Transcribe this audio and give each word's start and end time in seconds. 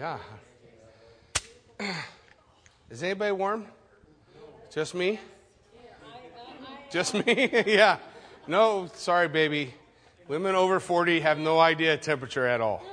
Yeah. 0.00 0.18
Is 2.90 3.02
anybody 3.02 3.32
warm? 3.32 3.66
Just 4.72 4.94
me? 4.94 5.20
Just 6.90 7.12
me? 7.12 7.50
yeah. 7.66 7.98
No, 8.46 8.88
sorry, 8.94 9.28
baby. 9.28 9.74
Women 10.26 10.54
over 10.54 10.80
40 10.80 11.20
have 11.20 11.36
no 11.36 11.58
idea 11.60 11.98
temperature 11.98 12.46
at 12.46 12.62
all. 12.62 12.82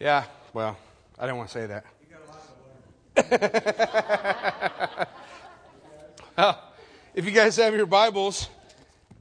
Yeah, 0.00 0.24
well, 0.54 0.78
I 1.18 1.26
didn't 1.26 1.36
want 1.36 1.50
to 1.50 1.52
say 1.52 1.66
that. 1.66 1.84
well, 6.38 6.72
if 7.14 7.26
you 7.26 7.32
guys 7.32 7.56
have 7.56 7.74
your 7.74 7.84
Bibles, 7.84 8.48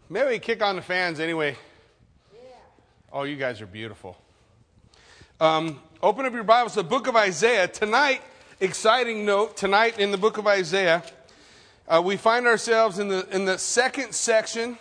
maybe 0.10 0.40
kick 0.40 0.64
on 0.64 0.76
the 0.76 0.82
fans 0.82 1.20
anyway. 1.20 1.56
Oh, 3.14 3.24
you 3.24 3.36
guys 3.36 3.62
are 3.62 3.68
beautiful. 3.68 4.18
Um, 5.40 5.80
open 6.02 6.26
up 6.26 6.34
your 6.34 6.44
Bibles 6.44 6.74
to 6.74 6.82
the 6.82 6.90
book 6.90 7.08
of 7.08 7.16
Isaiah. 7.16 7.68
Tonight, 7.68 8.22
exciting 8.60 9.24
note, 9.24 9.56
tonight 9.56 10.00
in 10.00 10.10
the 10.10 10.18
book 10.18 10.40
of 10.40 10.48
Isaiah, 10.48 11.04
uh, 11.88 12.02
we 12.04 12.18
find 12.18 12.48
ourselves 12.48 12.98
in 12.98 13.08
the, 13.08 13.28
in 13.32 13.46
the 13.46 13.58
second 13.60 14.14
section 14.14 14.80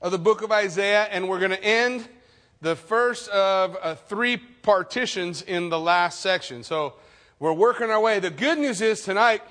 of 0.00 0.12
the 0.12 0.18
book 0.18 0.42
of 0.42 0.52
Isaiah, 0.52 1.04
and 1.10 1.28
we're 1.28 1.40
going 1.40 1.50
to 1.50 1.64
end 1.64 2.08
the 2.60 2.76
first 2.76 3.28
of 3.30 3.76
uh, 3.82 3.96
three 3.96 4.36
partitions 4.36 5.42
in 5.42 5.70
the 5.70 5.78
last 5.78 6.20
section. 6.20 6.62
So 6.62 6.94
we're 7.40 7.52
working 7.52 7.90
our 7.90 8.00
way. 8.00 8.20
The 8.20 8.30
good 8.30 8.58
news 8.58 8.80
is 8.80 9.02
tonight, 9.02 9.42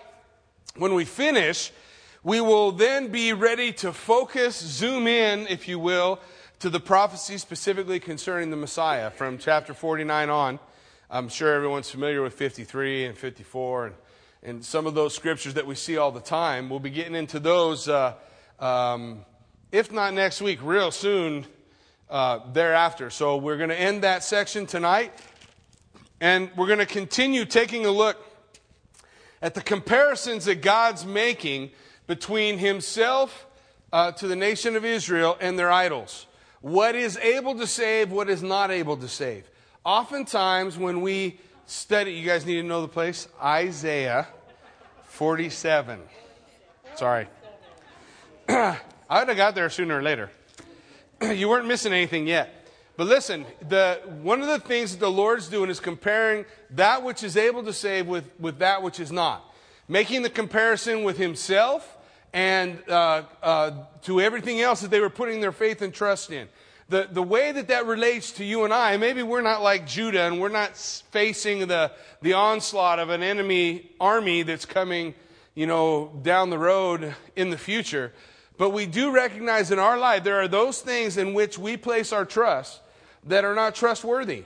when 0.78 0.94
we 0.94 1.04
finish, 1.04 1.72
we 2.24 2.40
will 2.40 2.72
then 2.72 3.08
be 3.08 3.34
ready 3.34 3.74
to 3.74 3.92
focus, 3.92 4.60
zoom 4.60 5.08
in, 5.08 5.48
if 5.48 5.68
you 5.68 5.80
will, 5.80 6.20
to 6.60 6.70
the 6.70 6.80
prophecy 6.80 7.40
specifically 7.40 8.00
concerning 8.00 8.52
the 8.52 8.58
Messiah 8.58 9.10
from 9.10 9.40
chapter 9.40 9.74
49 9.74 10.30
on. 10.30 10.60
I'm 11.10 11.30
sure 11.30 11.52
everyone's 11.52 11.90
familiar 11.90 12.22
with 12.22 12.36
53 12.36 13.06
and 13.06 13.18
54 13.18 13.86
and, 13.88 13.96
and 14.44 14.64
some 14.66 14.86
of 14.86 14.94
those 14.94 15.16
scriptures 15.16 15.56
that 15.56 15.66
we 15.66 15.74
see 15.74 15.98
all 15.98 16.12
the 16.12 16.22
time. 16.22 16.70
We'll 16.70 16.80
be 16.80 16.92
getting 16.92 17.16
into 17.16 17.40
those, 17.40 17.90
uh, 17.90 18.14
um, 18.60 19.26
if 19.72 19.92
not 19.92 20.14
next 20.14 20.44
week, 20.44 20.60
real 20.62 20.92
soon 20.92 21.48
uh, 22.08 22.40
thereafter. 22.54 23.10
So 23.10 23.38
we're 23.38 23.58
going 23.58 23.70
to 23.70 23.80
end 23.80 24.04
that 24.04 24.24
section 24.24 24.68
tonight, 24.68 25.12
and 26.20 26.52
we're 26.56 26.68
going 26.68 26.78
to 26.78 26.86
continue 26.86 27.46
taking 27.46 27.88
a 27.88 27.92
look 27.92 28.24
at 29.42 29.56
the 29.56 29.62
comparisons 29.62 30.46
that 30.46 30.62
God's 30.62 31.04
making 31.04 31.72
between 32.12 32.58
Himself 32.58 33.48
uh, 33.94 34.12
to 34.12 34.28
the 34.28 34.36
nation 34.36 34.76
of 34.76 34.84
Israel 34.84 35.38
and 35.40 35.58
their 35.58 35.72
idols. 35.72 36.28
What 36.60 36.94
is 36.94 37.16
able 37.16 37.56
to 37.56 37.66
save, 37.66 38.12
what 38.12 38.30
is 38.30 38.44
not 38.44 38.70
able 38.70 38.98
to 38.98 39.08
save. 39.08 39.50
Oftentimes, 39.86 40.78
when 40.78 41.00
we 41.00 41.40
study, 41.68 42.12
you 42.12 42.26
guys 42.28 42.46
need 42.46 42.56
to 42.56 42.64
know 42.64 42.82
the 42.82 42.90
place 42.90 43.30
Isaiah 43.42 44.28
47. 45.06 46.02
Sorry. 46.96 47.28
I 48.50 48.76
would 49.10 49.30
have 49.30 49.38
got 49.38 49.56
there 49.56 49.70
sooner 49.70 49.98
or 49.98 50.02
later. 50.02 50.32
you 51.22 51.48
weren't 51.48 51.66
missing 51.66 51.94
anything 51.94 52.28
yet. 52.28 52.68
But 52.98 53.08
listen, 53.08 53.46
the, 53.70 54.02
one 54.22 54.42
of 54.42 54.48
the 54.48 54.60
things 54.60 54.92
that 54.92 55.00
the 55.00 55.10
Lord's 55.10 55.48
doing 55.48 55.70
is 55.70 55.80
comparing 55.80 56.44
that 56.72 57.04
which 57.04 57.24
is 57.24 57.38
able 57.38 57.64
to 57.64 57.72
save 57.72 58.06
with, 58.06 58.26
with 58.38 58.60
that 58.60 58.84
which 58.84 59.00
is 59.00 59.14
not. 59.14 59.46
Making 59.88 60.24
the 60.24 60.30
comparison 60.30 61.04
with 61.04 61.18
Himself 61.18 61.98
and 62.34 62.82
uh, 62.88 63.24
uh, 63.44 63.72
to 64.04 64.22
everything 64.22 64.62
else 64.62 64.82
that 64.82 64.92
they 64.92 65.00
were 65.00 65.10
putting 65.10 65.42
their 65.42 65.52
faith 65.52 65.82
and 65.82 65.94
trust 65.94 66.32
in. 66.32 66.48
The, 66.90 67.08
the 67.10 67.24
way 67.24 67.52
that 67.52 67.70
that 67.70 67.86
relates 67.86 68.34
to 68.34 68.44
you 68.44 68.66
and 68.66 68.74
I, 68.74 68.98
maybe 68.98 69.24
we're 69.24 69.42
not 69.42 69.62
like 69.62 69.88
Judah 69.88 70.24
and 70.24 70.42
we're 70.42 70.50
not 70.50 70.76
facing 70.76 71.68
the, 71.68 71.92
the 72.22 72.34
onslaught 72.34 73.00
of 73.00 73.10
an 73.10 73.24
enemy 73.24 73.92
army 74.00 74.44
that's 74.44 74.66
coming, 74.66 75.14
you 75.56 75.68
know, 75.68 76.12
down 76.22 76.50
the 76.50 76.58
road 76.58 77.16
in 77.36 77.50
the 77.50 77.58
future. 77.58 78.12
But 78.58 78.72
we 78.72 78.86
do 78.86 79.12
recognize 79.12 79.72
in 79.72 79.80
our 79.80 79.98
life 79.98 80.24
there 80.24 80.42
are 80.42 80.50
those 80.50 80.82
things 80.82 81.18
in 81.18 81.34
which 81.34 81.58
we 81.58 81.78
place 81.78 82.12
our 82.12 82.26
trust 82.26 82.82
that 83.26 83.46
are 83.46 83.56
not 83.56 83.74
trustworthy. 83.74 84.44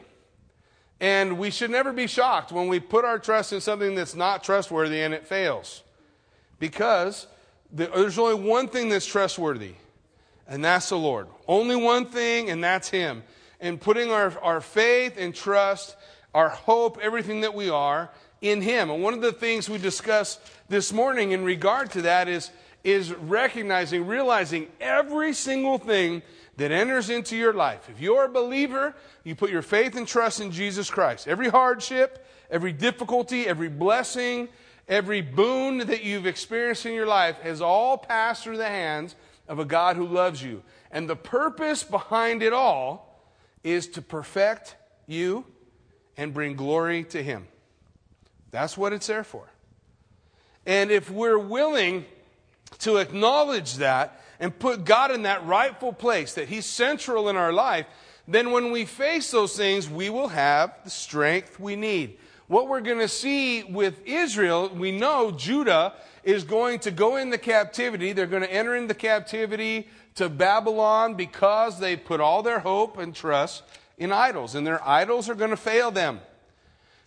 And 1.00 1.38
we 1.38 1.50
should 1.50 1.72
never 1.72 1.92
be 1.92 2.08
shocked 2.08 2.52
when 2.52 2.68
we 2.68 2.80
put 2.80 3.06
our 3.06 3.20
trust 3.20 3.54
in 3.54 3.62
something 3.62 3.96
that's 3.96 4.16
not 4.16 4.44
trustworthy 4.44 5.02
and 5.02 5.14
it 5.14 5.28
fails. 5.28 5.84
Because 6.60 7.28
there's 7.76 8.18
only 8.18 8.36
one 8.36 8.68
thing 8.68 8.90
that's 8.90 9.06
trustworthy, 9.06 9.74
and 10.48 10.64
that's 10.64 10.90
the 10.90 10.98
Lord. 10.98 11.28
Only 11.48 11.76
one 11.76 12.06
thing, 12.06 12.50
and 12.50 12.64
that's 12.64 12.90
Him. 12.90 13.24
And 13.60 13.80
putting 13.80 14.12
our, 14.12 14.38
our 14.40 14.62
faith 14.62 15.16
and 15.18 15.36
trust, 15.36 15.96
our 16.34 16.50
hope, 16.50 17.00
everything 17.02 17.42
that 17.42 17.54
we 17.54 17.70
are 17.70 18.10
in 18.42 18.62
Him. 18.62 18.90
And 18.90 19.04
one 19.04 19.14
of 19.14 19.22
the 19.22 19.34
things 19.34 19.70
we 19.70 19.78
discussed 19.78 20.40
this 20.70 20.94
morning 20.94 21.32
in 21.32 21.44
regard 21.44 21.92
to 21.92 22.04
that 22.04 22.28
is 22.28 22.50
is 22.86 23.12
recognizing, 23.12 24.06
realizing 24.06 24.68
every 24.80 25.34
single 25.34 25.80
thing 25.80 26.22
that 26.58 26.72
enters 26.72 27.10
into 27.10 27.36
your 27.36 27.52
life. 27.52 27.90
If 27.90 28.00
you're 28.00 28.26
a 28.26 28.30
believer, 28.30 28.96
you 29.24 29.36
put 29.36 29.50
your 29.50 29.64
faith 29.64 29.96
and 29.96 30.08
trust 30.08 30.40
in 30.40 30.52
Jesus 30.52 30.90
Christ. 30.90 31.28
Every 31.28 31.50
hardship, 31.50 32.26
every 32.50 32.72
difficulty, 32.72 33.48
every 33.48 33.70
blessing, 33.70 34.48
every 34.88 35.22
boon 35.22 35.80
that 35.80 36.04
you've 36.04 36.26
experienced 36.26 36.86
in 36.86 36.94
your 36.94 37.08
life 37.08 37.40
has 37.42 37.62
all 37.62 37.98
passed 37.98 38.44
through 38.44 38.58
the 38.58 38.68
hands 38.68 39.16
of 39.48 39.60
a 39.60 39.66
God 39.66 39.96
who 39.96 40.08
loves 40.08 40.42
you. 40.44 40.64
And 40.92 41.10
the 41.10 41.16
purpose 41.16 41.84
behind 41.84 42.44
it 42.44 42.54
all 42.54 43.24
is 43.64 43.88
to 43.90 44.02
perfect 44.02 44.76
you 45.08 45.46
and 46.18 46.34
bring 46.34 46.56
glory 46.56 47.04
to 47.06 47.22
Him. 47.22 47.48
That's 48.52 48.78
what 48.78 48.94
it's 48.94 49.08
there 49.08 49.24
for. 49.24 49.50
And 50.66 50.92
if 50.92 51.12
we're 51.12 51.38
willing 51.38 52.06
to 52.80 52.98
acknowledge 52.98 53.76
that 53.76 54.22
and 54.40 54.58
put 54.58 54.86
God 54.86 55.12
in 55.12 55.24
that 55.24 55.46
rightful 55.46 55.94
place, 55.94 56.34
that 56.36 56.48
He's 56.48 56.66
central 56.66 57.30
in 57.30 57.36
our 57.36 57.54
life, 57.54 57.86
then 58.28 58.52
when 58.52 58.72
we 58.72 58.86
face 58.86 59.30
those 59.32 59.56
things, 59.56 59.90
we 59.90 60.10
will 60.10 60.30
have 60.30 60.74
the 60.84 60.90
strength 60.90 61.60
we 61.60 61.76
need. 61.76 62.18
What 62.48 62.68
we're 62.68 62.82
going 62.82 63.00
to 63.00 63.08
see 63.08 63.64
with 63.64 64.06
Israel, 64.06 64.70
we 64.70 64.92
know 64.92 65.32
Judah 65.32 65.94
is 66.24 66.44
going 66.44 66.80
to 66.80 66.92
go 66.92 67.16
into 67.16 67.40
captivity. 67.40 68.14
They're 68.14 68.28
going 68.28 68.44
to 68.44 68.54
enter 68.54 68.76
into 68.76 68.94
captivity 68.94 69.88
to 70.16 70.30
Babylon 70.30 71.16
because 71.16 71.80
they 71.80 71.96
put 71.96 72.20
all 72.20 72.44
their 72.44 72.60
hope 72.60 72.98
and 72.98 73.16
trust 73.16 73.64
in 73.98 74.12
idols, 74.12 74.56
and 74.56 74.68
their 74.68 74.86
idols 74.88 75.30
are 75.30 75.36
going 75.36 75.50
to 75.50 75.58
fail 75.58 75.90
them. 75.90 76.20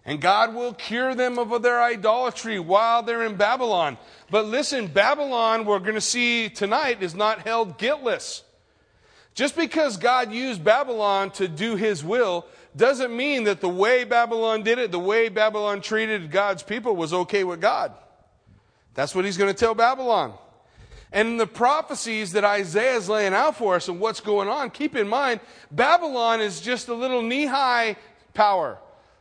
And 0.05 0.21
God 0.21 0.55
will 0.55 0.73
cure 0.73 1.15
them 1.15 1.39
of 1.39 1.63
their 1.63 1.83
idolatry 1.83 2.59
while 2.59 3.03
they're 3.03 3.25
in 3.25 3.37
Babylon. 3.37 3.99
But 4.31 4.47
listen, 4.47 4.87
Babylon, 4.87 5.67
we're 5.67 5.81
going 5.81 5.95
to 5.95 6.01
see 6.01 6.49
tonight, 6.49 7.03
is 7.03 7.15
not 7.15 7.41
held 7.41 7.79
guiltless. 7.79 8.43
Just 9.35 9.55
because 9.55 9.99
God 9.99 10.33
used 10.33 10.65
Babylon 10.65 11.31
to 11.33 11.47
do 11.47 11.77
his 11.77 12.03
will 12.03 12.47
doesn't 12.77 13.17
mean 13.17 13.45
that 13.45 13.61
the 13.61 13.69
way 13.69 14.05
Babylon 14.05 14.63
did 14.63 14.79
it, 14.79 14.91
the 14.91 14.99
way 14.99 15.29
Babylon 15.29 15.81
treated 15.81 16.31
God's 16.31 16.63
people 16.63 16.95
was 16.95 17.13
okay 17.13 17.45
with 17.45 17.61
God. 17.61 17.93
That's 18.95 19.15
what 19.15 19.25
he's 19.25 19.37
going 19.37 19.53
to 19.53 19.59
tell 19.59 19.75
Babylon. 19.75 20.35
And 21.13 21.41
the 21.41 21.47
prophecies 21.47 22.33
that 22.33 22.45
Isaiah 22.45 22.97
is 22.97 23.09
laying 23.09 23.33
out 23.33 23.57
for 23.57 23.77
us 23.77 23.89
and 23.89 23.99
what's 23.99 24.21
going 24.21 24.49
on, 24.49 24.71
keep 24.71 24.95
in 24.95 25.09
mind, 25.09 25.41
Babylon 25.71 26.41
is 26.41 26.61
just 26.61 26.89
a 26.89 26.95
little 26.95 27.23
knee 27.23 27.47
high 27.47 27.97
power. 28.35 28.79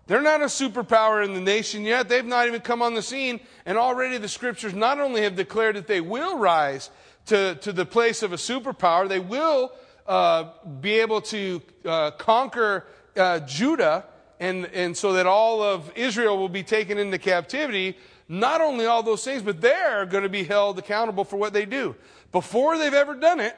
They're 0.08 0.22
not 0.22 0.42
a 0.42 0.46
superpower 0.46 1.24
in 1.24 1.34
the 1.34 1.42
nation 1.42 1.84
yet. 1.84 2.10
They've 2.10 2.26
not 2.26 2.48
even 2.48 2.62
come 2.62 2.82
on 2.82 2.94
the 2.94 3.02
scene. 3.02 3.40
And 3.66 3.78
already 3.78 4.18
the 4.18 4.28
scriptures 4.28 4.74
not 4.74 5.00
only 5.00 5.22
have 5.24 5.36
declared 5.36 5.76
that 5.76 5.88
they 5.88 6.02
will 6.02 6.38
rise 6.38 6.90
to, 7.28 7.56
to 7.56 7.74
the 7.74 7.86
place 7.86 8.24
of 8.24 8.32
a 8.34 8.38
superpower, 8.38 9.08
they 9.08 9.20
will 9.20 9.74
uh, 10.08 10.46
be 10.80 11.00
able 11.00 11.22
to 11.22 11.62
uh, 11.86 12.12
conquer 12.12 12.86
uh, 13.18 13.40
Judah, 13.42 14.06
and, 14.40 14.66
and 14.68 14.96
so 14.96 15.14
that 15.14 15.26
all 15.26 15.64
of 15.64 15.92
Israel 15.96 16.38
will 16.38 16.50
be 16.50 16.64
taken 16.64 16.98
into 16.98 17.18
captivity. 17.18 17.98
Not 18.30 18.62
only 18.62 18.86
all 18.86 19.04
those 19.04 19.24
things, 19.24 19.42
but 19.42 19.62
they're 19.62 20.06
going 20.06 20.24
to 20.24 20.30
be 20.30 20.44
held 20.44 20.78
accountable 20.80 21.24
for 21.24 21.38
what 21.38 21.54
they 21.54 21.66
do. 21.66 21.96
Before 22.32 22.78
they've 22.78 22.94
ever 22.94 23.16
done 23.16 23.40
it, 23.40 23.56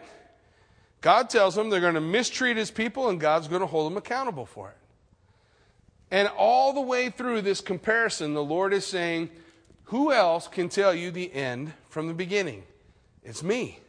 God 1.02 1.30
tells 1.30 1.56
them 1.56 1.70
they're 1.70 1.80
going 1.80 1.94
to 1.96 2.02
mistreat 2.02 2.58
his 2.58 2.72
people, 2.72 3.10
and 3.10 3.20
God's 3.20 3.48
going 3.48 3.62
to 3.62 3.68
hold 3.68 3.92
them 3.92 3.98
accountable 3.98 4.46
for 4.46 4.70
it. 4.70 4.78
And 6.12 6.28
all 6.38 6.74
the 6.74 6.82
way 6.82 7.10
through 7.10 7.42
this 7.42 7.62
comparison, 7.62 8.34
the 8.34 8.44
Lord 8.44 8.74
is 8.74 8.86
saying, 8.86 9.30
Who 9.86 10.12
else 10.12 10.48
can 10.48 10.70
tell 10.70 10.94
you 10.94 11.12
the 11.12 11.34
end 11.34 11.74
from 11.90 12.08
the 12.08 12.14
beginning? 12.14 12.64
It's 13.24 13.44
me. 13.44 13.80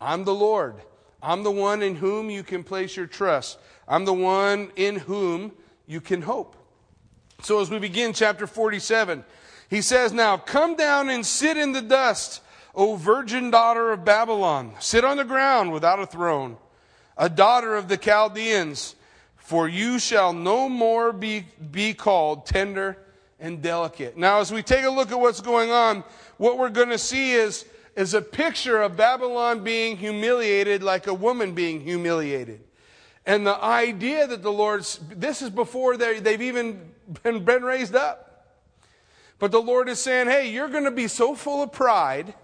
I'm 0.00 0.24
the 0.24 0.34
Lord. 0.34 0.76
I'm 1.22 1.42
the 1.42 1.50
one 1.50 1.82
in 1.82 1.96
whom 1.96 2.30
you 2.30 2.42
can 2.42 2.64
place 2.64 2.96
your 2.96 3.06
trust. 3.06 3.58
I'm 3.90 4.04
the 4.04 4.14
one 4.14 4.70
in 4.76 4.94
whom 4.94 5.50
you 5.84 6.00
can 6.00 6.22
hope. 6.22 6.54
So 7.42 7.60
as 7.60 7.70
we 7.70 7.80
begin 7.80 8.12
chapter 8.12 8.46
47, 8.46 9.24
he 9.68 9.82
says, 9.82 10.12
Now 10.12 10.36
come 10.36 10.76
down 10.76 11.10
and 11.10 11.26
sit 11.26 11.56
in 11.56 11.72
the 11.72 11.82
dust, 11.82 12.40
O 12.72 12.94
virgin 12.94 13.50
daughter 13.50 13.90
of 13.90 14.04
Babylon, 14.04 14.74
sit 14.78 15.04
on 15.04 15.16
the 15.16 15.24
ground 15.24 15.72
without 15.72 15.98
a 15.98 16.06
throne, 16.06 16.56
a 17.18 17.28
daughter 17.28 17.74
of 17.74 17.88
the 17.88 17.96
Chaldeans, 17.96 18.94
for 19.34 19.68
you 19.68 19.98
shall 19.98 20.32
no 20.32 20.68
more 20.68 21.12
be, 21.12 21.46
be 21.72 21.92
called 21.92 22.46
tender 22.46 22.96
and 23.40 23.60
delicate. 23.60 24.16
Now, 24.16 24.38
as 24.38 24.52
we 24.52 24.62
take 24.62 24.84
a 24.84 24.90
look 24.90 25.10
at 25.10 25.18
what's 25.18 25.40
going 25.40 25.72
on, 25.72 26.04
what 26.36 26.58
we're 26.58 26.70
going 26.70 26.90
to 26.90 26.98
see 26.98 27.32
is, 27.32 27.64
is 27.96 28.14
a 28.14 28.22
picture 28.22 28.80
of 28.80 28.96
Babylon 28.96 29.64
being 29.64 29.96
humiliated 29.96 30.84
like 30.84 31.08
a 31.08 31.14
woman 31.14 31.54
being 31.54 31.80
humiliated. 31.80 32.60
And 33.30 33.46
the 33.46 33.62
idea 33.62 34.26
that 34.26 34.42
the 34.42 34.50
Lord's, 34.50 34.98
this 35.08 35.40
is 35.40 35.50
before 35.50 35.96
they've 35.96 36.42
even 36.42 36.80
been, 37.22 37.44
been 37.44 37.62
raised 37.62 37.94
up. 37.94 38.48
But 39.38 39.52
the 39.52 39.62
Lord 39.62 39.88
is 39.88 40.02
saying, 40.02 40.26
hey, 40.26 40.50
you're 40.50 40.68
going 40.68 40.82
to 40.82 40.90
be 40.90 41.06
so 41.06 41.36
full 41.36 41.62
of 41.62 41.70
pride. 41.70 42.34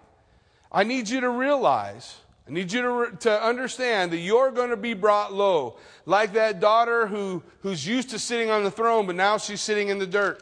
I 0.70 0.84
need 0.84 1.08
you 1.08 1.22
to 1.22 1.28
realize, 1.28 2.18
I 2.46 2.52
need 2.52 2.70
you 2.70 2.82
to, 2.82 3.16
to 3.16 3.44
understand 3.44 4.12
that 4.12 4.18
you're 4.18 4.52
going 4.52 4.70
to 4.70 4.76
be 4.76 4.94
brought 4.94 5.34
low. 5.34 5.76
Like 6.04 6.34
that 6.34 6.60
daughter 6.60 7.08
who, 7.08 7.42
who's 7.62 7.84
used 7.84 8.10
to 8.10 8.20
sitting 8.20 8.50
on 8.50 8.62
the 8.62 8.70
throne, 8.70 9.06
but 9.06 9.16
now 9.16 9.38
she's 9.38 9.60
sitting 9.60 9.88
in 9.88 9.98
the 9.98 10.06
dirt. 10.06 10.40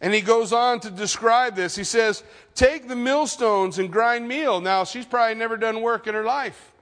And 0.00 0.14
he 0.14 0.22
goes 0.22 0.54
on 0.54 0.80
to 0.80 0.90
describe 0.90 1.56
this. 1.56 1.76
He 1.76 1.84
says, 1.84 2.22
Take 2.54 2.88
the 2.88 2.96
millstones 2.96 3.78
and 3.78 3.92
grind 3.92 4.26
meal. 4.26 4.62
Now, 4.62 4.84
she's 4.84 5.04
probably 5.04 5.34
never 5.34 5.58
done 5.58 5.82
work 5.82 6.06
in 6.06 6.14
her 6.14 6.24
life. 6.24 6.72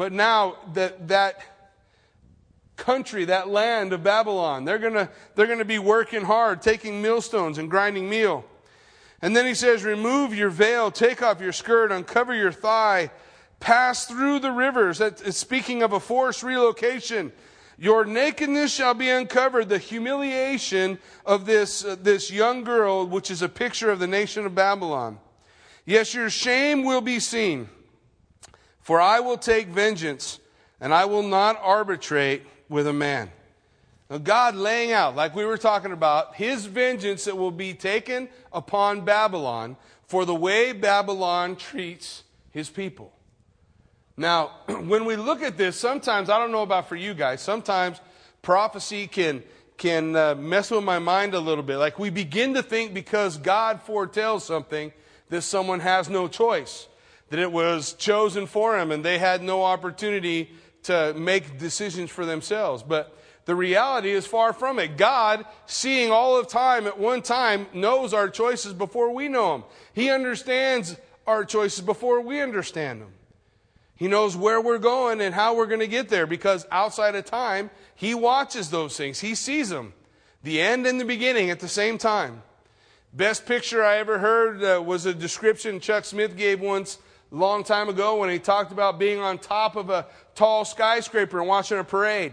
But 0.00 0.14
now 0.14 0.56
that, 0.72 1.08
that 1.08 1.42
country, 2.78 3.26
that 3.26 3.50
land 3.50 3.92
of 3.92 4.02
Babylon, 4.02 4.64
they're 4.64 4.78
going 4.78 4.94
to 4.94 5.10
they're 5.34 5.54
to 5.54 5.64
be 5.66 5.78
working 5.78 6.22
hard, 6.22 6.62
taking 6.62 7.02
millstones 7.02 7.58
and 7.58 7.70
grinding 7.70 8.08
meal. 8.08 8.46
And 9.20 9.36
then 9.36 9.44
he 9.44 9.52
says, 9.52 9.84
Remove 9.84 10.34
your 10.34 10.48
veil, 10.48 10.90
take 10.90 11.22
off 11.22 11.42
your 11.42 11.52
skirt, 11.52 11.92
uncover 11.92 12.34
your 12.34 12.50
thigh, 12.50 13.10
pass 13.60 14.06
through 14.06 14.38
the 14.38 14.52
rivers. 14.52 14.96
That's 14.96 15.36
speaking 15.36 15.82
of 15.82 15.92
a 15.92 16.00
forced 16.00 16.42
relocation. 16.42 17.30
Your 17.76 18.06
nakedness 18.06 18.72
shall 18.72 18.94
be 18.94 19.10
uncovered. 19.10 19.68
The 19.68 19.76
humiliation 19.76 20.98
of 21.26 21.44
this, 21.44 21.84
uh, 21.84 21.96
this 22.00 22.30
young 22.30 22.64
girl, 22.64 23.06
which 23.06 23.30
is 23.30 23.42
a 23.42 23.50
picture 23.50 23.90
of 23.90 23.98
the 23.98 24.06
nation 24.06 24.46
of 24.46 24.54
Babylon. 24.54 25.18
Yes, 25.84 26.14
your 26.14 26.30
shame 26.30 26.84
will 26.84 27.02
be 27.02 27.20
seen. 27.20 27.68
For 28.90 29.00
I 29.00 29.20
will 29.20 29.38
take 29.38 29.68
vengeance, 29.68 30.40
and 30.80 30.92
I 30.92 31.04
will 31.04 31.22
not 31.22 31.56
arbitrate 31.62 32.42
with 32.68 32.88
a 32.88 32.92
man. 32.92 33.30
Now, 34.10 34.18
God 34.18 34.56
laying 34.56 34.90
out, 34.90 35.14
like 35.14 35.32
we 35.32 35.44
were 35.44 35.58
talking 35.58 35.92
about, 35.92 36.34
his 36.34 36.66
vengeance 36.66 37.26
that 37.26 37.36
will 37.36 37.52
be 37.52 37.72
taken 37.72 38.28
upon 38.52 39.02
Babylon 39.02 39.76
for 40.08 40.24
the 40.24 40.34
way 40.34 40.72
Babylon 40.72 41.54
treats 41.54 42.24
his 42.50 42.68
people. 42.68 43.12
Now, 44.16 44.50
when 44.66 45.04
we 45.04 45.14
look 45.14 45.40
at 45.40 45.56
this, 45.56 45.76
sometimes, 45.76 46.28
I 46.28 46.40
don't 46.40 46.50
know 46.50 46.62
about 46.62 46.88
for 46.88 46.96
you 46.96 47.14
guys, 47.14 47.40
sometimes 47.40 48.00
prophecy 48.42 49.06
can, 49.06 49.44
can 49.76 50.16
uh, 50.16 50.34
mess 50.34 50.68
with 50.72 50.82
my 50.82 50.98
mind 50.98 51.34
a 51.34 51.38
little 51.38 51.62
bit. 51.62 51.76
Like 51.76 52.00
we 52.00 52.10
begin 52.10 52.54
to 52.54 52.62
think 52.64 52.92
because 52.92 53.38
God 53.38 53.82
foretells 53.82 54.42
something 54.42 54.92
that 55.28 55.42
someone 55.42 55.78
has 55.78 56.08
no 56.08 56.26
choice, 56.26 56.88
that 57.30 57.38
it 57.38 57.50
was 57.50 57.94
chosen 57.94 58.46
for 58.46 58.78
him 58.78 58.92
and 58.92 59.04
they 59.04 59.18
had 59.18 59.42
no 59.42 59.64
opportunity 59.64 60.50
to 60.82 61.14
make 61.14 61.58
decisions 61.58 62.10
for 62.10 62.26
themselves. 62.26 62.82
But 62.82 63.16
the 63.46 63.54
reality 63.54 64.10
is 64.10 64.26
far 64.26 64.52
from 64.52 64.78
it. 64.78 64.96
God, 64.96 65.46
seeing 65.66 66.10
all 66.10 66.36
of 66.36 66.48
time 66.48 66.86
at 66.86 66.98
one 66.98 67.22
time, 67.22 67.66
knows 67.72 68.12
our 68.12 68.28
choices 68.28 68.72
before 68.72 69.12
we 69.12 69.28
know 69.28 69.52
them. 69.52 69.64
He 69.92 70.10
understands 70.10 70.96
our 71.26 71.44
choices 71.44 71.80
before 71.80 72.20
we 72.20 72.40
understand 72.40 73.00
them. 73.00 73.12
He 73.94 74.08
knows 74.08 74.36
where 74.36 74.60
we're 74.60 74.78
going 74.78 75.20
and 75.20 75.34
how 75.34 75.54
we're 75.54 75.66
going 75.66 75.80
to 75.80 75.86
get 75.86 76.08
there 76.08 76.26
because 76.26 76.66
outside 76.70 77.14
of 77.14 77.24
time, 77.26 77.70
He 77.94 78.14
watches 78.14 78.70
those 78.70 78.96
things. 78.96 79.20
He 79.20 79.34
sees 79.34 79.68
them, 79.68 79.92
the 80.42 80.60
end 80.60 80.86
and 80.86 80.98
the 80.98 81.04
beginning 81.04 81.50
at 81.50 81.60
the 81.60 81.68
same 81.68 81.98
time. 81.98 82.42
Best 83.12 83.44
picture 83.44 83.84
I 83.84 83.98
ever 83.98 84.18
heard 84.18 84.64
uh, 84.64 84.82
was 84.82 85.04
a 85.04 85.12
description 85.12 85.80
Chuck 85.80 86.04
Smith 86.04 86.36
gave 86.36 86.60
once 86.60 86.98
long 87.36 87.64
time 87.64 87.88
ago 87.88 88.16
when 88.16 88.30
he 88.30 88.38
talked 88.38 88.72
about 88.72 88.98
being 88.98 89.20
on 89.20 89.38
top 89.38 89.76
of 89.76 89.90
a 89.90 90.06
tall 90.34 90.64
skyscraper 90.64 91.38
and 91.38 91.48
watching 91.48 91.78
a 91.78 91.84
parade. 91.84 92.32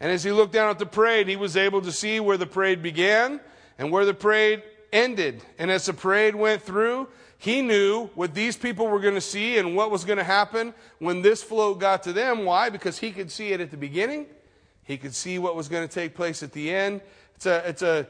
And 0.00 0.12
as 0.12 0.22
he 0.22 0.30
looked 0.30 0.52
down 0.52 0.70
at 0.70 0.78
the 0.78 0.86
parade, 0.86 1.28
he 1.28 1.36
was 1.36 1.56
able 1.56 1.82
to 1.82 1.92
see 1.92 2.20
where 2.20 2.36
the 2.36 2.46
parade 2.46 2.82
began 2.82 3.40
and 3.78 3.90
where 3.90 4.04
the 4.04 4.14
parade 4.14 4.62
ended. 4.92 5.42
And 5.58 5.70
as 5.70 5.86
the 5.86 5.94
parade 5.94 6.34
went 6.34 6.62
through, 6.62 7.08
he 7.38 7.62
knew 7.62 8.06
what 8.14 8.34
these 8.34 8.56
people 8.56 8.86
were 8.86 9.00
going 9.00 9.14
to 9.14 9.20
see 9.20 9.58
and 9.58 9.76
what 9.76 9.90
was 9.90 10.04
going 10.04 10.18
to 10.18 10.24
happen 10.24 10.74
when 10.98 11.22
this 11.22 11.42
float 11.42 11.80
got 11.80 12.02
to 12.04 12.12
them. 12.12 12.44
Why? 12.44 12.70
Because 12.70 12.98
he 12.98 13.12
could 13.12 13.30
see 13.30 13.52
it 13.52 13.60
at 13.60 13.70
the 13.70 13.76
beginning. 13.76 14.26
He 14.84 14.96
could 14.96 15.14
see 15.14 15.38
what 15.38 15.56
was 15.56 15.68
going 15.68 15.86
to 15.86 15.92
take 15.92 16.14
place 16.14 16.42
at 16.42 16.52
the 16.52 16.72
end. 16.72 17.00
It's 17.34 17.46
a, 17.46 17.68
it's 17.68 17.82
a 17.82 18.06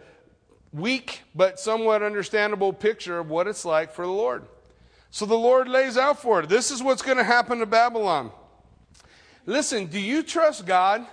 weak 0.73 1.23
but 1.35 1.59
somewhat 1.59 2.03
understandable 2.03 2.73
picture 2.73 3.19
of 3.19 3.31
what 3.31 3.47
it's 3.47 3.65
like 3.65 3.93
for 3.93 4.05
the 4.05 4.13
Lord. 4.13 4.45
So 5.11 5.27
the 5.27 5.37
Lord 5.37 5.69
lays 5.69 5.97
out 5.97 6.21
for 6.21 6.41
it. 6.41 6.49
This 6.49 6.71
is 6.71 6.83
what's 6.83 7.03
going 7.03 7.17
to 7.17 7.25
happen 7.25 7.59
to 7.61 7.67
Babylon. 7.67 8.31
Listen, 9.47 9.87
do 9.87 10.01
you 10.01 10.23
trust 10.23 10.67
God 10.67 11.07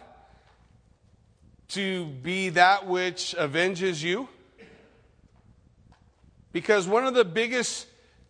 to 1.69 2.05
be 2.05 2.49
that 2.49 2.87
which 2.87 3.35
avenges 3.35 4.03
you? 4.03 4.27
Because 6.51 6.87
one 6.87 7.05
of 7.05 7.13
the 7.13 7.25
biggest 7.25 7.87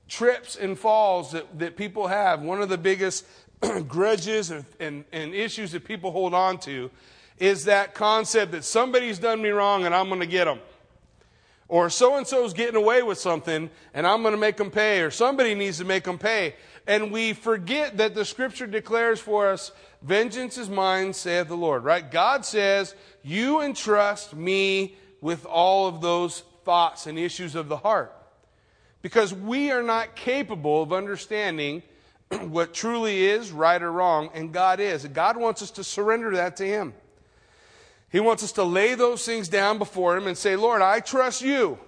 trips 0.07 0.56
and 0.56 0.77
falls 0.77 1.31
that, 1.31 1.60
that 1.60 1.75
people 1.75 2.07
have, 2.07 2.42
one 2.42 2.62
of 2.62 2.69
the 2.69 2.77
biggest 2.77 3.25
grudges 3.88 4.51
and, 4.51 4.66
and, 4.80 5.06
and 5.12 5.33
issues 5.33 5.71
that 5.71 5.83
people 5.83 6.12
hold 6.12 6.33
on 6.33 6.57
to 6.59 6.92
is 7.39 7.66
that 7.66 7.94
concept 7.94 8.51
that 8.51 8.63
somebody's 8.63 9.19
done 9.19 9.42
me 9.42 9.50
wrong 9.50 9.86
and 9.86 9.95
I'm 9.95 10.07
going 10.07 10.19
to 10.19 10.25
get 10.25 10.45
them. 10.45 10.59
Or 11.74 11.90
so 11.90 12.18
and 12.18 12.28
so's 12.28 12.54
getting 12.54 12.75
away 12.75 13.02
with 13.02 13.18
something 13.18 13.72
and 13.96 14.06
I'm 14.06 14.22
going 14.22 14.36
to 14.36 14.40
make 14.40 14.58
them 14.58 14.70
pay, 14.70 15.02
or 15.02 15.10
somebody 15.10 15.56
needs 15.56 15.80
to 15.80 15.86
make 15.86 16.04
them 16.04 16.20
pay. 16.20 16.54
And 16.86 17.12
we 17.12 17.34
forget 17.34 17.98
that 17.98 18.14
the 18.14 18.25
scripture 18.25 18.68
declares 18.68 19.20
for 19.20 19.50
us, 19.50 19.72
vengeance 20.04 20.60
is 20.60 20.70
mine, 20.70 21.14
saith 21.14 21.48
the 21.48 21.58
Lord, 21.58 21.84
right? 21.84 22.12
God 22.12 22.46
says, 22.46 22.94
you 23.24 23.62
entrust 23.62 24.36
me 24.36 24.96
with 25.20 25.48
all 25.48 25.88
of 25.88 26.00
those 26.00 26.44
thoughts 26.64 27.08
and 27.08 27.18
issues 27.18 27.56
of 27.56 27.70
the 27.70 27.78
heart 27.78 28.16
because 29.02 29.34
we 29.34 29.72
are 29.72 29.81
not 29.81 30.16
capable 30.16 30.84
of 30.84 30.94
understanding 30.94 31.81
what 32.50 32.76
truly 32.76 33.26
is 33.26 33.52
right 33.52 33.81
or 33.81 33.92
wrong, 33.92 34.30
and 34.36 34.54
God 34.54 34.80
is. 34.80 35.07
God 35.07 35.38
wants 35.38 35.64
us 35.64 35.71
to 35.71 35.83
surrender 35.83 36.36
that 36.36 36.56
to 36.57 36.68
Him. 36.68 36.94
He 38.14 38.20
wants 38.20 38.44
us 38.44 38.52
to 38.54 38.64
lay 38.64 38.94
those 38.94 39.26
things 39.26 39.50
down 39.50 39.80
before 39.80 40.16
Him 40.16 40.28
and 40.28 40.38
say, 40.38 40.56
Lord, 40.56 40.84
I 40.84 41.00
trust 41.00 41.42
you. 41.42 41.80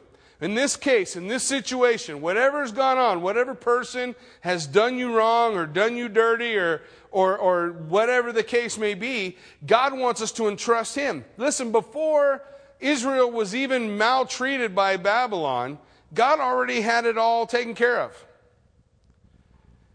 In 0.41 0.55
this 0.55 0.75
case, 0.75 1.15
in 1.15 1.27
this 1.27 1.44
situation, 1.44 2.20
whatever's 2.20 2.72
gone 2.72 2.98
on, 2.98 3.22
whatever 3.22 3.53
person 3.53 4.15
has 4.41 4.65
done 4.65 4.98
you 4.98 5.15
wrong 5.15 5.55
or 5.55 5.67
done 5.67 5.96
you 5.96 6.10
dirty 6.10 6.58
or, 6.58 6.82
or, 7.12 7.38
or 7.38 7.70
whatever 7.74 8.32
the 8.32 8.41
case 8.41 8.75
may 8.75 8.96
be, 8.96 9.38
God 9.67 9.96
wants 9.98 10.20
us 10.20 10.32
to 10.34 10.48
entrust 10.48 10.96
Him. 10.96 11.24
Listen, 11.38 11.72
before 11.72 12.41
Israel 12.79 13.29
was 13.29 13.53
even 13.53 13.96
maltreated 13.96 14.74
by 14.74 14.98
Babylon, 14.98 15.77
God 16.12 16.39
already 16.39 16.82
had 16.82 17.05
it 17.05 17.20
all 17.20 17.46
taken 17.46 17.75
care 17.75 18.01
of. 18.01 18.25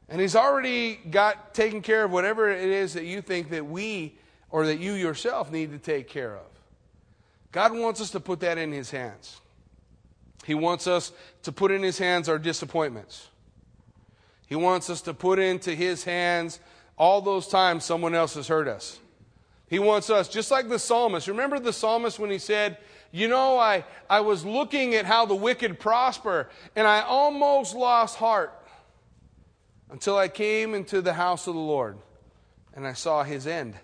And 0.09 0.21
He's 0.21 0.37
already 0.37 0.95
got 0.95 1.55
taken 1.55 1.83
care 1.83 2.05
of 2.05 2.13
whatever 2.13 2.49
it 2.49 2.69
is 2.69 2.95
that 2.95 3.05
you 3.05 3.21
think 3.21 3.51
that 3.51 3.67
we 3.67 4.15
or 4.51 4.67
that 4.67 4.79
you 4.79 4.95
yourself 4.95 5.51
need 5.51 5.71
to 5.73 5.79
take 5.79 6.09
care 6.09 6.35
of. 6.35 6.47
God 7.53 7.73
wants 7.73 8.01
us 8.01 8.11
to 8.11 8.21
put 8.21 8.41
that 8.41 8.59
in 8.59 8.73
His 8.73 8.91
hands. 8.91 9.41
He 10.45 10.55
wants 10.55 10.87
us 10.87 11.13
to 11.43 11.53
put 11.53 11.71
in 11.71 11.83
His 11.83 11.99
hands 11.99 12.29
our 12.29 12.39
disappointments. 12.39 13.29
He 14.47 14.57
wants 14.57 14.91
us 14.91 15.01
to 15.03 15.15
put 15.15 15.39
into 15.39 15.75
His 15.75 16.05
hands 16.05 16.61
all 16.97 17.21
those 17.21 17.47
times 17.47 17.85
someone 17.85 18.15
else 18.15 18.35
has 18.35 18.49
hurt 18.49 18.69
us. 18.69 18.99
He 19.69 19.79
wants 19.79 20.11
us, 20.11 20.29
just 20.29 20.51
like 20.51 20.69
the 20.69 20.79
psalmist. 20.79 21.29
Remember 21.29 21.59
the 21.61 21.73
psalmist 21.73 22.19
when 22.19 22.31
he 22.31 22.39
said, 22.39 22.77
you 23.13 23.29
know, 23.29 23.57
I, 23.57 23.85
I 24.09 24.21
was 24.21 24.45
looking 24.45 24.95
at 24.95 25.05
how 25.05 25.27
the 25.27 25.35
wicked 25.35 25.79
prosper, 25.79 26.49
and 26.75 26.87
I 26.87 27.03
almost 27.03 27.75
lost 27.75 28.17
heart 28.17 28.53
until 29.91 30.17
I 30.17 30.29
came 30.29 30.75
into 30.75 31.01
the 31.01 31.13
house 31.13 31.47
of 31.47 31.55
the 31.55 31.61
Lord 31.61 31.99
and 32.75 32.87
I 32.87 32.93
saw 32.93 33.23
his 33.23 33.47
end. 33.47 33.75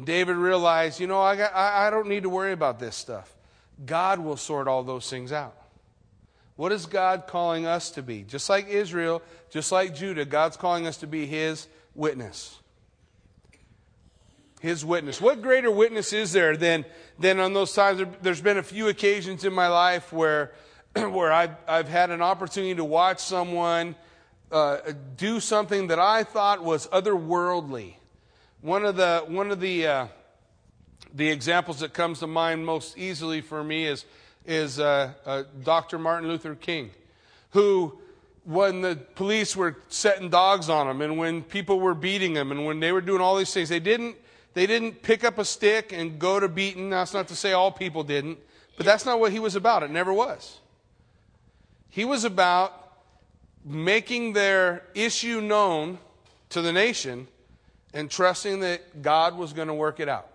And 0.00 0.06
David 0.06 0.36
realized, 0.36 0.98
you 0.98 1.06
know, 1.06 1.20
I, 1.20 1.36
got, 1.36 1.54
I, 1.54 1.86
I 1.86 1.90
don't 1.90 2.08
need 2.08 2.22
to 2.22 2.30
worry 2.30 2.52
about 2.52 2.80
this 2.80 2.96
stuff. 2.96 3.36
God 3.84 4.18
will 4.18 4.38
sort 4.38 4.66
all 4.66 4.82
those 4.82 5.10
things 5.10 5.30
out. 5.30 5.54
What 6.56 6.72
is 6.72 6.86
God 6.86 7.26
calling 7.26 7.66
us 7.66 7.90
to 7.90 8.02
be? 8.02 8.22
Just 8.22 8.48
like 8.48 8.66
Israel, 8.66 9.20
just 9.50 9.70
like 9.70 9.94
Judah, 9.94 10.24
God's 10.24 10.56
calling 10.56 10.86
us 10.86 10.96
to 10.96 11.06
be 11.06 11.26
his 11.26 11.68
witness 11.94 12.56
his 14.60 14.86
witness. 14.86 15.20
What 15.20 15.42
greater 15.42 15.70
witness 15.70 16.14
is 16.14 16.32
there 16.32 16.56
than, 16.56 16.86
than 17.18 17.40
on 17.40 17.52
those 17.52 17.74
times? 17.74 18.02
There's 18.22 18.40
been 18.40 18.58
a 18.58 18.62
few 18.62 18.88
occasions 18.88 19.44
in 19.44 19.52
my 19.52 19.68
life 19.68 20.12
where 20.14 20.52
where 20.94 21.30
I've, 21.30 21.56
I've 21.68 21.88
had 21.88 22.10
an 22.10 22.22
opportunity 22.22 22.74
to 22.76 22.84
watch 22.84 23.20
someone 23.20 23.96
uh, 24.50 24.78
do 25.16 25.40
something 25.40 25.88
that 25.88 25.98
I 25.98 26.24
thought 26.24 26.64
was 26.64 26.86
otherworldly. 26.88 27.94
One 28.62 28.84
of 28.84 28.96
the, 28.96 29.24
one 29.26 29.50
of 29.50 29.58
the, 29.58 29.86
uh, 29.86 30.06
the 31.14 31.30
examples 31.30 31.80
that 31.80 31.94
comes 31.94 32.18
to 32.18 32.26
mind 32.26 32.66
most 32.66 32.98
easily 32.98 33.40
for 33.40 33.64
me 33.64 33.86
is, 33.86 34.04
is 34.44 34.78
uh, 34.78 35.12
uh 35.24 35.44
Dr. 35.64 35.98
Martin 35.98 36.28
Luther 36.28 36.54
King, 36.54 36.90
who, 37.52 37.98
when 38.44 38.82
the 38.82 38.96
police 39.14 39.56
were 39.56 39.78
setting 39.88 40.28
dogs 40.28 40.68
on 40.68 40.88
him 40.88 41.00
and 41.00 41.16
when 41.16 41.42
people 41.42 41.80
were 41.80 41.94
beating 41.94 42.36
him 42.36 42.50
and 42.50 42.66
when 42.66 42.80
they 42.80 42.92
were 42.92 43.00
doing 43.00 43.22
all 43.22 43.34
these 43.34 43.52
things, 43.52 43.70
they 43.70 43.80
didn't, 43.80 44.16
they 44.52 44.66
didn't 44.66 45.00
pick 45.00 45.24
up 45.24 45.38
a 45.38 45.44
stick 45.44 45.90
and 45.94 46.18
go 46.18 46.38
to 46.38 46.46
beating. 46.46 46.90
That's 46.90 47.14
not 47.14 47.28
to 47.28 47.36
say 47.36 47.52
all 47.52 47.72
people 47.72 48.04
didn't, 48.04 48.38
but 48.76 48.84
that's 48.84 49.06
not 49.06 49.20
what 49.20 49.32
he 49.32 49.38
was 49.38 49.56
about. 49.56 49.82
It 49.82 49.90
never 49.90 50.12
was. 50.12 50.58
He 51.88 52.04
was 52.04 52.24
about 52.24 52.76
making 53.64 54.34
their 54.34 54.84
issue 54.94 55.40
known 55.40 55.98
to 56.50 56.60
the 56.60 56.74
nation 56.74 57.26
and 57.92 58.10
trusting 58.10 58.60
that 58.60 59.02
God 59.02 59.36
was 59.36 59.52
going 59.52 59.68
to 59.68 59.74
work 59.74 60.00
it 60.00 60.08
out. 60.08 60.28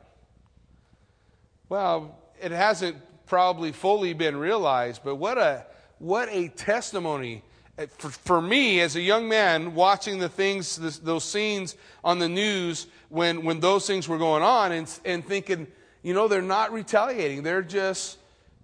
Well, 1.70 2.18
it 2.42 2.52
hasn't 2.52 2.98
probably 3.26 3.72
fully 3.72 4.14
been 4.14 4.38
realized, 4.38 5.02
but 5.04 5.16
what 5.16 5.38
a 5.38 5.66
what 5.98 6.28
a 6.30 6.50
testimony 6.50 7.42
eh, 7.78 7.88
for, 7.98 8.10
for 8.10 8.42
me 8.42 8.82
as 8.82 8.96
a 8.96 9.02
young 9.02 9.28
man 9.28 9.74
watching 9.74 10.20
the 10.20 10.30
things 10.30 10.78
those 11.00 11.24
scenes 11.24 11.76
on 12.04 12.20
the 12.20 12.30
news 12.30 12.88
when 13.10 13.44
when 13.44 13.60
those 13.60 13.88
things 13.88 14.08
were 14.08 14.18
going 14.18 14.44
on 14.44 14.72
and 14.72 15.00
and 15.06 15.26
thinking, 15.26 15.68
you 16.04 16.14
know, 16.14 16.28
they're 16.28 16.42
not 16.42 16.72
retaliating. 16.72 17.42
They're 17.42 17.64
just 17.64 18.18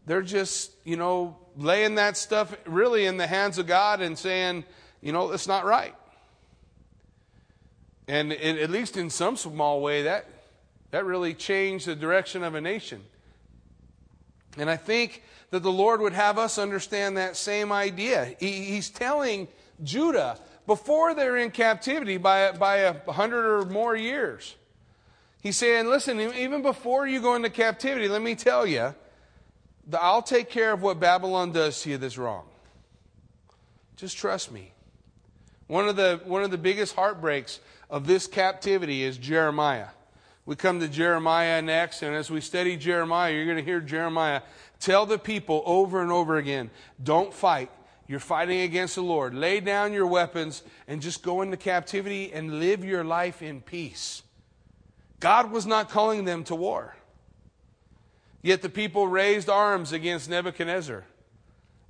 they're 0.05 0.21
just, 0.21 0.71
you 0.83 0.97
know, 0.97 1.37
laying 1.57 1.95
that 1.95 2.17
stuff 2.17 2.55
really 2.65 3.05
in 3.05 3.17
the 3.17 3.27
hands 3.27 3.57
of 3.57 3.67
God 3.67 4.01
and 4.01 4.17
saying, 4.17 4.63
you 5.01 5.11
know, 5.11 5.31
it's 5.31 5.47
not 5.47 5.65
right. 5.65 5.95
And 8.11 8.33
at 8.33 8.69
least 8.69 8.97
in 8.97 9.09
some 9.09 9.37
small 9.37 9.79
way, 9.79 10.01
that, 10.01 10.25
that 10.89 11.05
really 11.05 11.33
changed 11.33 11.85
the 11.85 11.95
direction 11.95 12.43
of 12.43 12.55
a 12.55 12.59
nation. 12.59 13.01
And 14.57 14.69
I 14.69 14.75
think 14.75 15.23
that 15.51 15.63
the 15.63 15.71
Lord 15.71 16.01
would 16.01 16.11
have 16.11 16.37
us 16.37 16.57
understand 16.57 17.15
that 17.15 17.37
same 17.37 17.71
idea. 17.71 18.35
He, 18.37 18.65
he's 18.65 18.89
telling 18.89 19.47
Judah 19.81 20.37
before 20.67 21.15
they're 21.15 21.37
in 21.37 21.51
captivity 21.51 22.17
by, 22.17 22.51
by 22.51 22.79
a 22.79 23.11
hundred 23.13 23.45
or 23.45 23.63
more 23.63 23.95
years. 23.95 24.57
He's 25.41 25.55
saying, 25.55 25.85
listen, 25.87 26.19
even 26.19 26.61
before 26.61 27.07
you 27.07 27.21
go 27.21 27.35
into 27.35 27.49
captivity, 27.49 28.09
let 28.09 28.21
me 28.21 28.35
tell 28.35 28.67
you, 28.67 28.93
I'll 29.93 30.21
take 30.21 30.49
care 30.49 30.73
of 30.73 30.81
what 30.81 30.99
Babylon 30.99 31.53
does 31.53 31.81
to 31.83 31.91
you 31.91 31.97
that's 31.97 32.17
wrong. 32.17 32.43
Just 33.95 34.17
trust 34.17 34.51
me. 34.51 34.73
One 35.67 35.87
of 35.87 35.95
the, 35.95 36.19
one 36.25 36.43
of 36.43 36.51
the 36.51 36.57
biggest 36.57 36.93
heartbreaks 36.93 37.61
of 37.91 38.07
this 38.07 38.25
captivity 38.25 39.03
is 39.03 39.17
Jeremiah. 39.17 39.89
We 40.45 40.55
come 40.55 40.79
to 40.79 40.87
Jeremiah 40.87 41.61
next, 41.61 42.01
and 42.01 42.15
as 42.15 42.31
we 42.31 42.41
study 42.41 42.77
Jeremiah, 42.77 43.33
you're 43.33 43.45
going 43.45 43.57
to 43.57 43.63
hear 43.63 43.81
Jeremiah 43.81 44.41
tell 44.79 45.05
the 45.05 45.19
people 45.19 45.61
over 45.65 46.01
and 46.01 46.11
over 46.11 46.37
again 46.37 46.71
don't 47.03 47.33
fight. 47.33 47.69
You're 48.07 48.19
fighting 48.19 48.61
against 48.61 48.95
the 48.95 49.03
Lord. 49.03 49.33
Lay 49.35 49.59
down 49.59 49.93
your 49.93 50.07
weapons 50.07 50.63
and 50.87 51.01
just 51.01 51.21
go 51.21 51.41
into 51.41 51.57
captivity 51.57 52.33
and 52.33 52.59
live 52.59 52.83
your 52.83 53.03
life 53.03 53.41
in 53.41 53.61
peace. 53.61 54.23
God 55.19 55.51
was 55.51 55.65
not 55.65 55.89
calling 55.89 56.25
them 56.25 56.43
to 56.45 56.55
war. 56.55 56.95
Yet 58.41 58.61
the 58.63 58.69
people 58.69 59.07
raised 59.07 59.49
arms 59.49 59.93
against 59.93 60.29
Nebuchadnezzar. 60.29 61.05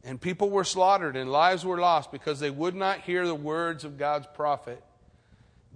And 0.03 0.19
people 0.19 0.49
were 0.49 0.63
slaughtered 0.63 1.15
and 1.15 1.31
lives 1.31 1.63
were 1.63 1.79
lost 1.79 2.11
because 2.11 2.39
they 2.39 2.49
would 2.49 2.75
not 2.75 3.01
hear 3.01 3.25
the 3.25 3.35
words 3.35 3.85
of 3.85 3.97
God's 3.97 4.27
prophet. 4.35 4.83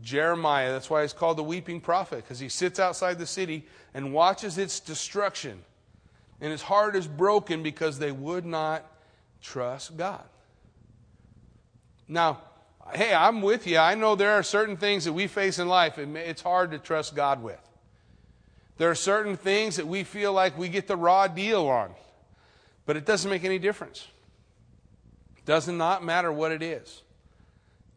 Jeremiah, 0.01 0.71
that's 0.71 0.89
why 0.89 1.01
he's 1.01 1.13
called 1.13 1.37
the 1.37 1.43
weeping 1.43 1.81
prophet, 1.81 2.17
because 2.17 2.39
he 2.39 2.49
sits 2.49 2.79
outside 2.79 3.17
the 3.17 3.25
city 3.25 3.65
and 3.93 4.13
watches 4.13 4.57
its 4.57 4.79
destruction. 4.79 5.63
And 6.41 6.51
his 6.51 6.61
heart 6.61 6.95
is 6.95 7.07
broken 7.07 7.63
because 7.63 7.97
they 7.97 8.11
would 8.11 8.45
not 8.45 8.85
trust 9.41 9.95
God. 9.95 10.23
Now, 12.07 12.41
hey, 12.93 13.13
I'm 13.13 13.41
with 13.41 13.65
you. 13.65 13.77
I 13.77 13.95
know 13.95 14.15
there 14.15 14.31
are 14.31 14.43
certain 14.43 14.77
things 14.77 15.05
that 15.05 15.13
we 15.13 15.27
face 15.27 15.59
in 15.59 15.67
life, 15.67 15.97
and 15.97 16.17
it's 16.17 16.41
hard 16.41 16.71
to 16.71 16.77
trust 16.77 17.15
God 17.15 17.41
with. 17.41 17.59
There 18.77 18.91
are 18.91 18.95
certain 18.95 19.37
things 19.37 19.77
that 19.77 19.87
we 19.87 20.03
feel 20.03 20.33
like 20.33 20.57
we 20.57 20.67
get 20.67 20.87
the 20.87 20.97
raw 20.97 21.27
deal 21.27 21.67
on, 21.67 21.91
but 22.85 22.97
it 22.97 23.05
doesn't 23.05 23.31
make 23.31 23.45
any 23.45 23.57
difference. 23.57 24.05
It 25.37 25.45
does 25.45 25.67
not 25.67 26.03
matter 26.03 26.31
what 26.31 26.51
it 26.51 26.61
is. 26.61 27.01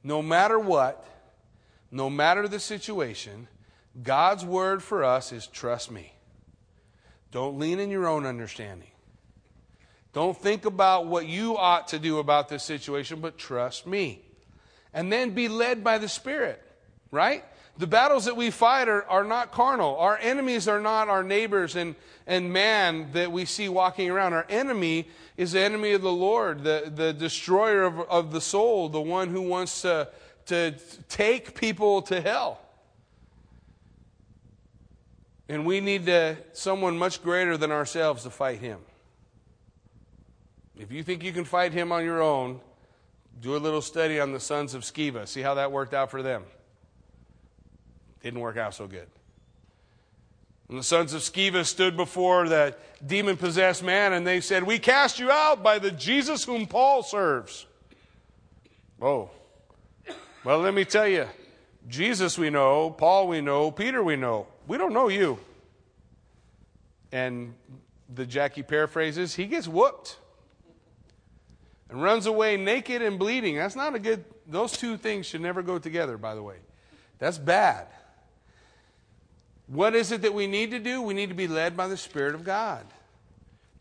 No 0.04 0.22
matter 0.22 0.58
what, 0.58 1.04
no 1.90 2.10
matter 2.10 2.46
the 2.48 2.60
situation, 2.60 3.48
God's 4.02 4.44
word 4.44 4.82
for 4.82 5.04
us 5.04 5.32
is 5.32 5.46
trust 5.46 5.90
me. 5.90 6.12
Don't 7.30 7.58
lean 7.58 7.78
in 7.78 7.90
your 7.90 8.06
own 8.06 8.26
understanding. 8.26 8.90
Don't 10.12 10.36
think 10.36 10.64
about 10.64 11.06
what 11.06 11.26
you 11.26 11.56
ought 11.56 11.88
to 11.88 11.98
do 11.98 12.18
about 12.18 12.48
this 12.48 12.64
situation, 12.64 13.20
but 13.20 13.38
trust 13.38 13.86
me. 13.86 14.22
And 14.94 15.12
then 15.12 15.30
be 15.30 15.48
led 15.48 15.84
by 15.84 15.98
the 15.98 16.08
Spirit, 16.08 16.62
right? 17.10 17.44
The 17.76 17.86
battles 17.86 18.24
that 18.24 18.36
we 18.36 18.50
fight 18.50 18.88
are, 18.88 19.04
are 19.04 19.22
not 19.22 19.52
carnal. 19.52 19.96
Our 19.98 20.18
enemies 20.18 20.66
are 20.66 20.80
not 20.80 21.08
our 21.08 21.22
neighbors 21.22 21.76
and, 21.76 21.94
and 22.26 22.52
man 22.52 23.12
that 23.12 23.30
we 23.30 23.44
see 23.44 23.68
walking 23.68 24.10
around. 24.10 24.32
Our 24.32 24.46
enemy 24.48 25.08
is 25.36 25.52
the 25.52 25.60
enemy 25.60 25.92
of 25.92 26.02
the 26.02 26.10
Lord, 26.10 26.64
the, 26.64 26.90
the 26.92 27.12
destroyer 27.12 27.84
of, 27.84 28.00
of 28.00 28.32
the 28.32 28.40
soul, 28.40 28.88
the 28.88 29.00
one 29.00 29.28
who 29.28 29.42
wants 29.42 29.82
to, 29.82 30.08
to 30.48 30.74
take 31.08 31.54
people 31.54 32.02
to 32.02 32.20
hell. 32.20 32.60
And 35.48 35.64
we 35.64 35.80
need 35.80 36.06
to, 36.06 36.36
someone 36.52 36.98
much 36.98 37.22
greater 37.22 37.56
than 37.56 37.72
ourselves 37.72 38.24
to 38.24 38.30
fight 38.30 38.58
him. 38.58 38.80
If 40.78 40.92
you 40.92 41.02
think 41.02 41.24
you 41.24 41.32
can 41.32 41.44
fight 41.44 41.72
him 41.72 41.90
on 41.90 42.04
your 42.04 42.22
own, 42.22 42.60
do 43.40 43.56
a 43.56 43.58
little 43.58 43.80
study 43.80 44.20
on 44.20 44.32
the 44.32 44.40
sons 44.40 44.74
of 44.74 44.82
Sceva. 44.82 45.26
See 45.26 45.40
how 45.40 45.54
that 45.54 45.72
worked 45.72 45.94
out 45.94 46.10
for 46.10 46.22
them. 46.22 46.44
Didn't 48.22 48.40
work 48.40 48.56
out 48.56 48.74
so 48.74 48.86
good. 48.86 49.08
And 50.68 50.78
the 50.78 50.82
sons 50.82 51.14
of 51.14 51.22
Sceva 51.22 51.64
stood 51.64 51.96
before 51.96 52.48
that 52.50 52.78
demon 53.06 53.36
possessed 53.36 53.82
man 53.82 54.12
and 54.12 54.26
they 54.26 54.40
said, 54.40 54.64
We 54.64 54.78
cast 54.78 55.18
you 55.18 55.30
out 55.30 55.62
by 55.62 55.78
the 55.78 55.90
Jesus 55.90 56.44
whom 56.44 56.66
Paul 56.66 57.02
serves. 57.02 57.66
Oh. 59.00 59.30
Well, 60.48 60.60
let 60.60 60.72
me 60.72 60.86
tell 60.86 61.06
you 61.06 61.26
Jesus 61.90 62.38
we 62.38 62.48
know, 62.48 62.88
Paul 62.88 63.28
we 63.28 63.42
know, 63.42 63.70
Peter 63.70 64.02
we 64.02 64.16
know. 64.16 64.46
We 64.66 64.78
don't 64.78 64.94
know 64.94 65.08
you. 65.08 65.38
And 67.12 67.52
the 68.14 68.24
Jackie 68.24 68.62
paraphrases, 68.62 69.34
he 69.34 69.44
gets 69.44 69.68
whooped 69.68 70.16
and 71.90 72.02
runs 72.02 72.24
away 72.24 72.56
naked 72.56 73.02
and 73.02 73.18
bleeding. 73.18 73.56
That's 73.56 73.76
not 73.76 73.94
a 73.94 73.98
good, 73.98 74.24
those 74.46 74.72
two 74.72 74.96
things 74.96 75.26
should 75.26 75.42
never 75.42 75.60
go 75.60 75.78
together, 75.78 76.16
by 76.16 76.34
the 76.34 76.42
way. 76.42 76.56
That's 77.18 77.36
bad. 77.36 77.86
What 79.66 79.94
is 79.94 80.12
it 80.12 80.22
that 80.22 80.32
we 80.32 80.46
need 80.46 80.70
to 80.70 80.78
do? 80.78 81.02
We 81.02 81.12
need 81.12 81.28
to 81.28 81.34
be 81.34 81.46
led 81.46 81.76
by 81.76 81.88
the 81.88 81.98
Spirit 81.98 82.34
of 82.34 82.42
God. 82.42 82.86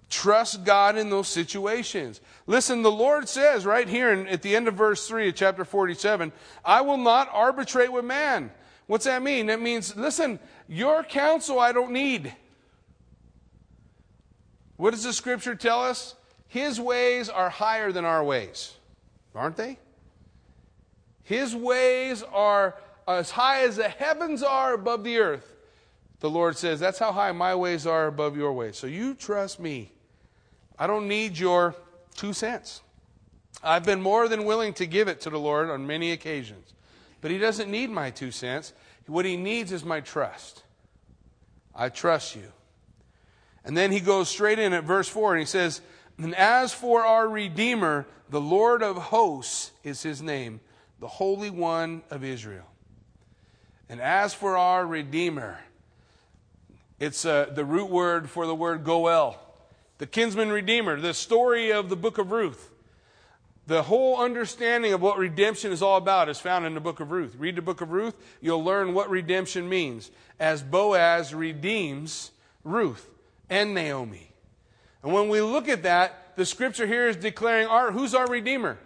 Trust 0.09 0.63
God 0.63 0.97
in 0.97 1.09
those 1.09 1.27
situations. 1.27 2.21
Listen, 2.45 2.81
the 2.81 2.91
Lord 2.91 3.27
says 3.27 3.65
right 3.65 3.87
here 3.87 4.13
in, 4.13 4.27
at 4.27 4.41
the 4.41 4.55
end 4.55 4.67
of 4.67 4.75
verse 4.75 5.07
3 5.07 5.29
of 5.29 5.35
chapter 5.35 5.65
47, 5.65 6.31
I 6.63 6.81
will 6.81 6.97
not 6.97 7.29
arbitrate 7.31 7.91
with 7.91 8.05
man. 8.05 8.51
What's 8.87 9.05
that 9.05 9.21
mean? 9.21 9.47
That 9.47 9.61
means, 9.61 9.95
listen, 9.95 10.39
your 10.67 11.03
counsel 11.03 11.59
I 11.59 11.73
don't 11.73 11.91
need. 11.91 12.33
What 14.77 14.91
does 14.91 15.03
the 15.03 15.11
scripture 15.13 15.55
tell 15.55 15.83
us? 15.83 16.15
His 16.47 16.79
ways 16.79 17.27
are 17.27 17.49
higher 17.49 17.91
than 17.91 18.05
our 18.05 18.23
ways, 18.23 18.73
aren't 19.35 19.57
they? 19.57 19.77
His 21.23 21.53
ways 21.53 22.23
are 22.23 22.75
as 23.05 23.31
high 23.31 23.63
as 23.63 23.75
the 23.75 23.89
heavens 23.89 24.41
are 24.41 24.73
above 24.73 25.03
the 25.03 25.17
earth 25.17 25.57
the 26.19 26.29
Lord 26.29 26.57
says, 26.57 26.79
That's 26.79 26.99
how 26.99 27.11
high 27.11 27.31
my 27.31 27.55
ways 27.55 27.85
are 27.85 28.07
above 28.07 28.37
your 28.37 28.53
ways. 28.53 28.77
So 28.77 28.87
you 28.87 29.13
trust 29.13 29.59
me. 29.59 29.91
I 30.79 30.87
don't 30.87 31.07
need 31.07 31.37
your 31.37 31.75
two 32.15 32.33
cents. 32.33 32.81
I've 33.63 33.83
been 33.83 34.01
more 34.01 34.27
than 34.27 34.45
willing 34.45 34.73
to 34.75 34.85
give 34.85 35.07
it 35.07 35.21
to 35.21 35.29
the 35.29 35.39
Lord 35.39 35.69
on 35.69 35.87
many 35.87 36.11
occasions. 36.11 36.73
But 37.21 37.31
He 37.31 37.37
doesn't 37.37 37.69
need 37.69 37.89
my 37.89 38.11
two 38.11 38.31
cents. 38.31 38.73
What 39.07 39.25
He 39.25 39.37
needs 39.37 39.71
is 39.71 39.83
my 39.83 40.01
trust. 40.01 40.63
I 41.73 41.89
trust 41.89 42.35
you. 42.35 42.51
And 43.63 43.75
then 43.75 43.91
He 43.91 43.99
goes 43.99 44.29
straight 44.29 44.59
in 44.59 44.73
at 44.73 44.83
verse 44.83 45.07
4 45.07 45.33
and 45.33 45.39
He 45.39 45.45
says, 45.45 45.81
And 46.17 46.35
as 46.35 46.73
for 46.73 47.03
our 47.03 47.27
Redeemer, 47.27 48.05
the 48.29 48.41
Lord 48.41 48.83
of 48.83 48.97
hosts 48.97 49.71
is 49.83 50.03
His 50.03 50.21
name, 50.21 50.59
the 50.99 51.07
Holy 51.07 51.49
One 51.49 52.03
of 52.11 52.23
Israel. 52.23 52.65
And 53.89 54.01
as 54.01 54.33
for 54.33 54.57
our 54.57 54.85
Redeemer, 54.85 55.59
it's 56.99 57.25
uh, 57.25 57.45
the 57.53 57.63
root 57.63 57.89
word 57.89 58.29
for 58.29 58.45
the 58.45 58.55
word 58.55 58.83
goel. 58.83 59.39
The 59.97 60.07
kinsman 60.07 60.51
redeemer, 60.51 60.99
the 60.99 61.13
story 61.13 61.71
of 61.71 61.89
the 61.89 61.95
book 61.95 62.17
of 62.17 62.31
Ruth. 62.31 62.71
The 63.67 63.83
whole 63.83 64.17
understanding 64.17 64.93
of 64.93 65.01
what 65.01 65.17
redemption 65.17 65.71
is 65.71 65.81
all 65.81 65.97
about 65.97 66.29
is 66.29 66.39
found 66.39 66.65
in 66.65 66.73
the 66.73 66.79
book 66.79 66.99
of 67.01 67.11
Ruth. 67.11 67.35
Read 67.37 67.57
the 67.57 67.61
book 67.61 67.81
of 67.81 67.91
Ruth, 67.91 68.15
you'll 68.39 68.63
learn 68.63 68.93
what 68.93 69.09
redemption 69.09 69.67
means. 69.67 70.09
As 70.39 70.63
Boaz 70.63 71.33
redeems 71.33 72.31
Ruth 72.63 73.09
and 73.49 73.73
Naomi. 73.73 74.31
And 75.03 75.13
when 75.13 75.27
we 75.27 75.41
look 75.41 75.67
at 75.67 75.83
that, 75.83 76.35
the 76.37 76.45
scripture 76.45 76.87
here 76.87 77.07
is 77.07 77.17
declaring 77.17 77.67
our, 77.67 77.91
who's 77.91 78.15
our 78.15 78.27
redeemer? 78.27 78.77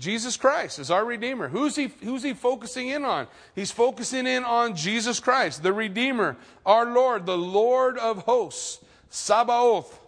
Jesus 0.00 0.38
Christ 0.38 0.78
is 0.78 0.90
our 0.90 1.04
Redeemer. 1.04 1.48
Who's 1.48 1.76
he, 1.76 1.88
who's 2.02 2.22
he 2.22 2.32
focusing 2.32 2.88
in 2.88 3.04
on? 3.04 3.26
He's 3.54 3.70
focusing 3.70 4.26
in 4.26 4.44
on 4.44 4.74
Jesus 4.74 5.20
Christ, 5.20 5.62
the 5.62 5.74
Redeemer, 5.74 6.38
our 6.64 6.86
Lord, 6.86 7.26
the 7.26 7.36
Lord 7.36 7.98
of 7.98 8.22
hosts, 8.22 8.82
Sabaoth. 9.10 9.99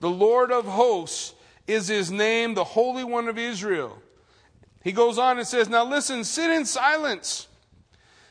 The 0.00 0.10
Lord 0.10 0.52
of 0.52 0.64
hosts 0.64 1.34
is 1.66 1.88
his 1.88 2.10
name, 2.10 2.54
the 2.54 2.64
Holy 2.64 3.04
One 3.04 3.28
of 3.28 3.38
Israel. 3.38 4.00
He 4.82 4.92
goes 4.92 5.18
on 5.18 5.38
and 5.38 5.46
says, 5.46 5.68
Now 5.68 5.84
listen, 5.84 6.24
sit 6.24 6.50
in 6.50 6.64
silence 6.64 7.48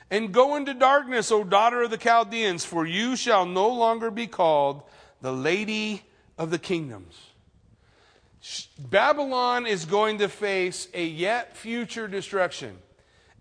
and 0.09 0.33
go 0.33 0.55
into 0.55 0.73
darkness, 0.73 1.31
O 1.31 1.43
daughter 1.43 1.83
of 1.83 1.91
the 1.91 1.97
Chaldeans, 1.97 2.63
for 2.63 2.85
you 2.85 3.15
shall 3.15 3.45
no 3.45 3.67
longer 3.67 4.09
be 4.09 4.27
called 4.27 4.83
the 5.21 5.33
Lady 5.33 6.03
of 6.37 6.51
the 6.51 6.59
Kingdoms. 6.59 7.15
Babylon 8.79 9.65
is 9.65 9.85
going 9.85 10.19
to 10.19 10.29
face 10.29 10.87
a 10.93 11.03
yet 11.03 11.57
future 11.57 12.07
destruction. 12.07 12.77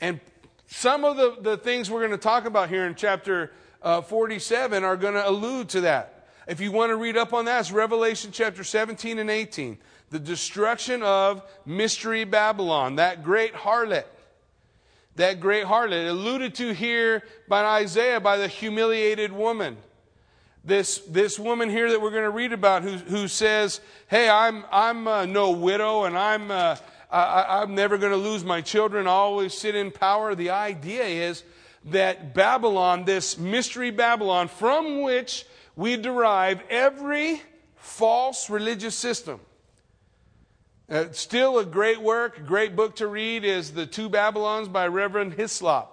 And 0.00 0.20
some 0.66 1.04
of 1.04 1.16
the, 1.16 1.36
the 1.40 1.56
things 1.56 1.90
we're 1.90 2.00
going 2.00 2.10
to 2.10 2.18
talk 2.18 2.44
about 2.44 2.68
here 2.68 2.86
in 2.86 2.94
chapter 2.96 3.52
uh, 3.82 4.00
47 4.00 4.82
are 4.82 4.96
going 4.96 5.14
to 5.14 5.28
allude 5.28 5.68
to 5.70 5.82
that. 5.82 6.15
If 6.46 6.60
you 6.60 6.72
want 6.72 6.90
to 6.90 6.96
read 6.96 7.16
up 7.16 7.32
on 7.32 7.44
that, 7.46 7.60
it's 7.60 7.72
Revelation 7.72 8.30
chapter 8.32 8.62
17 8.62 9.18
and 9.18 9.30
18. 9.30 9.78
The 10.10 10.18
destruction 10.18 11.02
of 11.02 11.42
Mystery 11.64 12.24
Babylon, 12.24 12.96
that 12.96 13.24
great 13.24 13.54
harlot. 13.54 14.04
That 15.16 15.40
great 15.40 15.64
harlot, 15.64 16.08
alluded 16.08 16.54
to 16.56 16.72
here 16.72 17.22
by 17.48 17.64
Isaiah 17.64 18.20
by 18.20 18.36
the 18.36 18.48
humiliated 18.48 19.32
woman 19.32 19.76
this, 20.66 20.98
this 21.08 21.38
woman 21.38 21.70
here 21.70 21.90
that 21.90 22.02
we're 22.02 22.10
going 22.10 22.24
to 22.24 22.30
read 22.30 22.52
about 22.52 22.82
who, 22.82 22.90
who 22.90 23.28
says, 23.28 23.80
Hey, 24.08 24.28
I'm, 24.28 24.64
I'm 24.72 25.06
uh, 25.06 25.24
no 25.24 25.52
widow 25.52 26.04
and 26.04 26.18
I'm, 26.18 26.50
uh, 26.50 26.76
I, 27.08 27.62
I'm 27.62 27.76
never 27.76 27.96
going 27.96 28.10
to 28.10 28.18
lose 28.18 28.44
my 28.44 28.60
children. 28.60 29.06
I 29.06 29.10
always 29.10 29.54
sit 29.54 29.76
in 29.76 29.92
power. 29.92 30.34
The 30.34 30.50
idea 30.50 31.04
is 31.04 31.44
that 31.86 32.34
Babylon, 32.34 33.04
this 33.04 33.38
mystery 33.38 33.92
Babylon, 33.92 34.48
from 34.48 35.02
which 35.02 35.46
we 35.76 35.96
derive 35.96 36.62
every 36.70 37.42
false 37.76 38.50
religious 38.50 38.96
system. 38.96 39.38
Uh, 40.88 41.06
still 41.12 41.58
a 41.58 41.64
great 41.64 42.00
work, 42.00 42.46
great 42.46 42.74
book 42.74 42.96
to 42.96 43.06
read 43.06 43.44
is 43.44 43.72
The 43.72 43.86
Two 43.86 44.08
Babylons 44.08 44.68
by 44.68 44.86
Reverend 44.86 45.34
Hislop. 45.34 45.92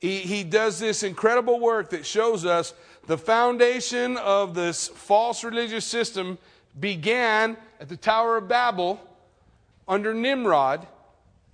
He, 0.00 0.20
he 0.20 0.44
does 0.44 0.80
this 0.80 1.02
incredible 1.02 1.60
work 1.60 1.90
that 1.90 2.06
shows 2.06 2.44
us 2.44 2.72
the 3.06 3.18
foundation 3.18 4.16
of 4.16 4.54
this 4.54 4.88
false 4.88 5.44
religious 5.44 5.84
system 5.84 6.38
began 6.78 7.56
at 7.80 7.88
the 7.88 7.96
Tower 7.96 8.38
of 8.38 8.48
Babel 8.48 9.00
under 9.86 10.14
Nimrod. 10.14 10.86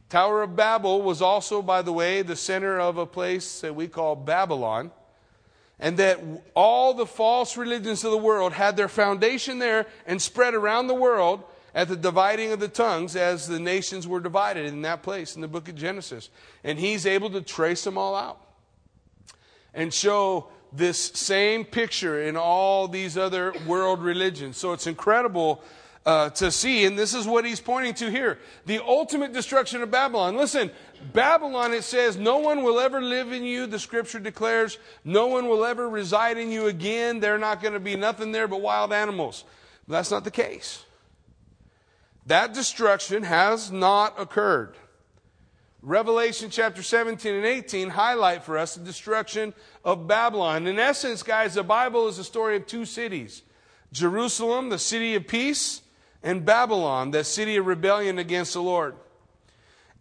Tower 0.08 0.42
of 0.42 0.54
Babel 0.54 1.02
was 1.02 1.20
also, 1.20 1.60
by 1.60 1.82
the 1.82 1.92
way, 1.92 2.22
the 2.22 2.36
center 2.36 2.78
of 2.78 2.96
a 2.96 3.06
place 3.06 3.60
that 3.60 3.74
we 3.74 3.88
call 3.88 4.14
Babylon. 4.14 4.90
And 5.80 5.96
that 5.98 6.20
all 6.54 6.94
the 6.94 7.06
false 7.06 7.56
religions 7.56 8.04
of 8.04 8.10
the 8.10 8.18
world 8.18 8.52
had 8.52 8.76
their 8.76 8.88
foundation 8.88 9.58
there 9.58 9.86
and 10.06 10.20
spread 10.20 10.54
around 10.54 10.88
the 10.88 10.94
world 10.94 11.44
at 11.74 11.88
the 11.88 11.96
dividing 11.96 12.50
of 12.50 12.58
the 12.58 12.68
tongues 12.68 13.14
as 13.14 13.46
the 13.46 13.60
nations 13.60 14.06
were 14.08 14.20
divided 14.20 14.66
in 14.66 14.82
that 14.82 15.02
place 15.02 15.36
in 15.36 15.42
the 15.42 15.48
book 15.48 15.68
of 15.68 15.76
Genesis. 15.76 16.30
And 16.64 16.78
he's 16.78 17.06
able 17.06 17.30
to 17.30 17.40
trace 17.40 17.84
them 17.84 17.96
all 17.96 18.16
out 18.16 18.40
and 19.72 19.94
show 19.94 20.48
this 20.72 20.98
same 20.98 21.64
picture 21.64 22.22
in 22.22 22.36
all 22.36 22.88
these 22.88 23.16
other 23.16 23.54
world 23.66 24.02
religions. 24.02 24.56
So 24.56 24.72
it's 24.72 24.86
incredible 24.86 25.62
uh, 26.06 26.30
to 26.30 26.50
see, 26.50 26.84
and 26.84 26.98
this 26.98 27.14
is 27.14 27.26
what 27.26 27.44
he's 27.44 27.60
pointing 27.60 27.94
to 27.94 28.10
here 28.10 28.38
the 28.66 28.82
ultimate 28.84 29.32
destruction 29.32 29.82
of 29.82 29.90
Babylon. 29.90 30.36
Listen, 30.36 30.70
Babylon, 31.12 31.72
it 31.72 31.84
says, 31.84 32.16
no 32.16 32.38
one 32.38 32.62
will 32.62 32.80
ever 32.80 33.00
live 33.00 33.32
in 33.32 33.44
you, 33.44 33.66
the 33.66 33.78
scripture 33.78 34.18
declares. 34.18 34.78
No 35.04 35.26
one 35.26 35.48
will 35.48 35.64
ever 35.64 35.88
reside 35.88 36.38
in 36.38 36.50
you 36.50 36.66
again. 36.66 37.20
They're 37.20 37.38
not 37.38 37.62
going 37.62 37.74
to 37.74 37.80
be 37.80 37.96
nothing 37.96 38.32
there 38.32 38.48
but 38.48 38.60
wild 38.60 38.92
animals. 38.92 39.44
But 39.86 39.94
that's 39.94 40.10
not 40.10 40.24
the 40.24 40.30
case. 40.30 40.84
That 42.26 42.52
destruction 42.52 43.22
has 43.22 43.70
not 43.70 44.20
occurred. 44.20 44.74
Revelation 45.80 46.50
chapter 46.50 46.82
17 46.82 47.34
and 47.34 47.44
18 47.46 47.90
highlight 47.90 48.44
for 48.44 48.58
us 48.58 48.74
the 48.74 48.84
destruction 48.84 49.54
of 49.84 50.08
Babylon. 50.08 50.66
In 50.66 50.78
essence, 50.78 51.22
guys, 51.22 51.54
the 51.54 51.62
Bible 51.62 52.08
is 52.08 52.18
a 52.18 52.24
story 52.24 52.56
of 52.56 52.66
two 52.66 52.84
cities 52.84 53.42
Jerusalem, 53.92 54.68
the 54.68 54.78
city 54.78 55.14
of 55.14 55.26
peace, 55.26 55.80
and 56.22 56.44
Babylon, 56.44 57.10
the 57.10 57.24
city 57.24 57.56
of 57.56 57.66
rebellion 57.66 58.18
against 58.18 58.54
the 58.54 58.62
Lord. 58.62 58.94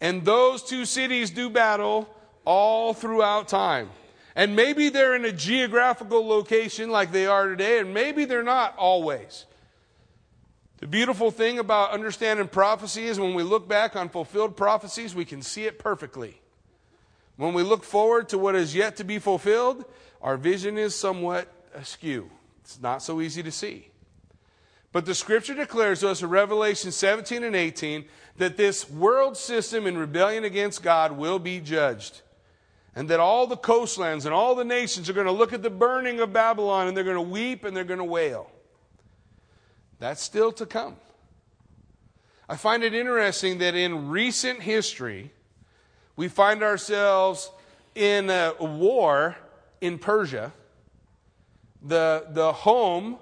And 0.01 0.25
those 0.25 0.63
two 0.63 0.86
cities 0.86 1.30
do 1.30 1.49
battle 1.49 2.10
all 2.45 2.93
throughout 2.93 3.47
time. 3.47 3.89
And 4.36 4.56
maybe 4.56 4.89
they're 4.89 5.15
in 5.15 5.25
a 5.25 5.32
geographical 5.32 6.25
location 6.27 6.89
like 6.89 7.12
they 7.12 7.25
are 7.25 7.47
today, 7.47 7.80
and 7.80 7.93
maybe 7.93 8.25
they're 8.25 8.43
not 8.43 8.75
always. 8.77 9.45
The 10.77 10.86
beautiful 10.86 11.32
thing 11.32 11.58
about 11.58 11.91
understanding 11.91 12.47
prophecy 12.47 13.06
is 13.06 13.19
when 13.19 13.34
we 13.34 13.41
look 13.41 13.67
back 13.67 13.95
on 13.95 14.10
fulfilled 14.10 14.56
prophecies, 14.56 15.15
we 15.15 15.25
can 15.25 15.41
see 15.41 15.65
it 15.65 15.80
perfectly. 15.80 16.39
When 17.36 17.53
we 17.53 17.63
look 17.63 17.84
forward 17.84 18.30
to 18.30 18.38
what 18.38 18.56
is 18.56 18.75
yet 18.75 18.97
to 18.97 19.03
be 19.03 19.17
fulfilled, 19.17 19.86
our 20.21 20.38
vision 20.38 20.77
is 20.77 20.95
somewhat 20.95 21.51
askew. 21.73 22.30
It's 22.62 22.80
not 22.80 23.01
so 23.01 23.21
easy 23.21 23.41
to 23.41 23.51
see. 23.51 23.89
But 24.97 25.05
the 25.05 25.13
scripture 25.13 25.53
declares 25.53 25.99
to 25.99 26.10
us 26.10 26.23
in 26.23 26.29
Revelation 26.29 26.91
17 26.91 27.43
and 27.43 27.55
18 27.55 28.05
that 28.38 28.57
this 28.57 28.89
world 28.89 29.38
system 29.38 29.86
in 29.86 29.95
rebellion 29.95 30.43
against 30.43 30.81
God 30.81 31.12
will 31.12 31.38
be 31.38 31.60
judged. 31.60 32.23
And 32.95 33.07
that 33.12 33.19
all 33.19 33.45
the 33.45 33.57
coastlands 33.57 34.25
and 34.25 34.33
all 34.33 34.55
the 34.55 34.65
nations 34.65 35.07
are 35.07 35.13
going 35.13 35.27
to 35.27 35.31
look 35.31 35.53
at 35.53 35.62
the 35.62 35.69
burning 35.69 36.19
of 36.19 36.33
Babylon 36.33 36.88
and 36.88 36.97
they're 36.97 37.03
going 37.03 37.15
to 37.15 37.21
weep 37.21 37.63
and 37.63 37.77
they're 37.77 37.83
going 37.83 37.99
to 37.99 38.03
wail. 38.03 38.49
That's 39.99 40.19
still 40.19 40.51
to 40.53 40.65
come. 40.65 40.95
I 42.49 42.55
find 42.55 42.83
it 42.83 42.95
interesting 42.95 43.60
that 43.60 43.75
in 43.75 44.10
recent 44.10 44.63
history, 44.63 45.31
we 46.15 46.27
find 46.27 46.63
ourselves 46.63 47.51
in 47.93 48.31
a 48.31 48.55
war 48.60 49.38
in 49.79 49.99
Persia, 49.99 50.53
the, 51.83 52.25
the 52.31 52.51
home 52.51 53.19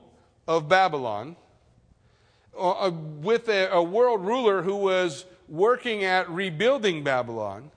of 0.48 0.70
Babylon, 0.70 1.36
uh, 2.58 2.92
with 3.22 3.48
a, 3.50 3.72
a 3.72 3.84
world 3.84 4.26
ruler 4.26 4.62
who 4.62 4.76
was 4.76 5.26
working 5.48 6.04
at 6.04 6.30
rebuilding 6.30 7.04
Babylon 7.04 7.72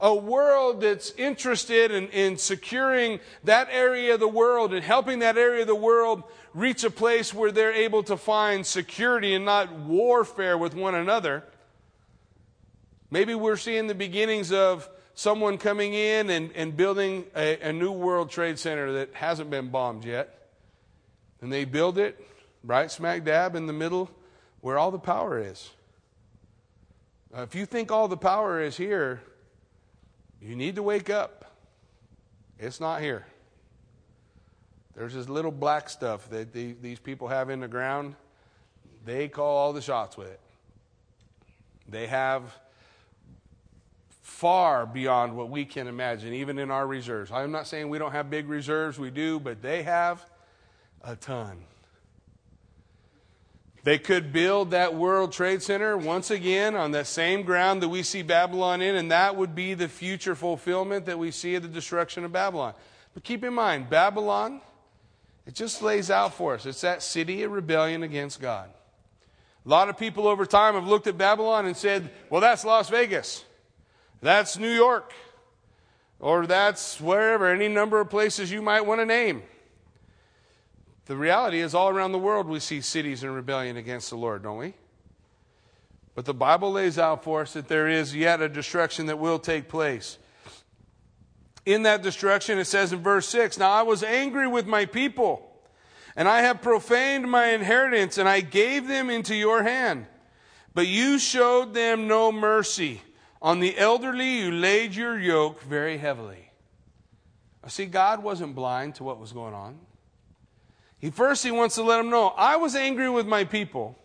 a 0.00 0.14
world 0.14 0.80
that's 0.80 1.12
interested 1.12 1.90
in, 1.90 2.08
in, 2.08 2.38
securing 2.38 3.20
that 3.44 3.68
area 3.70 4.14
of 4.14 4.20
the 4.20 4.28
world 4.28 4.72
and 4.72 4.82
helping 4.82 5.18
that 5.18 5.36
area 5.36 5.60
of 5.60 5.66
the 5.66 5.74
world 5.74 6.22
reach 6.54 6.82
a 6.84 6.90
place 6.90 7.34
where 7.34 7.52
they're 7.52 7.72
able 7.72 8.02
to 8.02 8.16
find 8.16 8.66
security 8.66 9.34
and 9.34 9.44
not 9.44 9.72
warfare 9.72 10.56
with 10.56 10.74
one 10.74 10.94
another. 10.94 11.44
Maybe 13.10 13.34
we're 13.34 13.58
seeing 13.58 13.88
the 13.88 13.94
beginnings 13.94 14.52
of 14.52 14.88
someone 15.14 15.58
coming 15.58 15.92
in 15.92 16.30
and, 16.30 16.50
and 16.54 16.74
building 16.76 17.26
a, 17.36 17.60
a 17.60 17.72
new 17.72 17.92
World 17.92 18.30
Trade 18.30 18.58
Center 18.58 18.92
that 18.92 19.14
hasn't 19.14 19.50
been 19.50 19.68
bombed 19.68 20.04
yet. 20.04 20.48
And 21.42 21.52
they 21.52 21.64
build 21.64 21.98
it 21.98 22.18
right 22.64 22.90
smack 22.90 23.24
dab 23.24 23.54
in 23.54 23.66
the 23.66 23.72
middle 23.72 24.10
where 24.60 24.78
all 24.78 24.90
the 24.90 24.98
power 24.98 25.38
is. 25.38 25.70
Uh, 27.36 27.42
if 27.42 27.54
you 27.54 27.64
think 27.64 27.92
all 27.92 28.08
the 28.08 28.16
power 28.16 28.60
is 28.60 28.76
here, 28.76 29.22
you 30.40 30.56
need 30.56 30.74
to 30.74 30.82
wake 30.82 31.10
up. 31.10 31.52
It's 32.58 32.80
not 32.80 33.00
here. 33.00 33.26
There's 34.94 35.14
this 35.14 35.28
little 35.28 35.52
black 35.52 35.88
stuff 35.88 36.28
that 36.30 36.52
the, 36.52 36.74
these 36.82 36.98
people 36.98 37.28
have 37.28 37.48
in 37.48 37.60
the 37.60 37.68
ground. 37.68 38.16
They 39.04 39.28
call 39.28 39.56
all 39.56 39.72
the 39.72 39.80
shots 39.80 40.16
with 40.16 40.28
it. 40.28 40.40
They 41.88 42.06
have 42.06 42.42
far 44.20 44.86
beyond 44.86 45.36
what 45.36 45.50
we 45.50 45.64
can 45.64 45.86
imagine, 45.86 46.34
even 46.34 46.58
in 46.58 46.70
our 46.70 46.86
reserves. 46.86 47.30
I'm 47.30 47.52
not 47.52 47.66
saying 47.66 47.88
we 47.88 47.98
don't 47.98 48.12
have 48.12 48.30
big 48.30 48.48
reserves, 48.48 48.98
we 48.98 49.10
do, 49.10 49.40
but 49.40 49.62
they 49.62 49.82
have 49.82 50.24
a 51.02 51.16
ton. 51.16 51.58
They 53.82 53.98
could 53.98 54.32
build 54.32 54.72
that 54.72 54.94
World 54.94 55.32
Trade 55.32 55.62
Center 55.62 55.96
once 55.96 56.30
again 56.30 56.74
on 56.74 56.90
that 56.90 57.06
same 57.06 57.42
ground 57.42 57.82
that 57.82 57.88
we 57.88 58.02
see 58.02 58.22
Babylon 58.22 58.82
in, 58.82 58.94
and 58.94 59.10
that 59.10 59.36
would 59.36 59.54
be 59.54 59.72
the 59.72 59.88
future 59.88 60.34
fulfillment 60.34 61.06
that 61.06 61.18
we 61.18 61.30
see 61.30 61.54
of 61.54 61.62
the 61.62 61.68
destruction 61.68 62.24
of 62.24 62.32
Babylon. 62.32 62.74
But 63.14 63.24
keep 63.24 63.42
in 63.42 63.54
mind, 63.54 63.88
Babylon 63.88 64.60
It 65.46 65.54
just 65.54 65.82
lays 65.82 66.10
out 66.10 66.34
for 66.34 66.54
us. 66.54 66.64
It's 66.64 66.82
that 66.82 67.02
city 67.02 67.42
of 67.42 67.50
rebellion 67.50 68.02
against 68.02 68.40
God. 68.40 68.70
A 69.66 69.68
lot 69.68 69.88
of 69.88 69.98
people 69.98 70.28
over 70.28 70.46
time 70.46 70.74
have 70.74 70.86
looked 70.86 71.06
at 71.06 71.18
Babylon 71.18 71.66
and 71.66 71.76
said, 71.76 72.10
well, 72.30 72.40
that's 72.40 72.64
Las 72.64 72.88
Vegas. 72.88 73.44
That's 74.22 74.58
New 74.58 74.70
York. 74.70 75.12
Or 76.18 76.46
that's 76.46 77.00
wherever, 77.00 77.48
any 77.48 77.68
number 77.68 78.00
of 78.00 78.10
places 78.10 78.52
you 78.52 78.62
might 78.62 78.82
want 78.82 79.00
to 79.00 79.06
name. 79.06 79.42
The 81.10 81.16
reality 81.16 81.58
is, 81.58 81.74
all 81.74 81.88
around 81.88 82.12
the 82.12 82.20
world, 82.20 82.46
we 82.46 82.60
see 82.60 82.80
cities 82.80 83.24
in 83.24 83.32
rebellion 83.32 83.76
against 83.76 84.10
the 84.10 84.16
Lord, 84.16 84.44
don't 84.44 84.58
we? 84.58 84.74
But 86.14 86.24
the 86.24 86.32
Bible 86.32 86.70
lays 86.70 87.00
out 87.00 87.24
for 87.24 87.40
us 87.40 87.54
that 87.54 87.66
there 87.66 87.88
is 87.88 88.14
yet 88.14 88.40
a 88.40 88.48
destruction 88.48 89.06
that 89.06 89.18
will 89.18 89.40
take 89.40 89.68
place. 89.68 90.18
In 91.66 91.82
that 91.82 92.04
destruction, 92.04 92.60
it 92.60 92.66
says 92.66 92.92
in 92.92 93.02
verse 93.02 93.26
6 93.26 93.58
Now 93.58 93.72
I 93.72 93.82
was 93.82 94.04
angry 94.04 94.46
with 94.46 94.68
my 94.68 94.86
people, 94.86 95.50
and 96.14 96.28
I 96.28 96.42
have 96.42 96.62
profaned 96.62 97.28
my 97.28 97.46
inheritance, 97.46 98.16
and 98.16 98.28
I 98.28 98.40
gave 98.40 98.86
them 98.86 99.10
into 99.10 99.34
your 99.34 99.64
hand. 99.64 100.06
But 100.74 100.86
you 100.86 101.18
showed 101.18 101.74
them 101.74 102.06
no 102.06 102.30
mercy. 102.30 103.02
On 103.42 103.58
the 103.58 103.76
elderly, 103.76 104.42
you 104.42 104.52
laid 104.52 104.94
your 104.94 105.18
yoke 105.18 105.60
very 105.60 105.98
heavily. 105.98 106.52
See, 107.66 107.86
God 107.86 108.22
wasn't 108.22 108.54
blind 108.54 108.94
to 108.94 109.02
what 109.02 109.18
was 109.18 109.32
going 109.32 109.54
on. 109.54 109.80
He 111.00 111.10
first 111.10 111.42
he 111.42 111.50
wants 111.50 111.74
to 111.76 111.82
let 111.82 111.96
them 111.96 112.10
know, 112.10 112.28
I 112.28 112.56
was 112.56 112.76
angry 112.76 113.08
with 113.08 113.26
my 113.26 113.44
people, 113.44 113.98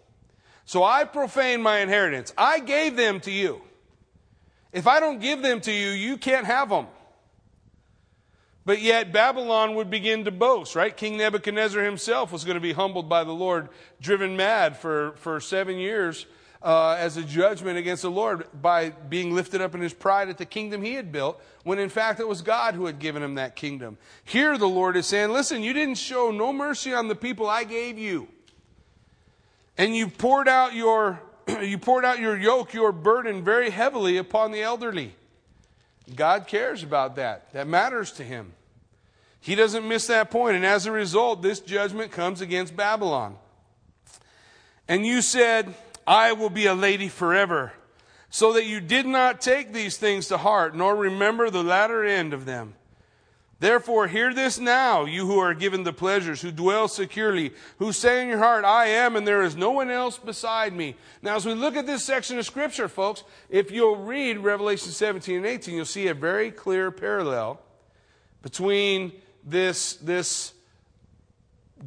so 0.64 0.84
I 0.84 1.04
profaned 1.04 1.62
my 1.62 1.80
inheritance. 1.80 2.34
I 2.38 2.60
gave 2.60 2.96
them 2.96 3.20
to 3.22 3.32
you. 3.32 3.62
If 4.72 4.88
I 4.88 5.00
don't 5.00 5.20
give 5.20 5.42
them 5.42 5.62
to 5.62 5.72
you, 5.72 5.90
you 5.90 6.18
can't 6.18 6.46
have 6.46 6.70
them. 6.70 6.88
But 8.66 8.82
yet 8.82 9.14
Babylon 9.14 9.76
would 9.76 9.92
begin 9.92 10.26
to 10.26 10.32
boast, 10.32 10.76
right? 10.76 10.96
King 10.96 11.18
Nebuchadnezzar 11.18 11.84
himself 11.84 12.32
was 12.32 12.44
going 12.44 12.56
to 12.56 12.62
be 12.62 12.74
humbled 12.74 13.08
by 13.08 13.24
the 13.24 13.32
Lord, 13.32 13.70
driven 14.02 14.36
mad 14.36 14.76
for, 14.76 15.14
for 15.18 15.40
seven 15.40 15.78
years 15.78 16.26
uh, 16.66 16.98
as 17.00 17.16
a 17.16 17.22
judgment 17.22 17.78
against 17.78 18.02
the 18.02 18.10
Lord 18.10 18.48
by 18.60 18.90
being 18.90 19.36
lifted 19.36 19.62
up 19.62 19.76
in 19.76 19.82
his 19.82 19.94
pride 19.94 20.30
at 20.30 20.40
the 20.40 20.46
kingdom 20.46 20.82
he 20.82 20.96
had 20.96 21.12
built, 21.12 21.40
when 21.64 21.78
in 21.78 21.90
fact 21.90 22.20
it 22.20 22.28
was 22.28 22.42
God 22.42 22.74
who 22.74 22.88
had 22.88 22.98
given 22.98 23.22
him 23.22 23.36
that 23.36 23.56
kingdom. 23.56 24.00
Here 24.24 24.58
the 24.58 24.68
Lord 24.68 24.98
is 24.98 25.06
saying, 25.06 25.30
listen, 25.30 25.62
you 25.62 25.74
didn't 25.74 25.96
show 25.96 26.32
no 26.32 26.52
mercy 26.52 26.92
on 26.92 27.08
the 27.08 27.16
people 27.16 27.48
I 27.48 27.66
gave 27.66 28.00
you. 28.00 28.28
And 29.78 29.96
you 29.96 30.08
poured 30.08 30.48
out 30.48 30.74
your, 30.74 31.22
you 31.62 31.78
poured 31.78 32.04
out 32.04 32.20
your 32.20 32.36
yoke, 32.36 32.74
your 32.74 32.92
burden 32.92 33.44
very 33.44 33.70
heavily 33.70 34.18
upon 34.18 34.52
the 34.52 34.64
elderly. 34.64 35.14
God 36.16 36.48
cares 36.48 36.82
about 36.82 37.16
that. 37.18 37.54
That 37.54 37.68
matters 37.68 38.12
to 38.14 38.24
him. 38.24 38.54
He 39.40 39.54
doesn't 39.54 39.88
miss 39.88 40.08
that 40.08 40.32
point, 40.32 40.56
and 40.56 40.66
as 40.66 40.88
a 40.88 40.92
result, 40.92 41.44
this 41.44 41.60
judgment 41.60 42.12
comes 42.12 42.42
against 42.42 42.76
Babylon. 42.76 43.38
And 44.88 45.06
you 45.06 45.22
said, 45.22 45.76
I 46.08 46.34
will 46.34 46.50
be 46.50 46.66
a 46.66 46.76
lady 46.76 47.10
forever, 47.10 47.74
so 48.30 48.54
that 48.54 48.66
you 48.66 48.80
did 48.80 49.06
not 49.06 49.42
take 49.42 49.74
these 49.74 49.98
things 49.98 50.28
to 50.28 50.38
heart, 50.38 50.76
nor 50.76 50.96
remember 50.96 51.50
the 51.50 51.64
latter 51.64 52.04
end 52.04 52.34
of 52.34 52.46
them. 52.46 52.76
Therefore, 53.60 54.08
hear 54.08 54.34
this 54.34 54.60
now, 54.60 55.06
you 55.06 55.26
who 55.26 55.40
are 55.40 55.54
given 55.54 55.84
the 55.84 55.94
pleasures, 55.94 56.42
who 56.42 56.52
dwell 56.52 56.90
securely, 56.90 57.54
who 57.80 57.94
say 57.94 58.22
in 58.22 58.28
your 58.28 58.38
heart, 58.38 58.66
I 58.66 58.88
am, 58.88 59.16
and 59.16 59.26
there 59.26 59.44
is 59.44 59.56
no 59.56 59.72
one 59.72 59.90
else 59.90 60.18
beside 60.18 60.74
me. 60.74 60.96
Now, 61.22 61.38
as 61.38 61.46
we 61.46 61.54
look 61.54 61.78
at 61.78 61.88
this 61.88 62.04
section 62.04 62.38
of 62.38 62.46
Scripture, 62.46 62.90
folks, 62.90 63.24
if 63.50 63.72
you'll 63.72 63.96
read 63.96 64.40
Revelation 64.40 64.92
17 64.92 65.38
and 65.38 65.46
18, 65.46 65.74
you'll 65.74 65.86
see 65.86 66.08
a 66.10 66.14
very 66.14 66.52
clear 66.52 66.92
parallel 66.92 67.62
between 68.42 69.14
this, 69.46 69.94
this 69.96 70.54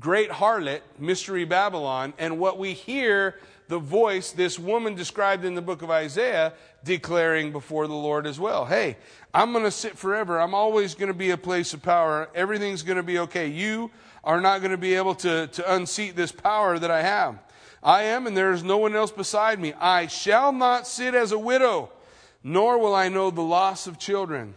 great 0.00 0.30
harlot, 0.30 0.80
Mystery 0.98 1.44
Babylon, 1.44 2.14
and 2.18 2.38
what 2.38 2.58
we 2.58 2.72
hear 2.72 3.38
the 3.68 3.78
voice 3.78 4.32
this 4.32 4.58
woman 4.58 4.94
described 4.94 5.44
in 5.44 5.54
the 5.54 5.62
book 5.62 5.82
of 5.82 5.90
Isaiah 5.90 6.54
declaring 6.84 7.52
before 7.52 7.86
the 7.86 7.94
Lord 7.94 8.26
as 8.26 8.40
well. 8.40 8.64
Hey, 8.64 8.96
I'm 9.32 9.52
going 9.52 9.64
to 9.64 9.70
sit 9.70 9.96
forever. 9.96 10.40
I'm 10.40 10.54
always 10.54 10.94
going 10.94 11.08
to 11.08 11.14
be 11.14 11.30
a 11.30 11.36
place 11.36 11.74
of 11.74 11.82
power. 11.82 12.28
Everything's 12.34 12.82
going 12.82 12.96
to 12.96 13.02
be 13.02 13.18
okay. 13.20 13.48
You 13.48 13.90
are 14.24 14.40
not 14.40 14.60
going 14.60 14.70
to 14.70 14.78
be 14.78 14.94
able 14.94 15.14
to, 15.16 15.46
to 15.48 15.74
unseat 15.74 16.16
this 16.16 16.32
power 16.32 16.78
that 16.78 16.90
I 16.90 17.02
have. 17.02 17.38
I 17.82 18.04
am, 18.04 18.26
and 18.26 18.36
there 18.36 18.52
is 18.52 18.64
no 18.64 18.78
one 18.78 18.96
else 18.96 19.12
beside 19.12 19.60
me. 19.60 19.72
I 19.74 20.06
shall 20.06 20.50
not 20.50 20.86
sit 20.86 21.14
as 21.14 21.30
a 21.30 21.38
widow, 21.38 21.90
nor 22.42 22.78
will 22.78 22.94
I 22.94 23.08
know 23.08 23.30
the 23.30 23.42
loss 23.42 23.86
of 23.86 23.98
children. 23.98 24.54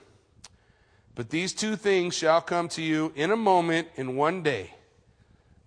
But 1.13 1.30
these 1.30 1.54
two 1.54 1.76
things 1.76 2.15
shall 2.15 2.41
come 2.41 2.69
to 2.69 2.82
you 2.82 3.12
in 3.15 3.30
a 3.30 3.36
moment, 3.36 3.89
in 3.95 4.15
one 4.15 4.41
day. 4.41 4.74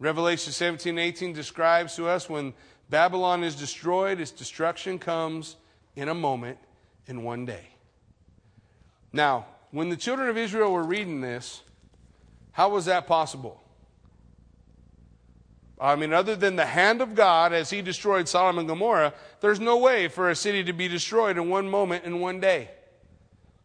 Revelation 0.01 0.53
17 0.53 0.99
18 0.99 1.33
describes 1.33 1.95
to 1.97 2.09
us 2.09 2.29
when 2.29 2.53
Babylon 2.91 3.43
is 3.43 3.55
destroyed, 3.55 4.21
its 4.21 4.31
destruction 4.31 4.99
comes 4.99 5.57
in 5.97 6.09
a 6.09 6.15
moment, 6.15 6.59
in 7.07 7.23
one 7.23 7.45
day. 7.45 7.69
Now, 9.13 9.47
when 9.71 9.89
the 9.89 9.97
children 9.97 10.29
of 10.29 10.37
Israel 10.37 10.73
were 10.73 10.83
reading 10.83 11.21
this, 11.21 11.63
how 12.53 12.69
was 12.69 12.85
that 12.87 13.07
possible? 13.07 13.61
I 15.81 15.97
mean, 15.97 16.13
other 16.13 16.37
than 16.37 16.57
the 16.57 16.67
hand 16.67 17.01
of 17.01 17.15
God 17.15 17.53
as 17.53 17.71
he 17.71 17.83
destroyed 17.83 18.29
Sodom 18.29 18.59
and 18.59 18.69
Gomorrah, 18.69 19.13
there's 19.41 19.61
no 19.61 19.77
way 19.79 20.09
for 20.09 20.31
a 20.31 20.37
city 20.37 20.63
to 20.65 20.73
be 20.73 20.89
destroyed 20.89 21.37
in 21.37 21.49
one 21.49 21.69
moment, 21.69 22.05
in 22.05 22.21
one 22.21 22.41
day. 22.41 22.71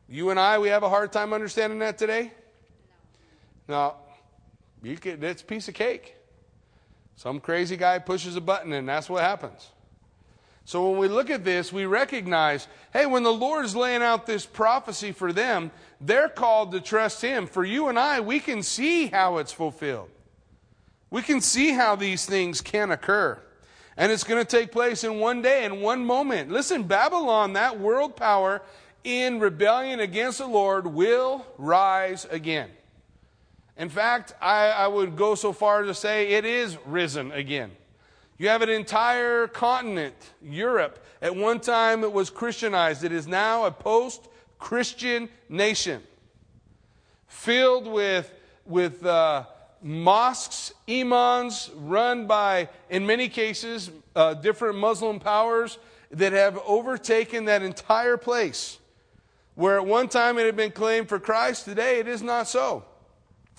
You 0.07 0.31
and 0.31 0.39
I, 0.39 0.57
we 0.57 0.69
have 0.69 0.81
a 0.81 0.89
hard 0.89 1.11
time 1.11 1.33
understanding 1.33 1.79
that 1.79 1.97
today? 1.97 2.31
No. 3.67 3.93
You 4.81 4.97
could, 4.97 5.23
it's 5.23 5.43
piece 5.43 5.67
of 5.67 5.75
cake. 5.75 6.15
Some 7.19 7.41
crazy 7.41 7.75
guy 7.75 7.99
pushes 7.99 8.37
a 8.37 8.41
button 8.41 8.71
and 8.71 8.87
that's 8.87 9.09
what 9.09 9.21
happens. 9.21 9.71
So 10.63 10.89
when 10.89 11.01
we 11.01 11.09
look 11.09 11.29
at 11.29 11.43
this, 11.43 11.73
we 11.73 11.85
recognize 11.85 12.65
hey, 12.93 13.07
when 13.07 13.23
the 13.23 13.33
Lord 13.33 13.65
is 13.65 13.75
laying 13.75 14.01
out 14.01 14.25
this 14.25 14.45
prophecy 14.45 15.11
for 15.11 15.33
them, 15.33 15.71
they're 15.99 16.29
called 16.29 16.71
to 16.71 16.79
trust 16.79 17.21
Him. 17.21 17.45
For 17.45 17.65
you 17.65 17.89
and 17.89 17.99
I, 17.99 18.21
we 18.21 18.39
can 18.39 18.63
see 18.63 19.07
how 19.07 19.39
it's 19.39 19.51
fulfilled. 19.51 20.09
We 21.09 21.21
can 21.21 21.41
see 21.41 21.71
how 21.71 21.97
these 21.97 22.25
things 22.25 22.61
can 22.61 22.89
occur. 22.89 23.37
And 23.97 24.13
it's 24.13 24.23
going 24.23 24.41
to 24.41 24.49
take 24.49 24.71
place 24.71 25.03
in 25.03 25.19
one 25.19 25.41
day, 25.41 25.65
in 25.65 25.81
one 25.81 26.05
moment. 26.05 26.49
Listen, 26.49 26.83
Babylon, 26.83 27.51
that 27.51 27.81
world 27.81 28.15
power 28.15 28.61
in 29.03 29.41
rebellion 29.41 29.99
against 29.99 30.37
the 30.37 30.47
Lord, 30.47 30.87
will 30.87 31.45
rise 31.57 32.23
again. 32.31 32.69
In 33.79 33.87
fact, 33.87 34.33
I, 34.41 34.67
I 34.67 34.87
would 34.87 35.15
go 35.15 35.35
so 35.35 35.53
far 35.53 35.81
as 35.81 35.87
to 35.87 35.93
say 35.93 36.33
it 36.33 36.43
is 36.43 36.77
risen 36.85 37.31
again. 37.31 37.71
You 38.37 38.49
have 38.49 38.61
an 38.61 38.69
entire 38.69 39.47
continent, 39.47 40.15
Europe. 40.41 41.03
At 41.21 41.33
one 41.33 41.61
time 41.61 42.03
it 42.03 42.11
was 42.11 42.29
Christianized. 42.29 43.05
It 43.05 43.13
is 43.13 43.25
now 43.25 43.65
a 43.65 43.71
post 43.71 44.27
Christian 44.59 45.29
nation 45.47 46.03
filled 47.27 47.87
with, 47.87 48.29
with 48.65 49.05
uh, 49.05 49.45
mosques, 49.81 50.73
imams, 50.89 51.71
run 51.73 52.27
by, 52.27 52.67
in 52.89 53.05
many 53.05 53.29
cases, 53.29 53.91
uh, 54.13 54.33
different 54.33 54.77
Muslim 54.77 55.21
powers 55.21 55.77
that 56.11 56.33
have 56.33 56.59
overtaken 56.65 57.45
that 57.45 57.61
entire 57.61 58.17
place. 58.17 58.77
Where 59.55 59.77
at 59.77 59.85
one 59.85 60.09
time 60.09 60.37
it 60.37 60.45
had 60.45 60.57
been 60.57 60.71
claimed 60.71 61.07
for 61.07 61.19
Christ, 61.19 61.63
today 61.63 61.99
it 61.99 62.09
is 62.09 62.21
not 62.21 62.49
so. 62.49 62.83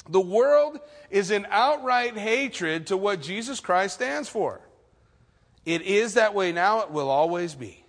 The 0.08 0.20
world 0.20 0.80
is 1.10 1.30
in 1.30 1.46
outright 1.50 2.16
hatred 2.16 2.88
to 2.88 2.96
what 2.96 3.20
Jesus 3.20 3.60
Christ 3.60 3.94
stands 3.94 4.28
for. 4.28 4.60
It 5.64 5.82
is 5.82 6.14
that 6.14 6.34
way 6.34 6.52
now, 6.52 6.80
it 6.80 6.90
will 6.90 7.10
always 7.10 7.54
be. 7.54 7.84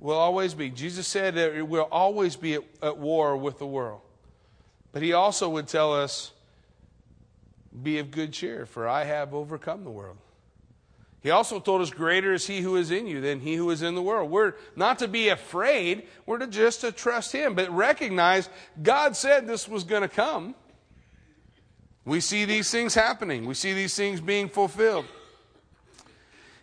Will 0.00 0.16
always 0.16 0.54
be. 0.54 0.70
Jesus 0.70 1.06
said 1.06 1.34
that 1.34 1.54
it 1.54 1.66
will 1.66 1.88
always 1.90 2.36
be 2.36 2.54
at, 2.54 2.64
at 2.82 2.98
war 2.98 3.36
with 3.36 3.58
the 3.58 3.66
world. 3.66 4.00
But 4.92 5.02
he 5.02 5.12
also 5.12 5.48
would 5.50 5.68
tell 5.68 5.92
us, 5.94 6.32
Be 7.82 7.98
of 7.98 8.10
good 8.10 8.32
cheer, 8.32 8.66
for 8.66 8.88
I 8.88 9.04
have 9.04 9.34
overcome 9.34 9.84
the 9.84 9.90
world. 9.90 10.16
He 11.22 11.30
also 11.30 11.60
told 11.60 11.82
us, 11.82 11.90
Greater 11.90 12.32
is 12.32 12.46
he 12.46 12.60
who 12.60 12.76
is 12.76 12.90
in 12.90 13.06
you 13.06 13.20
than 13.20 13.40
he 13.40 13.56
who 13.56 13.70
is 13.70 13.82
in 13.82 13.94
the 13.94 14.02
world. 14.02 14.30
We're 14.30 14.54
not 14.76 15.00
to 15.00 15.08
be 15.08 15.28
afraid, 15.28 16.06
we're 16.24 16.38
to 16.38 16.46
just 16.46 16.82
to 16.82 16.92
trust 16.92 17.32
him, 17.32 17.54
but 17.54 17.70
recognize 17.70 18.48
God 18.82 19.16
said 19.16 19.46
this 19.46 19.68
was 19.68 19.84
going 19.84 20.02
to 20.02 20.08
come. 20.08 20.54
We 22.06 22.20
see 22.20 22.46
these 22.46 22.70
things 22.70 22.94
happening. 22.94 23.44
We 23.44 23.54
see 23.54 23.74
these 23.74 23.94
things 23.94 24.20
being 24.20 24.48
fulfilled. 24.48 25.04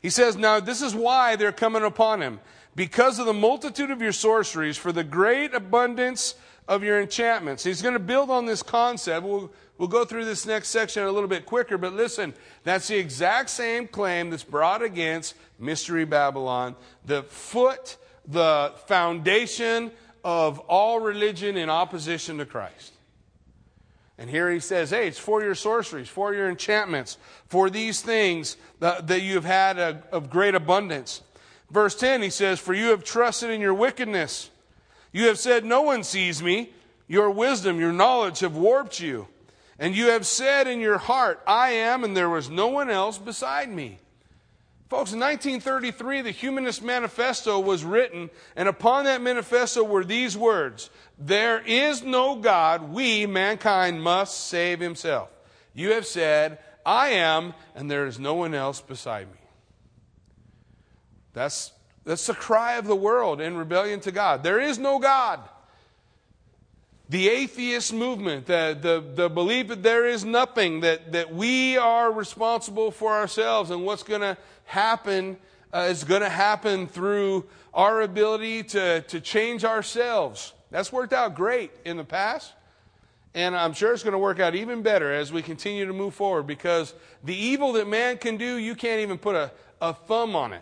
He 0.02 0.10
says, 0.10 0.36
Now 0.36 0.60
this 0.60 0.82
is 0.82 0.96
why 0.96 1.36
they're 1.36 1.52
coming 1.52 1.84
upon 1.84 2.22
him. 2.22 2.40
Because 2.76 3.20
of 3.20 3.28
the 3.28 3.34
multitude 3.34 3.92
of 3.92 4.02
your 4.02 4.14
sorceries, 4.14 4.78
for 4.78 4.92
the 4.92 5.04
great 5.04 5.54
abundance 5.54 6.34
of 6.68 6.84
your 6.84 7.02
enchantments. 7.02 7.64
He's 7.64 7.82
going 7.82 7.94
to 7.94 8.00
build 8.00 8.30
on 8.30 8.46
this 8.46 8.64
concept. 8.64 9.26
We'll, 9.26 9.52
we'll 9.78 9.90
go 9.90 10.06
through 10.06 10.26
this 10.26 10.46
next 10.46 10.70
section 10.70 11.04
a 11.04 11.12
little 11.12 11.28
bit 11.28 11.46
quicker, 11.46 11.78
but 11.78 11.94
listen, 11.94 12.34
that's 12.64 12.88
the 12.88 12.98
exact 12.98 13.50
same 13.50 13.88
claim 13.88 14.30
that's 14.30 14.44
brought 14.44 14.82
against 14.82 15.36
Mystery 15.60 16.06
Babylon. 16.06 16.76
The 17.06 17.24
foot, 17.24 17.98
the 18.28 18.74
foundation 18.88 19.92
of 20.24 20.60
all 20.60 21.00
religion 21.00 21.58
in 21.58 21.70
opposition 21.70 22.38
to 22.38 22.46
Christ. 22.46 22.93
And 24.18 24.30
here 24.30 24.52
he 24.52 24.60
says, 24.60 24.92
hey, 24.92 25.08
it's 25.08 25.18
for 25.18 25.42
your 25.44 25.56
sorceries, 25.56 26.08
for 26.08 26.34
your 26.34 26.50
enchantments, 26.50 27.18
for 27.48 27.70
these 27.70 28.02
things 28.02 28.58
that, 28.80 29.08
that 29.08 29.22
you 29.22 29.36
have 29.36 29.46
had 29.46 29.80
a, 29.80 30.04
of 30.12 30.30
great 30.30 30.56
abundance. 30.56 31.22
Verse 31.72 31.96
10, 31.96 32.22
he 32.22 32.30
says, 32.30 32.60
For 32.60 32.76
you 32.76 32.90
have 32.90 33.04
trusted 33.04 33.50
in 33.50 33.60
your 33.60 33.74
wickedness. 33.74 34.52
You 35.12 35.28
have 35.28 35.40
said, 35.40 35.66
No 35.66 35.82
one 35.82 36.04
sees 36.04 36.44
me. 36.44 36.72
Your 37.08 37.32
wisdom, 37.32 37.80
your 37.80 37.92
knowledge 37.92 38.40
have 38.40 38.56
warped 38.56 39.00
you. 39.00 39.28
And 39.80 39.96
you 39.96 40.10
have 40.10 40.26
said 40.26 40.68
in 40.68 40.80
your 40.80 41.00
heart, 41.00 41.42
I 41.48 41.72
am, 41.72 42.04
and 42.04 42.16
there 42.16 42.30
was 42.30 42.50
no 42.50 42.68
one 42.68 42.92
else 42.92 43.18
beside 43.18 43.70
me. 43.70 44.00
Folks, 44.94 45.12
in 45.12 45.20
1933, 45.20 46.22
the 46.22 46.30
Humanist 46.30 46.84
Manifesto 46.84 47.60
was 47.60 47.84
written, 47.84 48.30
and 48.56 48.70
upon 48.70 49.06
that 49.06 49.24
manifesto 49.24 49.84
were 49.84 50.06
these 50.06 50.38
words 50.38 50.92
There 51.18 51.64
is 51.66 52.04
no 52.04 52.36
God, 52.36 52.94
we, 52.94 53.26
mankind, 53.26 54.04
must 54.04 54.50
save 54.50 54.80
himself. 54.80 55.30
You 55.74 55.94
have 55.94 56.06
said, 56.06 56.60
I 56.86 57.10
am, 57.10 57.56
and 57.74 57.90
there 57.90 58.06
is 58.06 58.20
no 58.20 58.36
one 58.36 58.54
else 58.54 58.82
beside 58.82 59.32
me. 59.32 59.40
That's, 61.34 61.72
that's 62.06 62.28
the 62.28 62.36
cry 62.36 62.74
of 62.74 62.86
the 62.86 62.96
world 62.96 63.42
in 63.42 63.58
rebellion 63.58 64.00
to 64.02 64.12
God. 64.12 64.44
There 64.44 64.60
is 64.60 64.78
no 64.78 65.00
God. 65.00 65.40
The 67.10 67.30
atheist 67.30 67.94
movement, 67.94 68.46
the, 68.46 68.78
the, 68.80 69.24
the 69.24 69.30
belief 69.30 69.68
that 69.68 69.84
there 69.84 70.06
is 70.06 70.24
nothing, 70.24 70.80
that, 70.82 71.12
that 71.12 71.34
we 71.34 71.78
are 71.78 72.12
responsible 72.12 72.92
for 72.92 73.12
ourselves, 73.12 73.72
and 73.72 73.86
what's 73.86 74.04
going 74.04 74.22
to 74.22 74.38
happen 74.66 75.38
uh, 75.74 75.88
is 75.90 76.04
going 76.04 76.22
to 76.22 76.30
happen 76.30 76.88
through 76.88 77.46
our 77.74 78.02
ability 78.02 78.64
to, 78.64 79.02
to 79.02 79.20
change 79.20 79.66
ourselves. 79.66 80.54
That's 80.72 80.92
worked 80.92 81.14
out 81.14 81.36
great 81.36 81.72
in 81.84 81.98
the 81.98 82.04
past. 82.04 82.54
And 83.36 83.56
I'm 83.56 83.74
sure 83.74 83.94
it's 83.94 84.04
going 84.04 84.14
to 84.14 84.20
work 84.20 84.40
out 84.40 84.54
even 84.54 84.84
better 84.84 85.12
as 85.12 85.32
we 85.32 85.42
continue 85.42 85.86
to 85.88 85.94
move 85.94 86.14
forward 86.14 86.44
because 86.44 86.94
the 87.24 87.36
evil 87.36 87.74
that 87.74 87.88
man 87.88 88.18
can 88.18 88.38
do, 88.38 88.58
you 88.58 88.76
can't 88.76 89.02
even 89.02 89.18
put 89.18 89.36
a, 89.36 89.52
a 89.82 89.94
thumb 89.94 90.36
on 90.36 90.54
it. 90.54 90.62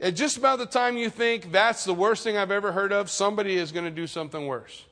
At 0.00 0.14
just 0.14 0.36
about 0.36 0.58
the 0.58 0.66
time 0.66 0.96
you 0.96 1.10
think 1.10 1.50
that's 1.50 1.84
the 1.84 1.94
worst 1.94 2.24
thing 2.24 2.36
I've 2.36 2.50
ever 2.50 2.72
heard 2.72 2.92
of, 2.92 3.10
somebody 3.10 3.56
is 3.56 3.72
going 3.72 3.84
to 3.84 3.90
do 3.90 4.06
something 4.06 4.46
worse. 4.46 4.84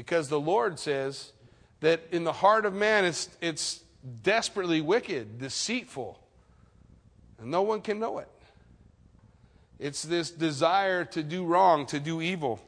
Because 0.00 0.30
the 0.30 0.40
Lord 0.40 0.78
says 0.78 1.30
that 1.80 2.00
in 2.10 2.24
the 2.24 2.32
heart 2.32 2.64
of 2.64 2.72
man, 2.72 3.04
it's, 3.04 3.28
it's 3.42 3.82
desperately 4.22 4.80
wicked, 4.80 5.38
deceitful, 5.38 6.18
and 7.38 7.50
no 7.50 7.60
one 7.60 7.82
can 7.82 7.98
know 7.98 8.16
it. 8.16 8.30
It's 9.78 10.02
this 10.02 10.30
desire 10.30 11.04
to 11.04 11.22
do 11.22 11.44
wrong, 11.44 11.84
to 11.88 12.00
do 12.00 12.22
evil. 12.22 12.62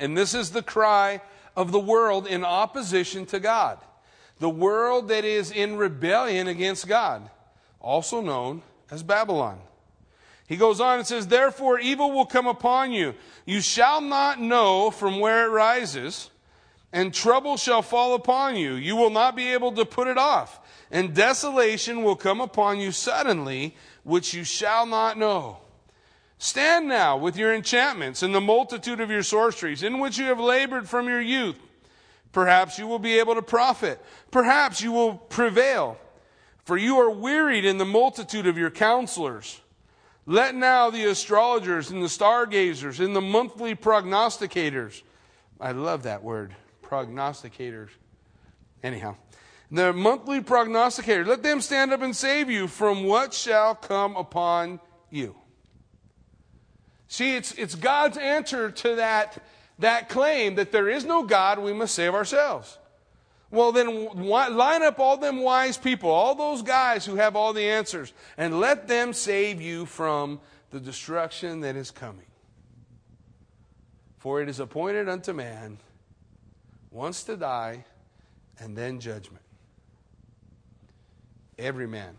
And 0.00 0.16
this 0.16 0.32
is 0.32 0.52
the 0.52 0.62
cry 0.62 1.20
of 1.54 1.70
the 1.70 1.78
world 1.78 2.26
in 2.26 2.46
opposition 2.46 3.26
to 3.26 3.40
God. 3.40 3.78
The 4.38 4.48
world 4.48 5.08
that 5.08 5.26
is 5.26 5.50
in 5.50 5.76
rebellion 5.76 6.48
against 6.48 6.88
God, 6.88 7.28
also 7.78 8.22
known 8.22 8.62
as 8.90 9.02
Babylon. 9.02 9.60
He 10.46 10.56
goes 10.56 10.80
on 10.80 10.96
and 10.98 11.06
says, 11.06 11.26
Therefore, 11.26 11.78
evil 11.78 12.10
will 12.10 12.24
come 12.24 12.46
upon 12.46 12.90
you. 12.90 13.14
You 13.44 13.60
shall 13.60 14.00
not 14.00 14.40
know 14.40 14.90
from 14.90 15.20
where 15.20 15.44
it 15.44 15.50
rises, 15.50 16.30
and 16.92 17.12
trouble 17.12 17.56
shall 17.56 17.82
fall 17.82 18.14
upon 18.14 18.56
you. 18.56 18.74
You 18.74 18.96
will 18.96 19.10
not 19.10 19.36
be 19.36 19.52
able 19.52 19.72
to 19.72 19.84
put 19.84 20.08
it 20.08 20.18
off. 20.18 20.60
And 20.90 21.14
desolation 21.14 22.02
will 22.02 22.16
come 22.16 22.40
upon 22.40 22.80
you 22.80 22.92
suddenly, 22.92 23.76
which 24.04 24.32
you 24.32 24.44
shall 24.44 24.86
not 24.86 25.18
know. 25.18 25.58
Stand 26.38 26.88
now 26.88 27.16
with 27.16 27.36
your 27.36 27.52
enchantments 27.54 28.22
and 28.22 28.34
the 28.34 28.40
multitude 28.40 29.00
of 29.00 29.10
your 29.10 29.22
sorceries, 29.22 29.82
in 29.82 29.98
which 29.98 30.18
you 30.18 30.26
have 30.26 30.40
labored 30.40 30.88
from 30.88 31.08
your 31.08 31.20
youth. 31.20 31.58
Perhaps 32.32 32.78
you 32.78 32.86
will 32.86 32.98
be 32.98 33.18
able 33.18 33.34
to 33.34 33.42
profit. 33.42 34.00
Perhaps 34.30 34.80
you 34.80 34.92
will 34.92 35.14
prevail. 35.14 35.98
For 36.64 36.76
you 36.76 36.98
are 36.98 37.10
wearied 37.10 37.64
in 37.64 37.78
the 37.78 37.84
multitude 37.84 38.46
of 38.46 38.56
your 38.56 38.70
counselors. 38.70 39.60
Let 40.26 40.54
now 40.54 40.90
the 40.90 41.06
astrologers 41.06 41.90
and 41.90 42.02
the 42.02 42.08
stargazers 42.08 43.00
and 43.00 43.16
the 43.16 43.20
monthly 43.22 43.74
prognosticators, 43.74 45.02
I 45.58 45.72
love 45.72 46.02
that 46.02 46.22
word, 46.22 46.54
prognosticators. 46.88 47.90
Anyhow, 48.82 49.16
the 49.70 49.92
monthly 49.92 50.40
prognosticators, 50.40 51.26
let 51.26 51.42
them 51.42 51.60
stand 51.60 51.92
up 51.92 52.00
and 52.00 52.16
save 52.16 52.50
you 52.50 52.68
from 52.68 53.04
what 53.04 53.34
shall 53.34 53.74
come 53.74 54.16
upon 54.16 54.80
you. 55.10 55.34
See, 57.08 57.36
it's, 57.36 57.52
it's 57.52 57.74
God's 57.74 58.16
answer 58.18 58.70
to 58.70 58.96
that, 58.96 59.42
that 59.78 60.08
claim 60.08 60.54
that 60.56 60.72
there 60.72 60.88
is 60.88 61.04
no 61.04 61.22
God, 61.22 61.58
we 61.58 61.72
must 61.72 61.94
save 61.94 62.14
ourselves. 62.14 62.78
Well, 63.50 63.72
then 63.72 64.14
line 64.14 64.82
up 64.82 64.98
all 64.98 65.16
them 65.16 65.40
wise 65.40 65.78
people, 65.78 66.10
all 66.10 66.34
those 66.34 66.62
guys 66.62 67.06
who 67.06 67.16
have 67.16 67.34
all 67.34 67.54
the 67.54 67.68
answers, 67.68 68.12
and 68.36 68.60
let 68.60 68.88
them 68.88 69.14
save 69.14 69.60
you 69.60 69.86
from 69.86 70.40
the 70.70 70.80
destruction 70.80 71.60
that 71.60 71.74
is 71.74 71.90
coming. 71.90 72.26
For 74.18 74.42
it 74.42 74.50
is 74.50 74.60
appointed 74.60 75.08
unto 75.08 75.32
man 75.32 75.78
once 76.90 77.22
to 77.24 77.36
die, 77.36 77.84
and 78.58 78.76
then 78.76 79.00
judgment. 79.00 79.42
Every 81.58 81.86
man. 81.86 82.16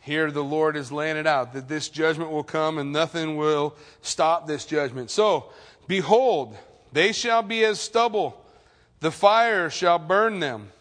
Here, 0.00 0.30
the 0.30 0.44
Lord 0.44 0.76
is 0.76 0.90
laying 0.90 1.16
it 1.16 1.26
out 1.26 1.52
that 1.52 1.68
this 1.68 1.88
judgment 1.88 2.30
will 2.30 2.42
come 2.42 2.78
and 2.78 2.92
nothing 2.92 3.36
will 3.36 3.76
stop 4.00 4.46
this 4.46 4.64
judgment. 4.64 5.10
So, 5.10 5.50
behold, 5.86 6.56
they 6.92 7.12
shall 7.12 7.42
be 7.42 7.64
as 7.64 7.80
stubble 7.80 8.40
the 9.00 9.10
fire 9.10 9.70
shall 9.70 9.98
burn 9.98 10.40
them. 10.40 10.72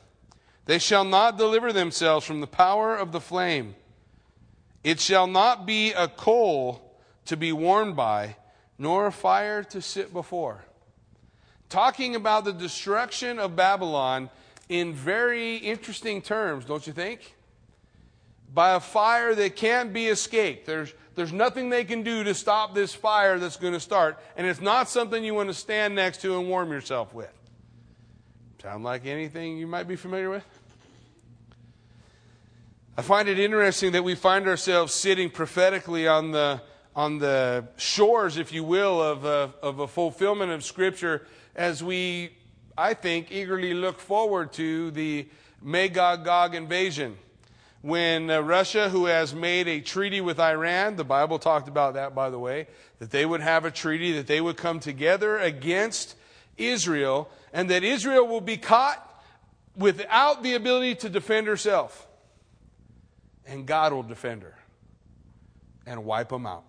They 0.66 0.78
shall 0.78 1.06
not 1.06 1.38
deliver 1.38 1.74
themselves 1.74 2.26
from 2.26 2.42
the 2.42 2.48
power 2.48 2.96
of 2.96 3.12
the 3.12 3.22
flame. 3.22 3.76
It 4.84 5.00
shall 5.00 5.26
not 5.26 5.66
be 5.66 5.94
a 5.94 6.08
coal 6.08 6.98
to 7.26 7.36
be 7.36 7.52
warmed 7.52 7.96
by, 7.96 8.36
nor 8.78 9.08
a 9.08 9.12
fire 9.12 9.64
to 9.64 9.82
sit 9.82 10.14
before. 10.14 10.64
Talking 11.70 12.16
about 12.16 12.46
the 12.46 12.54
destruction 12.54 13.38
of 13.38 13.56
Babylon 13.56 14.32
in 14.70 14.94
very 14.94 15.58
interesting 15.58 16.22
terms, 16.22 16.66
don't 16.66 16.86
you 16.86 16.94
think? 16.94 17.36
By 18.52 18.74
a 18.74 18.80
fire 18.80 19.36
that 19.36 19.56
can't 19.56 19.94
be 19.94 20.08
escaped. 20.08 20.66
There's, 20.66 20.92
there's 21.14 21.32
nothing 21.32 21.70
they 21.70 21.84
can 21.84 22.02
do 22.02 22.24
to 22.24 22.34
stop 22.34 22.74
this 22.74 22.96
fire 22.96 23.38
that's 23.38 23.58
going 23.58 23.74
to 23.74 23.80
start, 23.80 24.20
and 24.36 24.48
it's 24.48 24.62
not 24.62 24.90
something 24.90 25.24
you 25.24 25.36
want 25.36 25.50
to 25.50 25.54
stand 25.54 25.94
next 25.94 26.22
to 26.22 26.40
and 26.40 26.50
warm 26.50 26.72
yourself 26.72 27.14
with. 27.14 27.32
Sound 28.64 28.84
like 28.84 29.06
anything 29.06 29.58
you 29.58 29.68
might 29.68 29.88
be 29.88 29.96
familiar 29.96 30.30
with? 30.30 30.44
I 32.98 33.04
find 33.04 33.30
it 33.30 33.40
interesting 33.40 33.92
that 33.94 34.04
we 34.04 34.16
find 34.16 34.48
ourselves 34.48 34.94
sitting 34.94 35.30
prophetically 35.30 36.08
on 36.08 36.32
the, 36.32 36.62
on 36.96 37.20
the 37.20 37.68
shores, 37.78 38.38
if 38.38 38.52
you 38.52 38.64
will, 38.64 39.02
of 39.02 39.24
a, 39.24 39.54
of 39.62 39.80
a 39.80 39.88
fulfillment 39.88 40.52
of 40.52 40.66
Scripture 40.66 41.28
as 41.56 41.84
we, 41.84 42.32
I 42.78 42.94
think, 42.94 43.32
eagerly 43.32 43.74
look 43.74 44.00
forward 44.00 44.54
to 44.54 44.92
the 44.92 45.28
Magog 45.62 46.26
Gog 46.26 46.56
invasion. 46.56 47.18
When 47.82 48.30
uh, 48.30 48.42
Russia, 48.42 48.90
who 48.90 49.06
has 49.06 49.34
made 49.34 49.68
a 49.68 49.80
treaty 49.80 50.20
with 50.20 50.40
Iran, 50.40 50.98
the 50.98 51.06
Bible 51.06 51.40
talked 51.40 51.68
about 51.68 51.94
that, 51.94 52.14
by 52.14 52.30
the 52.30 52.40
way, 52.40 52.68
that 53.00 53.12
they 53.12 53.26
would 53.26 53.42
have 53.42 53.64
a 53.64 53.72
treaty, 53.72 54.12
that 54.14 54.28
they 54.28 54.42
would 54.42 54.58
come 54.58 54.80
together 54.80 55.38
against 55.38 56.16
Israel 56.58 57.30
and 57.54 57.70
that 57.70 57.84
Israel 57.84 58.28
will 58.28 58.42
be 58.42 58.58
caught 58.58 59.06
without 59.76 60.44
the 60.44 60.56
ability 60.56 60.96
to 60.96 61.10
defend 61.10 61.48
herself. 61.48 62.08
And 63.46 63.66
God 63.66 63.94
will 63.94 64.04
defend 64.04 64.44
her 64.44 64.56
and 65.86 66.04
wipe 66.06 66.30
them 66.30 66.46
out. 66.46 66.66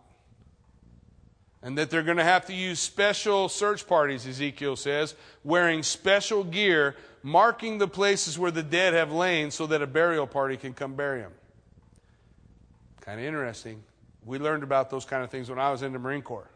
And 1.63 1.77
that 1.77 1.91
they're 1.91 2.03
going 2.03 2.17
to 2.17 2.25
have 2.25 2.47
to 2.47 2.55
use 2.55 2.81
special 2.81 3.49
search 3.49 3.87
parties, 3.87 4.27
Ezekiel 4.27 4.77
says, 4.77 5.15
wearing 5.45 5.83
special 5.83 6.43
gear, 6.43 6.97
marking 7.23 7.79
the 7.79 7.89
places 7.89 8.39
where 8.39 8.51
the 8.51 8.63
dead 8.63 8.95
have 8.95 9.13
lain 9.13 9.51
so 9.51 9.67
that 9.67 9.83
a 9.83 9.87
burial 9.87 10.27
party 10.27 10.57
can 10.57 10.73
come 10.73 10.95
bury 10.95 11.21
them. 11.21 11.33
Kind 13.03 13.21
of 13.21 13.27
interesting. 13.27 13.83
We 14.25 14.39
learned 14.39 14.63
about 14.63 14.91
those 14.91 15.05
kind 15.05 15.23
of 15.23 15.31
things 15.31 15.51
when 15.51 15.59
I 15.59 15.71
was 15.71 15.83
in 15.83 15.93
the 15.93 15.99
Marine 15.99 16.23
Corps 16.23 16.51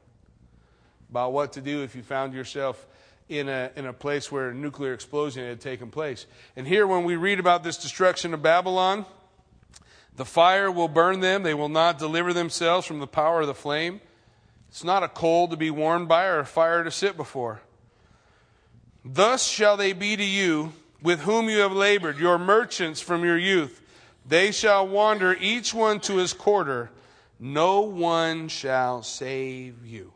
about 1.10 1.32
what 1.32 1.52
to 1.52 1.60
do 1.60 1.82
if 1.82 1.94
you 1.94 2.02
found 2.02 2.34
yourself 2.34 2.86
in 3.28 3.48
a, 3.48 3.70
in 3.76 3.86
a 3.86 3.92
place 3.92 4.32
where 4.32 4.50
a 4.50 4.54
nuclear 4.54 4.92
explosion 4.92 5.44
had 5.44 5.60
taken 5.60 5.90
place. 5.90 6.26
And 6.56 6.66
here, 6.66 6.86
when 6.86 7.04
we 7.04 7.16
read 7.16 7.38
about 7.38 7.62
this 7.62 7.76
destruction 7.76 8.34
of 8.34 8.42
Babylon, 8.42 9.06
the 10.16 10.24
fire 10.24 10.70
will 10.70 10.88
burn 10.88 11.20
them. 11.20 11.42
They 11.42 11.54
will 11.54 11.68
not 11.68 11.98
deliver 11.98 12.32
themselves 12.32 12.86
from 12.86 13.00
the 13.00 13.06
power 13.06 13.42
of 13.42 13.46
the 13.46 13.54
flame. 13.54 14.00
It's 14.74 14.82
not 14.82 15.04
a 15.04 15.08
coal 15.08 15.46
to 15.46 15.56
be 15.56 15.70
warmed 15.70 16.08
by 16.08 16.24
or 16.24 16.40
a 16.40 16.44
fire 16.44 16.82
to 16.82 16.90
sit 16.90 17.16
before. 17.16 17.60
Thus 19.04 19.46
shall 19.46 19.76
they 19.76 19.92
be 19.92 20.16
to 20.16 20.24
you 20.24 20.72
with 21.00 21.20
whom 21.20 21.48
you 21.48 21.58
have 21.58 21.70
labored, 21.70 22.18
your 22.18 22.38
merchants 22.38 23.00
from 23.00 23.22
your 23.22 23.38
youth. 23.38 23.80
They 24.26 24.50
shall 24.50 24.88
wander 24.88 25.32
each 25.32 25.72
one 25.72 26.00
to 26.00 26.16
his 26.16 26.32
quarter. 26.32 26.90
No 27.38 27.82
one 27.82 28.48
shall 28.48 29.04
save 29.04 29.86
you. 29.86 30.12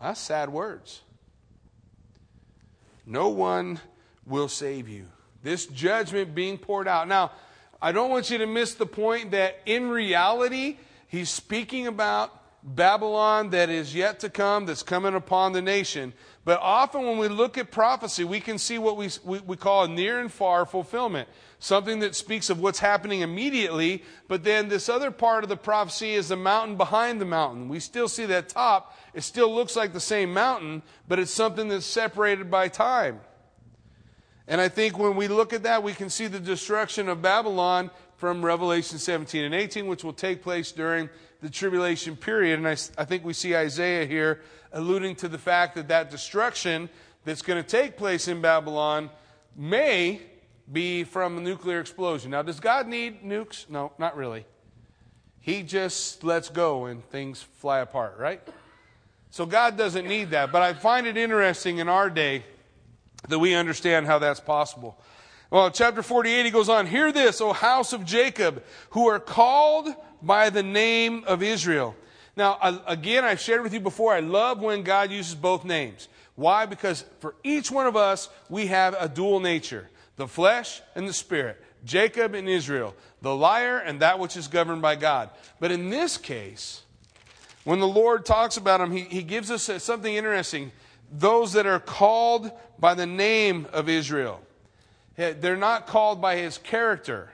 That's 0.00 0.18
sad 0.18 0.48
words. 0.48 1.02
No 3.04 3.28
one 3.28 3.78
will 4.24 4.48
save 4.48 4.88
you. 4.88 5.04
This 5.42 5.66
judgment 5.66 6.34
being 6.34 6.56
poured 6.56 6.88
out. 6.88 7.08
Now, 7.08 7.32
I 7.82 7.92
don't 7.92 8.08
want 8.08 8.30
you 8.30 8.38
to 8.38 8.46
miss 8.46 8.72
the 8.72 8.86
point 8.86 9.32
that 9.32 9.60
in 9.66 9.90
reality, 9.90 10.78
he's 11.06 11.30
speaking 11.30 11.86
about 11.86 12.42
Babylon 12.66 13.50
that 13.50 13.70
is 13.70 13.94
yet 13.94 14.18
to 14.20 14.28
come, 14.28 14.66
that's 14.66 14.82
coming 14.82 15.14
upon 15.14 15.52
the 15.52 15.62
nation. 15.62 16.12
But 16.44 16.58
often 16.60 17.04
when 17.04 17.18
we 17.18 17.28
look 17.28 17.56
at 17.58 17.70
prophecy, 17.70 18.24
we 18.24 18.40
can 18.40 18.58
see 18.58 18.78
what 18.78 18.96
we, 18.96 19.08
we, 19.24 19.38
we, 19.40 19.56
call 19.56 19.84
a 19.84 19.88
near 19.88 20.18
and 20.18 20.32
far 20.32 20.66
fulfillment. 20.66 21.28
Something 21.60 22.00
that 22.00 22.16
speaks 22.16 22.50
of 22.50 22.60
what's 22.60 22.80
happening 22.80 23.20
immediately, 23.20 24.02
but 24.26 24.42
then 24.42 24.68
this 24.68 24.88
other 24.88 25.12
part 25.12 25.44
of 25.44 25.48
the 25.48 25.56
prophecy 25.56 26.14
is 26.14 26.28
the 26.28 26.36
mountain 26.36 26.76
behind 26.76 27.20
the 27.20 27.24
mountain. 27.24 27.68
We 27.68 27.78
still 27.78 28.08
see 28.08 28.26
that 28.26 28.48
top. 28.48 28.96
It 29.14 29.22
still 29.22 29.54
looks 29.54 29.76
like 29.76 29.92
the 29.92 30.00
same 30.00 30.32
mountain, 30.32 30.82
but 31.06 31.20
it's 31.20 31.32
something 31.32 31.68
that's 31.68 31.86
separated 31.86 32.50
by 32.50 32.68
time. 32.68 33.20
And 34.48 34.60
I 34.60 34.68
think 34.68 34.98
when 34.98 35.16
we 35.16 35.28
look 35.28 35.52
at 35.52 35.64
that, 35.64 35.82
we 35.82 35.92
can 35.92 36.10
see 36.10 36.26
the 36.26 36.40
destruction 36.40 37.08
of 37.08 37.22
Babylon 37.22 37.90
from 38.16 38.44
Revelation 38.44 38.98
17 38.98 39.44
and 39.44 39.54
18, 39.54 39.86
which 39.86 40.04
will 40.04 40.12
take 40.12 40.42
place 40.42 40.72
during 40.72 41.08
the 41.42 41.50
tribulation 41.50 42.16
period. 42.16 42.58
And 42.58 42.68
I, 42.68 42.76
I 42.98 43.04
think 43.04 43.24
we 43.24 43.32
see 43.32 43.54
Isaiah 43.54 44.06
here 44.06 44.42
alluding 44.72 45.16
to 45.16 45.28
the 45.28 45.38
fact 45.38 45.74
that 45.74 45.88
that 45.88 46.10
destruction 46.10 46.88
that's 47.24 47.42
going 47.42 47.62
to 47.62 47.68
take 47.68 47.96
place 47.96 48.28
in 48.28 48.40
Babylon 48.40 49.10
may 49.54 50.20
be 50.72 51.04
from 51.04 51.38
a 51.38 51.40
nuclear 51.40 51.80
explosion. 51.80 52.30
Now, 52.30 52.42
does 52.42 52.60
God 52.60 52.88
need 52.88 53.22
nukes? 53.22 53.68
No, 53.68 53.92
not 53.98 54.16
really. 54.16 54.44
He 55.40 55.62
just 55.62 56.24
lets 56.24 56.48
go 56.48 56.86
and 56.86 57.08
things 57.10 57.42
fly 57.42 57.80
apart, 57.80 58.18
right? 58.18 58.40
So 59.30 59.46
God 59.46 59.76
doesn't 59.76 60.06
need 60.06 60.30
that. 60.30 60.50
But 60.50 60.62
I 60.62 60.72
find 60.72 61.06
it 61.06 61.16
interesting 61.16 61.78
in 61.78 61.88
our 61.88 62.10
day 62.10 62.44
that 63.28 63.38
we 63.38 63.54
understand 63.54 64.06
how 64.06 64.18
that's 64.18 64.40
possible. 64.40 64.98
Well, 65.50 65.70
chapter 65.70 66.02
48, 66.02 66.44
he 66.44 66.50
goes 66.50 66.68
on, 66.68 66.86
Hear 66.86 67.12
this, 67.12 67.40
O 67.40 67.52
house 67.52 67.92
of 67.92 68.04
Jacob, 68.04 68.64
who 68.90 69.06
are 69.06 69.20
called 69.20 69.88
by 70.20 70.50
the 70.50 70.62
name 70.62 71.22
of 71.26 71.42
Israel. 71.42 71.94
Now, 72.36 72.58
again, 72.86 73.24
I've 73.24 73.40
shared 73.40 73.62
with 73.62 73.72
you 73.72 73.80
before, 73.80 74.12
I 74.12 74.20
love 74.20 74.60
when 74.60 74.82
God 74.82 75.10
uses 75.10 75.34
both 75.34 75.64
names. 75.64 76.08
Why? 76.34 76.66
Because 76.66 77.04
for 77.20 77.34
each 77.44 77.70
one 77.70 77.86
of 77.86 77.96
us, 77.96 78.28
we 78.50 78.66
have 78.66 78.94
a 78.98 79.08
dual 79.08 79.40
nature 79.40 79.88
the 80.16 80.26
flesh 80.26 80.80
and 80.94 81.06
the 81.06 81.12
spirit. 81.12 81.62
Jacob 81.84 82.34
and 82.34 82.48
Israel, 82.48 82.94
the 83.20 83.34
liar 83.34 83.78
and 83.78 84.00
that 84.00 84.18
which 84.18 84.36
is 84.36 84.48
governed 84.48 84.82
by 84.82 84.96
God. 84.96 85.30
But 85.60 85.70
in 85.70 85.90
this 85.90 86.16
case, 86.16 86.82
when 87.64 87.80
the 87.80 87.86
Lord 87.86 88.24
talks 88.24 88.56
about 88.56 88.80
him, 88.80 88.90
he, 88.90 89.02
he 89.02 89.22
gives 89.22 89.50
us 89.50 89.70
something 89.82 90.14
interesting 90.14 90.72
those 91.12 91.52
that 91.52 91.66
are 91.66 91.78
called 91.78 92.50
by 92.78 92.94
the 92.94 93.06
name 93.06 93.66
of 93.72 93.88
Israel. 93.88 94.40
They're 95.16 95.56
not 95.56 95.86
called 95.86 96.20
by 96.20 96.36
his 96.36 96.58
character, 96.58 97.30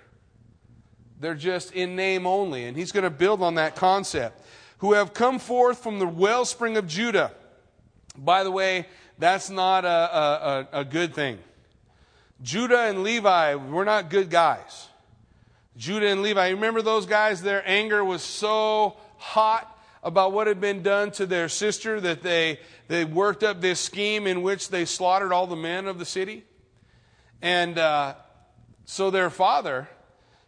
they're 1.20 1.34
just 1.34 1.72
in 1.72 1.96
name 1.96 2.26
only. 2.26 2.64
And 2.64 2.76
he's 2.76 2.92
going 2.92 3.04
to 3.04 3.10
build 3.10 3.42
on 3.42 3.56
that 3.56 3.76
concept. 3.76 4.40
Who 4.78 4.94
have 4.94 5.14
come 5.14 5.38
forth 5.38 5.80
from 5.80 6.00
the 6.00 6.08
wellspring 6.08 6.76
of 6.76 6.88
Judah. 6.88 7.30
By 8.16 8.42
the 8.42 8.50
way, 8.50 8.86
that's 9.16 9.48
not 9.48 9.84
a, 9.84 9.88
a, 9.88 10.80
a 10.80 10.84
good 10.84 11.14
thing. 11.14 11.38
Judah 12.42 12.80
and 12.80 13.04
Levi 13.04 13.54
were 13.54 13.84
not 13.84 14.10
good 14.10 14.28
guys. 14.28 14.88
Judah 15.76 16.08
and 16.08 16.22
Levi, 16.22 16.50
remember 16.50 16.82
those 16.82 17.06
guys? 17.06 17.42
Their 17.42 17.62
anger 17.64 18.04
was 18.04 18.22
so 18.22 18.96
hot 19.16 19.68
about 20.02 20.32
what 20.32 20.48
had 20.48 20.60
been 20.60 20.82
done 20.82 21.12
to 21.12 21.26
their 21.26 21.48
sister 21.48 22.00
that 22.00 22.22
they, 22.22 22.58
they 22.88 23.04
worked 23.04 23.44
up 23.44 23.60
this 23.60 23.78
scheme 23.78 24.26
in 24.26 24.42
which 24.42 24.68
they 24.68 24.84
slaughtered 24.84 25.32
all 25.32 25.46
the 25.46 25.56
men 25.56 25.86
of 25.86 26.00
the 26.00 26.04
city. 26.04 26.44
And 27.42 27.76
uh, 27.76 28.14
so 28.84 29.10
their 29.10 29.28
father, 29.28 29.88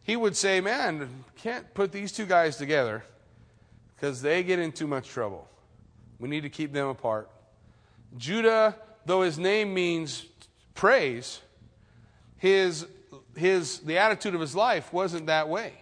he 0.02 0.16
would 0.16 0.36
say, 0.36 0.60
Man, 0.60 1.24
can't 1.36 1.74
put 1.74 1.92
these 1.92 2.12
two 2.12 2.24
guys 2.24 2.56
together 2.56 3.04
because 3.96 4.22
they 4.22 4.42
get 4.42 4.58
in 4.60 4.72
too 4.72 4.86
much 4.86 5.08
trouble. 5.08 5.48
We 6.18 6.28
need 6.28 6.42
to 6.42 6.50
keep 6.50 6.72
them 6.72 6.88
apart. 6.88 7.28
Judah, 8.16 8.76
though 9.04 9.22
his 9.22 9.38
name 9.38 9.74
means 9.74 10.24
praise, 10.74 11.40
his, 12.38 12.86
his, 13.36 13.80
the 13.80 13.98
attitude 13.98 14.34
of 14.34 14.40
his 14.40 14.54
life 14.54 14.92
wasn't 14.92 15.26
that 15.26 15.48
way. 15.48 15.72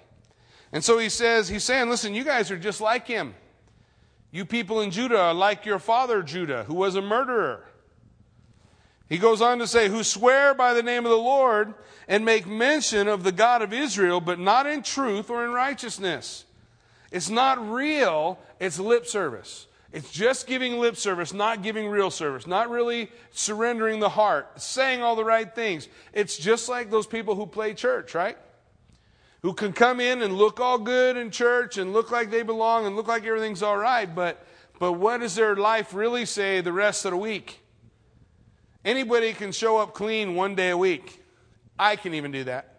And 0.72 0.82
so 0.82 0.98
he 0.98 1.10
says, 1.10 1.48
he's 1.48 1.64
saying, 1.64 1.90
listen, 1.90 2.14
you 2.14 2.24
guys 2.24 2.50
are 2.50 2.58
just 2.58 2.80
like 2.80 3.06
him. 3.06 3.34
You 4.30 4.46
people 4.46 4.80
in 4.80 4.90
Judah 4.90 5.20
are 5.20 5.34
like 5.34 5.66
your 5.66 5.78
father 5.78 6.22
Judah, 6.22 6.64
who 6.64 6.74
was 6.74 6.94
a 6.94 7.02
murderer. 7.02 7.66
He 9.12 9.18
goes 9.18 9.42
on 9.42 9.58
to 9.58 9.66
say, 9.66 9.90
who 9.90 10.02
swear 10.02 10.54
by 10.54 10.72
the 10.72 10.82
name 10.82 11.04
of 11.04 11.10
the 11.10 11.18
Lord 11.18 11.74
and 12.08 12.24
make 12.24 12.46
mention 12.46 13.08
of 13.08 13.24
the 13.24 13.30
God 13.30 13.60
of 13.60 13.70
Israel, 13.70 14.22
but 14.22 14.38
not 14.38 14.66
in 14.66 14.82
truth 14.82 15.28
or 15.28 15.44
in 15.44 15.52
righteousness. 15.52 16.46
It's 17.10 17.28
not 17.28 17.70
real, 17.70 18.38
it's 18.58 18.78
lip 18.78 19.04
service. 19.04 19.66
It's 19.92 20.10
just 20.10 20.46
giving 20.46 20.78
lip 20.78 20.96
service, 20.96 21.34
not 21.34 21.62
giving 21.62 21.90
real 21.90 22.10
service, 22.10 22.46
not 22.46 22.70
really 22.70 23.12
surrendering 23.32 24.00
the 24.00 24.08
heart, 24.08 24.62
saying 24.62 25.02
all 25.02 25.14
the 25.14 25.26
right 25.26 25.54
things. 25.54 25.88
It's 26.14 26.38
just 26.38 26.70
like 26.70 26.90
those 26.90 27.06
people 27.06 27.34
who 27.34 27.44
play 27.44 27.74
church, 27.74 28.14
right? 28.14 28.38
who 29.42 29.52
can 29.52 29.74
come 29.74 30.00
in 30.00 30.22
and 30.22 30.32
look 30.32 30.58
all 30.58 30.78
good 30.78 31.18
in 31.18 31.30
church 31.30 31.76
and 31.76 31.92
look 31.92 32.10
like 32.10 32.30
they 32.30 32.42
belong 32.42 32.86
and 32.86 32.96
look 32.96 33.08
like 33.08 33.26
everything's 33.26 33.62
all 33.62 33.76
right, 33.76 34.14
but, 34.14 34.46
but 34.78 34.92
what 34.92 35.20
does 35.20 35.34
their 35.34 35.54
life 35.54 35.92
really 35.92 36.24
say 36.24 36.62
the 36.62 36.72
rest 36.72 37.04
of 37.04 37.10
the 37.10 37.16
week? 37.18 37.61
Anybody 38.84 39.32
can 39.32 39.52
show 39.52 39.78
up 39.78 39.94
clean 39.94 40.34
one 40.34 40.54
day 40.54 40.70
a 40.70 40.76
week. 40.76 41.22
I 41.78 41.96
can 41.96 42.14
even 42.14 42.32
do 42.32 42.44
that. 42.44 42.78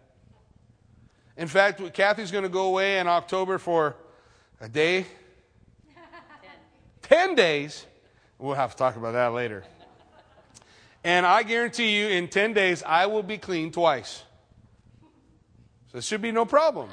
In 1.36 1.48
fact, 1.48 1.80
Kathy's 1.94 2.30
going 2.30 2.44
to 2.44 2.50
go 2.50 2.66
away 2.66 2.98
in 2.98 3.08
October 3.08 3.58
for 3.58 3.96
a 4.60 4.68
day. 4.68 5.02
Ten. 5.02 6.04
Ten 7.02 7.34
days. 7.34 7.86
We'll 8.38 8.54
have 8.54 8.72
to 8.72 8.76
talk 8.76 8.96
about 8.96 9.12
that 9.12 9.32
later. 9.32 9.64
And 11.02 11.26
I 11.26 11.42
guarantee 11.42 11.98
you, 11.98 12.08
in 12.08 12.28
10 12.28 12.54
days, 12.54 12.82
I 12.82 13.06
will 13.06 13.22
be 13.22 13.36
clean 13.36 13.70
twice. 13.72 14.22
So 15.92 15.98
it 15.98 16.04
should 16.04 16.22
be 16.22 16.32
no 16.32 16.44
problem. 16.44 16.88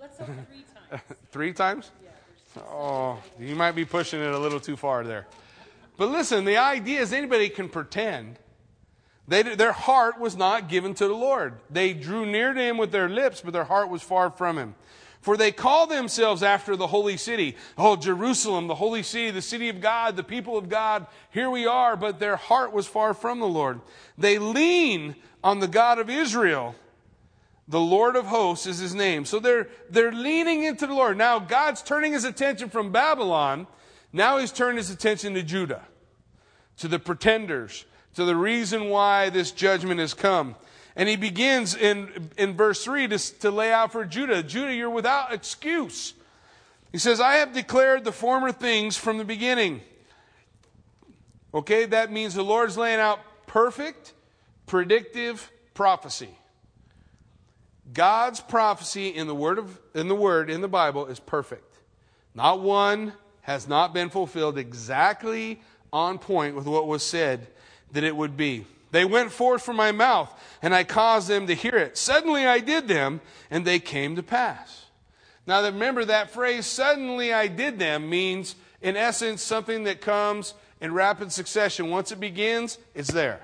Let's 0.00 0.18
hope 0.18 0.28
three 0.50 0.64
times. 0.90 1.02
three 1.30 1.52
times? 1.52 1.90
Oh, 2.58 3.22
you 3.38 3.54
might 3.54 3.72
be 3.72 3.84
pushing 3.84 4.20
it 4.20 4.32
a 4.32 4.38
little 4.38 4.60
too 4.60 4.76
far 4.76 5.04
there. 5.04 5.26
But 5.96 6.10
listen, 6.10 6.44
the 6.44 6.58
idea 6.58 7.00
is 7.00 7.12
anybody 7.12 7.48
can 7.48 7.68
pretend. 7.68 8.38
They, 9.28 9.42
their 9.42 9.72
heart 9.72 10.20
was 10.20 10.36
not 10.36 10.68
given 10.68 10.94
to 10.94 11.08
the 11.08 11.14
Lord. 11.14 11.54
They 11.70 11.94
drew 11.94 12.26
near 12.26 12.52
to 12.52 12.60
him 12.60 12.78
with 12.78 12.92
their 12.92 13.08
lips, 13.08 13.40
but 13.40 13.52
their 13.52 13.64
heart 13.64 13.88
was 13.88 14.02
far 14.02 14.30
from 14.30 14.58
him. 14.58 14.74
For 15.20 15.36
they 15.36 15.50
call 15.50 15.88
themselves 15.88 16.44
after 16.44 16.76
the 16.76 16.86
holy 16.86 17.16
city. 17.16 17.56
Oh, 17.76 17.96
Jerusalem, 17.96 18.68
the 18.68 18.76
holy 18.76 19.02
city, 19.02 19.32
the 19.32 19.42
city 19.42 19.68
of 19.68 19.80
God, 19.80 20.14
the 20.14 20.22
people 20.22 20.56
of 20.56 20.68
God. 20.68 21.06
Here 21.30 21.50
we 21.50 21.66
are, 21.66 21.96
but 21.96 22.20
their 22.20 22.36
heart 22.36 22.72
was 22.72 22.86
far 22.86 23.12
from 23.12 23.40
the 23.40 23.48
Lord. 23.48 23.80
They 24.16 24.38
lean 24.38 25.16
on 25.42 25.58
the 25.58 25.66
God 25.66 25.98
of 25.98 26.08
Israel 26.08 26.76
the 27.68 27.80
Lord 27.80 28.14
of 28.16 28.26
hosts 28.26 28.66
is 28.66 28.78
his 28.78 28.94
name. 28.94 29.24
So 29.24 29.40
they're, 29.40 29.68
they're 29.90 30.12
leaning 30.12 30.62
into 30.62 30.86
the 30.86 30.94
Lord. 30.94 31.18
Now 31.18 31.38
God's 31.38 31.82
turning 31.82 32.12
his 32.12 32.24
attention 32.24 32.68
from 32.68 32.92
Babylon. 32.92 33.66
Now 34.12 34.38
he's 34.38 34.52
turned 34.52 34.78
his 34.78 34.90
attention 34.90 35.34
to 35.34 35.42
Judah, 35.42 35.82
to 36.78 36.88
the 36.88 36.98
pretenders, 36.98 37.84
to 38.14 38.24
the 38.24 38.36
reason 38.36 38.88
why 38.88 39.30
this 39.30 39.50
judgment 39.50 40.00
has 40.00 40.14
come. 40.14 40.56
And 40.94 41.08
he 41.08 41.16
begins 41.16 41.74
in, 41.74 42.30
in 42.38 42.54
verse 42.54 42.82
3 42.84 43.08
to, 43.08 43.18
to 43.40 43.50
lay 43.50 43.72
out 43.72 43.92
for 43.92 44.04
Judah 44.04 44.42
Judah, 44.42 44.74
you're 44.74 44.88
without 44.88 45.32
excuse. 45.32 46.14
He 46.92 46.98
says, 46.98 47.20
I 47.20 47.34
have 47.34 47.52
declared 47.52 48.04
the 48.04 48.12
former 48.12 48.52
things 48.52 48.96
from 48.96 49.18
the 49.18 49.24
beginning. 49.24 49.82
Okay, 51.52 51.84
that 51.86 52.10
means 52.10 52.34
the 52.34 52.42
Lord's 52.42 52.78
laying 52.78 53.00
out 53.00 53.20
perfect, 53.46 54.14
predictive 54.66 55.50
prophecy. 55.74 56.30
God's 57.92 58.40
prophecy 58.40 59.08
in 59.08 59.26
the 59.26 59.34
word 59.34 59.58
of 59.58 59.78
in 59.94 60.08
the 60.08 60.14
word 60.14 60.50
in 60.50 60.60
the 60.60 60.68
Bible 60.68 61.06
is 61.06 61.20
perfect. 61.20 61.78
Not 62.34 62.60
one 62.60 63.12
has 63.46 63.68
not 63.68 63.94
been 63.94 64.10
fulfilled 64.10 64.58
exactly 64.58 65.60
on 65.92 66.18
point 66.18 66.56
with 66.56 66.66
what 66.66 66.88
was 66.88 67.04
said 67.04 67.46
that 67.92 68.02
it 68.02 68.16
would 68.16 68.36
be. 68.36 68.66
They 68.90 69.04
went 69.04 69.30
forth 69.30 69.62
from 69.62 69.76
my 69.76 69.92
mouth, 69.92 70.32
and 70.62 70.74
I 70.74 70.82
caused 70.82 71.28
them 71.28 71.46
to 71.46 71.54
hear 71.54 71.76
it. 71.76 71.96
Suddenly 71.96 72.44
I 72.44 72.58
did 72.58 72.88
them, 72.88 73.20
and 73.48 73.64
they 73.64 73.78
came 73.78 74.16
to 74.16 74.22
pass. 74.24 74.86
Now 75.46 75.62
remember 75.62 76.04
that 76.06 76.32
phrase, 76.32 76.66
suddenly 76.66 77.32
I 77.32 77.46
did 77.46 77.78
them, 77.78 78.10
means 78.10 78.56
in 78.82 78.96
essence 78.96 79.42
something 79.42 79.84
that 79.84 80.00
comes 80.00 80.54
in 80.80 80.92
rapid 80.92 81.30
succession. 81.30 81.88
Once 81.88 82.10
it 82.10 82.18
begins, 82.18 82.78
it's 82.96 83.12
there. 83.12 83.40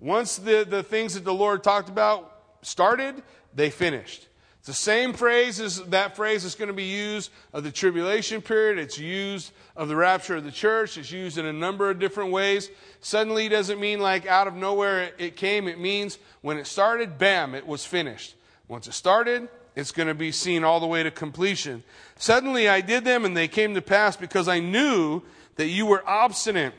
Once 0.00 0.36
the, 0.36 0.66
the 0.68 0.82
things 0.82 1.14
that 1.14 1.24
the 1.24 1.32
Lord 1.32 1.62
talked 1.62 1.88
about 1.88 2.42
started, 2.62 3.22
they 3.54 3.70
finished. 3.70 4.26
The 4.68 4.74
same 4.74 5.14
phrase 5.14 5.60
is 5.60 5.82
that 5.84 6.14
phrase 6.14 6.44
is 6.44 6.54
going 6.54 6.66
to 6.66 6.74
be 6.74 6.84
used 6.84 7.30
of 7.54 7.64
the 7.64 7.72
tribulation 7.72 8.42
period. 8.42 8.76
It's 8.76 8.98
used 8.98 9.50
of 9.74 9.88
the 9.88 9.96
rapture 9.96 10.36
of 10.36 10.44
the 10.44 10.50
church. 10.50 10.98
It's 10.98 11.10
used 11.10 11.38
in 11.38 11.46
a 11.46 11.54
number 11.54 11.88
of 11.88 11.98
different 11.98 12.32
ways. 12.32 12.68
Suddenly 13.00 13.48
doesn't 13.48 13.80
mean 13.80 13.98
like 13.98 14.26
out 14.26 14.46
of 14.46 14.54
nowhere 14.54 15.10
it 15.16 15.36
came. 15.36 15.68
It 15.68 15.80
means 15.80 16.18
when 16.42 16.58
it 16.58 16.66
started, 16.66 17.16
bam, 17.16 17.54
it 17.54 17.66
was 17.66 17.86
finished. 17.86 18.34
Once 18.68 18.86
it 18.86 18.92
started, 18.92 19.48
it's 19.74 19.90
going 19.90 20.08
to 20.08 20.14
be 20.14 20.30
seen 20.30 20.64
all 20.64 20.80
the 20.80 20.86
way 20.86 21.02
to 21.02 21.10
completion. 21.10 21.82
Suddenly 22.16 22.68
I 22.68 22.82
did 22.82 23.06
them 23.06 23.24
and 23.24 23.34
they 23.34 23.48
came 23.48 23.72
to 23.74 23.80
pass 23.80 24.18
because 24.18 24.48
I 24.48 24.60
knew 24.60 25.22
that 25.56 25.68
you 25.68 25.86
were 25.86 26.06
obstinate 26.06 26.74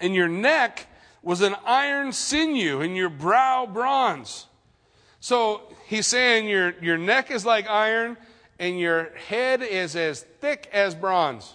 and 0.00 0.14
your 0.14 0.28
neck 0.28 0.86
was 1.22 1.42
an 1.42 1.56
iron 1.66 2.12
sinew 2.12 2.80
and 2.80 2.96
your 2.96 3.10
brow 3.10 3.66
bronze. 3.66 4.46
So 5.22 5.62
he's 5.86 6.08
saying 6.08 6.48
your, 6.48 6.74
your 6.82 6.98
neck 6.98 7.30
is 7.30 7.46
like 7.46 7.70
iron 7.70 8.16
and 8.58 8.76
your 8.76 9.10
head 9.28 9.62
is 9.62 9.94
as 9.94 10.22
thick 10.40 10.68
as 10.72 10.96
bronze. 10.96 11.54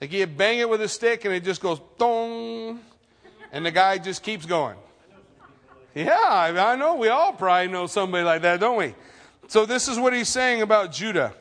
Like 0.00 0.12
you 0.12 0.24
bang 0.28 0.60
it 0.60 0.70
with 0.70 0.80
a 0.80 0.86
stick 0.86 1.24
and 1.24 1.34
it 1.34 1.42
just 1.42 1.60
goes 1.60 1.80
thong, 1.98 2.78
and 3.50 3.66
the 3.66 3.72
guy 3.72 3.98
just 3.98 4.22
keeps 4.22 4.46
going. 4.46 4.76
Yeah, 5.92 6.14
I 6.16 6.76
know. 6.76 6.94
We 6.94 7.08
all 7.08 7.32
probably 7.32 7.66
know 7.66 7.88
somebody 7.88 8.22
like 8.22 8.42
that, 8.42 8.60
don't 8.60 8.78
we? 8.78 8.94
So 9.48 9.66
this 9.66 9.88
is 9.88 9.98
what 9.98 10.12
he's 10.12 10.28
saying 10.28 10.62
about 10.62 10.92
Judah. 10.92 11.34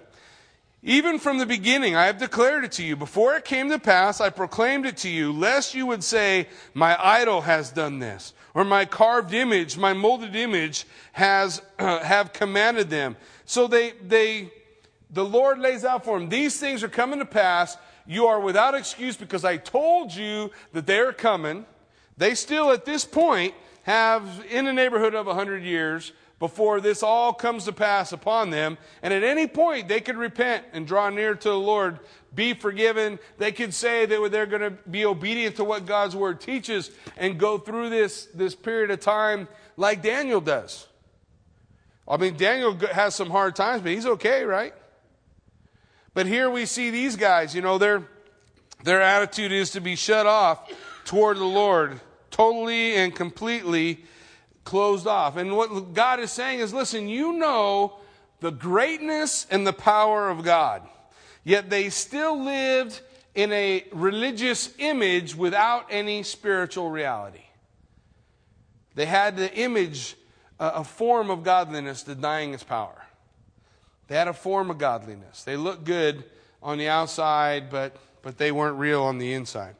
Even 0.81 1.19
from 1.19 1.37
the 1.37 1.45
beginning, 1.45 1.95
I 1.95 2.07
have 2.07 2.17
declared 2.17 2.63
it 2.63 2.71
to 2.73 2.83
you. 2.83 2.95
Before 2.95 3.35
it 3.35 3.45
came 3.45 3.69
to 3.69 3.77
pass, 3.77 4.19
I 4.19 4.31
proclaimed 4.31 4.87
it 4.87 4.97
to 4.97 5.09
you, 5.09 5.31
lest 5.31 5.75
you 5.75 5.85
would 5.85 6.03
say, 6.03 6.47
My 6.73 6.97
idol 6.99 7.41
has 7.41 7.71
done 7.71 7.99
this, 7.99 8.33
or 8.53 8.63
my 8.63 8.85
carved 8.85 9.33
image, 9.33 9.77
my 9.77 9.93
molded 9.93 10.35
image 10.35 10.85
has 11.13 11.61
uh, 11.79 11.99
have 12.03 12.33
commanded 12.33 12.89
them. 12.89 13.15
So 13.45 13.67
they 13.67 13.91
they 13.91 14.51
the 15.09 15.25
Lord 15.25 15.59
lays 15.59 15.85
out 15.85 16.03
for 16.03 16.19
them. 16.19 16.29
These 16.29 16.59
things 16.59 16.83
are 16.83 16.89
coming 16.89 17.19
to 17.19 17.25
pass. 17.25 17.77
You 18.05 18.25
are 18.25 18.39
without 18.39 18.75
excuse 18.75 19.15
because 19.15 19.45
I 19.45 19.57
told 19.57 20.13
you 20.13 20.51
that 20.73 20.85
they're 20.85 21.13
coming. 21.13 21.65
They 22.17 22.35
still, 22.35 22.71
at 22.71 22.85
this 22.85 23.05
point, 23.05 23.53
have 23.83 24.45
in 24.49 24.65
the 24.65 24.73
neighborhood 24.73 25.13
of 25.13 25.27
a 25.27 25.33
hundred 25.33 25.63
years 25.63 26.11
before 26.43 26.81
this 26.81 27.01
all 27.01 27.31
comes 27.31 27.63
to 27.63 27.71
pass 27.71 28.11
upon 28.11 28.49
them. 28.49 28.77
And 29.01 29.13
at 29.13 29.23
any 29.23 29.47
point, 29.47 29.87
they 29.87 30.01
could 30.01 30.17
repent 30.17 30.65
and 30.73 30.85
draw 30.85 31.09
near 31.09 31.35
to 31.35 31.49
the 31.49 31.57
Lord, 31.57 31.99
be 32.35 32.53
forgiven. 32.53 33.17
They 33.37 33.53
could 33.53 33.73
say 33.73 34.05
that 34.05 34.29
they're 34.29 34.45
going 34.45 34.61
to 34.61 34.71
be 34.71 35.05
obedient 35.05 35.55
to 35.55 35.63
what 35.63 35.85
God's 35.85 36.17
word 36.17 36.41
teaches 36.41 36.91
and 37.15 37.39
go 37.39 37.57
through 37.57 37.91
this, 37.91 38.25
this 38.33 38.55
period 38.55 38.91
of 38.91 38.99
time 38.99 39.47
like 39.77 40.01
Daniel 40.01 40.41
does. 40.41 40.85
I 42.05 42.17
mean, 42.17 42.35
Daniel 42.35 42.77
has 42.91 43.15
some 43.15 43.29
hard 43.29 43.55
times, 43.55 43.81
but 43.81 43.93
he's 43.93 44.05
okay, 44.05 44.43
right? 44.43 44.73
But 46.13 46.25
here 46.25 46.49
we 46.49 46.65
see 46.65 46.89
these 46.89 47.15
guys, 47.15 47.55
you 47.55 47.61
know, 47.61 47.77
their, 47.77 48.03
their 48.83 49.01
attitude 49.01 49.53
is 49.53 49.71
to 49.71 49.79
be 49.79 49.95
shut 49.95 50.25
off 50.25 50.69
toward 51.05 51.37
the 51.37 51.45
Lord 51.45 52.01
totally 52.31 52.95
and 52.95 53.15
completely 53.15 54.03
closed 54.63 55.07
off. 55.07 55.37
And 55.37 55.55
what 55.55 55.93
God 55.93 56.19
is 56.19 56.31
saying 56.31 56.59
is 56.59 56.73
listen, 56.73 57.07
you 57.07 57.33
know 57.33 57.97
the 58.39 58.51
greatness 58.51 59.47
and 59.49 59.65
the 59.65 59.73
power 59.73 60.29
of 60.29 60.43
God, 60.43 60.81
yet 61.43 61.69
they 61.69 61.89
still 61.89 62.43
lived 62.43 62.99
in 63.35 63.51
a 63.51 63.85
religious 63.91 64.73
image 64.77 65.35
without 65.35 65.87
any 65.89 66.23
spiritual 66.23 66.89
reality. 66.89 67.43
They 68.95 69.05
had 69.05 69.37
the 69.37 69.51
image, 69.53 70.15
uh, 70.59 70.71
a 70.75 70.83
form 70.83 71.31
of 71.31 71.43
godliness 71.43 72.03
denying 72.03 72.53
its 72.53 72.63
power. 72.63 73.03
They 74.07 74.15
had 74.15 74.27
a 74.27 74.33
form 74.33 74.69
of 74.69 74.77
godliness. 74.77 75.43
They 75.43 75.57
looked 75.57 75.85
good 75.85 76.23
on 76.61 76.77
the 76.77 76.89
outside, 76.89 77.69
but, 77.69 77.95
but 78.21 78.37
they 78.37 78.51
weren't 78.51 78.77
real 78.77 79.01
on 79.03 79.17
the 79.17 79.33
inside. 79.33 79.75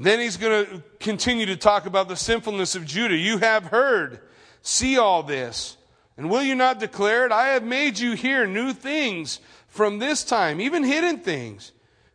Then 0.00 0.18
he's 0.18 0.38
going 0.38 0.64
to 0.64 0.82
continue 0.98 1.44
to 1.44 1.56
talk 1.56 1.84
about 1.84 2.08
the 2.08 2.16
sinfulness 2.16 2.74
of 2.74 2.86
Judah. 2.86 3.16
You 3.16 3.36
have 3.36 3.66
heard, 3.66 4.20
see 4.62 4.96
all 4.96 5.22
this. 5.22 5.76
And 6.16 6.30
will 6.30 6.42
you 6.42 6.54
not 6.54 6.80
declare 6.80 7.26
it? 7.26 7.32
I 7.32 7.48
have 7.48 7.62
made 7.62 7.98
you 7.98 8.14
hear 8.14 8.46
new 8.46 8.72
things 8.72 9.40
from 9.68 9.98
this 9.98 10.24
time, 10.24 10.58
even 10.58 10.84
hidden 10.84 11.18
things, 11.18 11.72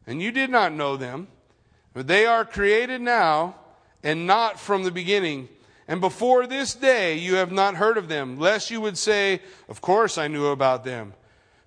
and 0.07 0.19
you 0.19 0.31
did 0.31 0.49
not 0.49 0.73
know 0.73 0.97
them. 0.97 1.27
But 1.93 2.07
they 2.07 2.25
are 2.25 2.43
created 2.43 3.01
now 3.01 3.55
and 4.03 4.25
not 4.25 4.59
from 4.59 4.83
the 4.83 4.91
beginning. 4.91 5.47
And 5.88 6.01
before 6.01 6.47
this 6.47 6.73
day 6.73 7.17
you 7.17 7.36
have 7.36 7.51
not 7.51 7.75
heard 7.75 7.97
of 7.97 8.07
them, 8.07 8.39
lest 8.39 8.71
you 8.71 8.81
would 8.81 8.97
say, 8.97 9.41
Of 9.69 9.81
course 9.81 10.17
I 10.17 10.27
knew 10.27 10.47
about 10.47 10.86
them. 10.86 11.13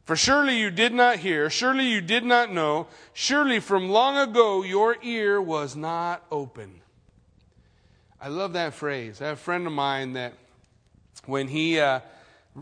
For 0.09 0.17
surely 0.17 0.59
you 0.59 0.71
did 0.71 0.95
not 0.95 1.19
hear, 1.19 1.51
surely 1.51 1.85
you 1.85 2.01
did 2.01 2.25
not 2.25 2.51
know, 2.51 2.87
surely 3.13 3.61
from 3.61 3.91
long 3.91 4.17
ago 4.17 4.63
your 4.63 4.97
ear 5.03 5.39
was 5.39 5.77
not 5.77 6.25
open. 6.31 6.81
I 8.19 8.29
love 8.29 8.55
that 8.55 8.73
phrase. 8.73 9.21
I 9.21 9.27
have 9.27 9.37
a 9.37 9.39
friend 9.39 9.67
of 9.67 9.73
mine 9.75 10.15
that 10.15 10.33
when 11.27 11.47
he 11.47 11.79
uh, 11.79 12.01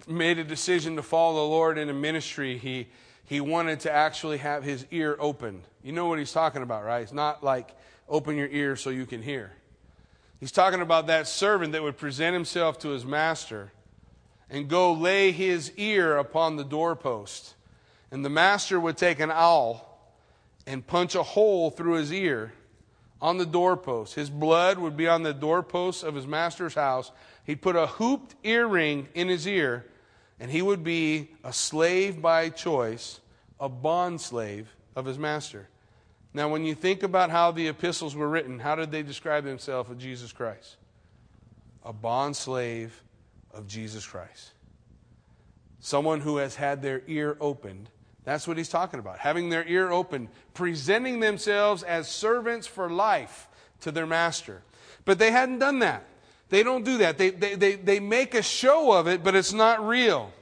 made 0.09 0.40
a 0.40 0.42
decision 0.42 0.97
to 0.97 1.05
follow 1.05 1.36
the 1.36 1.49
Lord 1.49 1.78
in 1.78 1.88
a 1.88 1.94
ministry, 1.94 2.59
he, 2.59 2.88
he 3.26 3.40
wanted 3.40 3.78
to 3.78 3.92
actually 3.92 4.38
have 4.38 4.64
his 4.64 4.84
ear 4.90 5.16
opened. 5.20 5.62
You 5.84 5.92
know 5.92 6.07
what 6.07 6.18
he's 6.18 6.32
talking 6.32 6.62
about, 6.62 6.82
right? 6.82 7.03
It's 7.03 7.12
not 7.12 7.44
like 7.44 7.70
open 8.09 8.36
your 8.36 8.49
ear 8.49 8.74
so 8.74 8.90
you 8.90 9.07
can 9.07 9.22
hear. 9.22 9.53
He's 10.40 10.51
talking 10.51 10.80
about 10.80 11.07
that 11.07 11.28
servant 11.28 11.74
that 11.74 11.82
would 11.84 11.97
present 11.97 12.34
himself 12.34 12.80
to 12.80 12.88
his 12.88 13.05
master 13.05 13.70
and 14.51 14.68
go 14.68 14.92
lay 14.92 15.32
his 15.32 15.72
ear 15.76 16.16
upon 16.16 16.57
the 16.57 16.64
doorpost. 16.64 17.55
And 18.11 18.24
the 18.24 18.30
master 18.30 18.78
would 18.78 18.97
take 18.97 19.18
an 19.20 19.30
awl 19.30 19.82
and 20.66 20.86
punch 20.86 21.14
a 21.14 21.22
hole 21.22 21.70
through 21.70 21.94
his 21.94 22.12
ear 22.12 22.53
on 23.20 23.38
the 23.38 23.47
doorpost. 23.47 24.14
His 24.14 24.30
blood 24.30 24.78
would 24.78 24.97
be 24.97 25.09
on 25.09 25.22
the 25.22 25.34
doorpost 25.34 26.05
of 26.05 26.14
his 26.14 26.26
master's 26.26 26.74
house. 26.74 27.11
He'd 27.44 27.62
put 27.62 27.76
a 27.76 27.86
hooped 27.86 28.34
earring 28.44 29.09
in 29.14 29.28
his 29.28 29.47
ear, 29.47 29.86
and 30.38 30.51
he 30.51 30.62
would 30.62 30.84
be 30.84 31.30
a 31.42 31.53
slave 31.53 32.20
by 32.20 32.51
choice, 32.51 33.20
a 33.59 33.68
bond 33.68 34.20
slave 34.20 34.68
of 34.94 35.07
his 35.07 35.18
master. 35.18 35.68
Now, 36.34 36.49
when 36.49 36.64
you 36.64 36.74
think 36.74 37.03
about 37.03 37.30
how 37.30 37.51
the 37.51 37.68
epistles 37.68 38.14
were 38.14 38.28
written, 38.28 38.59
how 38.59 38.74
did 38.74 38.90
they 38.90 39.03
describe 39.03 39.44
themselves 39.44 39.88
with 39.88 39.99
Jesus 39.99 40.32
Christ? 40.32 40.76
A 41.82 41.92
bond 41.92 42.36
slave 42.36 43.03
of 43.57 43.66
Jesus 43.66 44.07
Christ. 44.07 44.50
Someone 45.80 46.20
who 46.20 46.36
has 46.36 46.54
had 46.57 46.82
their 46.82 47.02
ear 47.07 47.36
opened. 47.40 47.88
That's 48.24 48.46
what 48.46 48.57
he's 48.57 48.68
talking 48.68 48.98
about. 49.00 49.18
Having 49.18 49.50
their 49.50 49.66
ear 49.66 49.90
open, 49.90 50.28
presenting 50.52 51.20
themselves 51.20 51.82
as 51.82 52.09
servants 52.09 52.66
for 52.66 52.90
life 52.90 53.48
to 53.80 53.90
their 53.90 54.07
master. 54.07 54.62
But 55.04 55.18
they 55.18 55.30
hadn't 55.30 55.61
done 55.61 55.78
that. 55.80 56.04
They 56.48 56.62
don't 56.62 56.84
do 56.84 56.98
that. 56.98 57.18
They, 57.18 57.30
they, 57.30 57.54
they, 57.54 57.74
they 57.76 58.00
make 58.00 58.34
a 58.34 58.42
show 58.42 58.92
of 58.92 59.07
it, 59.07 59.24
but 59.24 59.34
it's 59.34 59.52
not 59.52 59.86
real. 59.86 60.32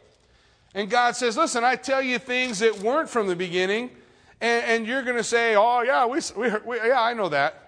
And 0.75 0.91
God 0.91 1.17
says, 1.17 1.37
Listen, 1.37 1.65
I 1.65 1.77
tell 1.77 2.03
you 2.03 2.19
things 2.19 2.59
that 2.59 2.81
weren't 2.81 3.09
from 3.09 3.27
the 3.27 3.37
beginning, 3.37 3.91
and, 4.41 4.65
and 4.65 4.87
you're 4.87 5.03
going 5.03 5.17
to 5.17 5.25
say, 5.25 5.55
Oh, 5.57 5.83
yeah, 5.83 6.07
we, 6.07 6.21
we, 6.37 6.51
we, 6.65 6.77
yeah, 6.77 7.01
I 7.01 7.15
know 7.15 7.29
that. 7.29 7.61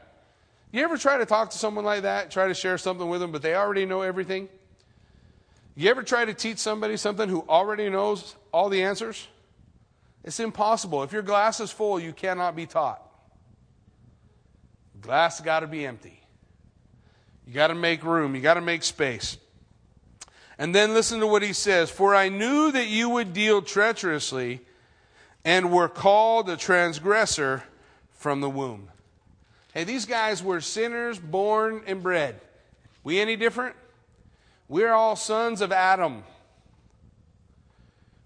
You 0.72 0.82
ever 0.82 0.98
try 0.98 1.16
to 1.18 1.26
talk 1.26 1.50
to 1.50 1.58
someone 1.58 1.84
like 1.84 2.02
that, 2.02 2.30
try 2.30 2.48
to 2.48 2.54
share 2.54 2.76
something 2.76 3.08
with 3.08 3.20
them, 3.20 3.32
but 3.32 3.42
they 3.42 3.54
already 3.54 3.86
know 3.86 4.02
everything? 4.02 4.48
You 5.76 5.90
ever 5.90 6.02
try 6.02 6.24
to 6.24 6.32
teach 6.32 6.58
somebody 6.58 6.96
something 6.96 7.28
who 7.28 7.44
already 7.48 7.90
knows 7.90 8.34
all 8.50 8.70
the 8.70 8.82
answers? 8.82 9.28
It's 10.24 10.40
impossible. 10.40 11.02
If 11.02 11.12
your 11.12 11.22
glass 11.22 11.60
is 11.60 11.70
full, 11.70 12.00
you 12.00 12.14
cannot 12.14 12.56
be 12.56 12.64
taught. 12.64 13.02
Glass 15.02 15.40
got 15.40 15.60
to 15.60 15.66
be 15.66 15.84
empty. 15.84 16.18
You 17.46 17.52
got 17.52 17.68
to 17.68 17.74
make 17.74 18.02
room, 18.02 18.34
you 18.34 18.40
got 18.40 18.54
to 18.54 18.62
make 18.62 18.82
space. 18.82 19.36
And 20.58 20.74
then 20.74 20.94
listen 20.94 21.20
to 21.20 21.26
what 21.26 21.42
he 21.42 21.52
says 21.52 21.90
For 21.90 22.14
I 22.14 22.30
knew 22.30 22.72
that 22.72 22.88
you 22.88 23.10
would 23.10 23.34
deal 23.34 23.60
treacherously 23.60 24.62
and 25.44 25.70
were 25.70 25.88
called 25.88 26.48
a 26.48 26.56
transgressor 26.56 27.62
from 28.12 28.40
the 28.40 28.50
womb. 28.50 28.88
Hey, 29.74 29.84
these 29.84 30.06
guys 30.06 30.42
were 30.42 30.62
sinners 30.62 31.18
born 31.18 31.82
and 31.86 32.02
bred. 32.02 32.40
We 33.04 33.20
any 33.20 33.36
different? 33.36 33.76
We're 34.68 34.92
all 34.92 35.14
sons 35.14 35.60
of 35.60 35.70
Adam. 35.70 36.24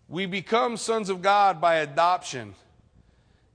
We 0.08 0.26
become 0.26 0.76
sons 0.76 1.10
of 1.10 1.22
God 1.22 1.60
by 1.60 1.76
adoption, 1.76 2.54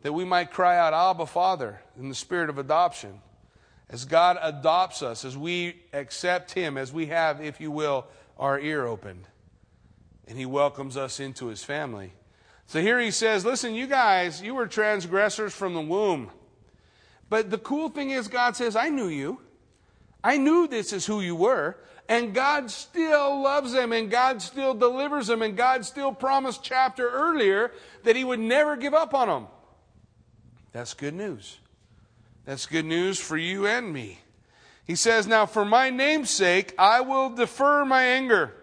that 0.03 0.13
we 0.13 0.23
might 0.23 0.51
cry 0.51 0.77
out, 0.77 0.93
Abba, 0.93 1.25
Father, 1.25 1.81
in 1.99 2.09
the 2.09 2.15
spirit 2.15 2.49
of 2.49 2.57
adoption. 2.59 3.21
As 3.89 4.05
God 4.05 4.37
adopts 4.41 5.01
us, 5.01 5.25
as 5.25 5.37
we 5.37 5.81
accept 5.93 6.51
Him, 6.53 6.77
as 6.77 6.93
we 6.93 7.07
have, 7.07 7.41
if 7.41 7.59
you 7.59 7.71
will, 7.71 8.05
our 8.37 8.59
ear 8.59 8.85
opened, 8.85 9.25
and 10.27 10.37
He 10.37 10.45
welcomes 10.45 10.95
us 10.95 11.19
into 11.19 11.47
His 11.47 11.63
family. 11.63 12.13
So 12.67 12.81
here 12.81 12.99
He 12.99 13.11
says, 13.11 13.45
Listen, 13.45 13.75
you 13.75 13.87
guys, 13.87 14.41
you 14.41 14.55
were 14.55 14.67
transgressors 14.67 15.53
from 15.53 15.73
the 15.73 15.81
womb. 15.81 16.29
But 17.29 17.49
the 17.49 17.57
cool 17.57 17.89
thing 17.89 18.11
is, 18.11 18.27
God 18.27 18.55
says, 18.55 18.75
I 18.75 18.89
knew 18.89 19.07
you. 19.07 19.39
I 20.23 20.37
knew 20.37 20.67
this 20.67 20.93
is 20.93 21.05
who 21.05 21.21
you 21.21 21.35
were. 21.35 21.77
And 22.07 22.33
God 22.33 22.69
still 22.69 23.41
loves 23.41 23.71
them 23.71 23.91
and 23.91 24.11
God 24.11 24.41
still 24.41 24.73
delivers 24.75 25.27
them 25.27 25.41
and 25.41 25.57
God 25.57 25.85
still 25.85 26.13
promised 26.13 26.63
chapter 26.63 27.09
earlier 27.09 27.71
that 28.03 28.15
he 28.15 28.23
would 28.23 28.39
never 28.39 28.75
give 28.75 28.93
up 28.93 29.13
on 29.13 29.27
them. 29.27 29.47
That's 30.71 30.93
good 30.93 31.15
news. 31.15 31.57
That's 32.45 32.67
good 32.67 32.85
news 32.85 33.19
for 33.19 33.37
you 33.37 33.65
and 33.65 33.91
me. 33.91 34.19
He 34.85 34.95
says, 34.95 35.25
Now 35.25 35.47
for 35.47 35.65
my 35.65 35.89
name's 35.89 36.29
sake, 36.29 36.73
I 36.77 37.01
will 37.01 37.29
defer 37.31 37.85
my 37.85 38.03
anger, 38.03 38.53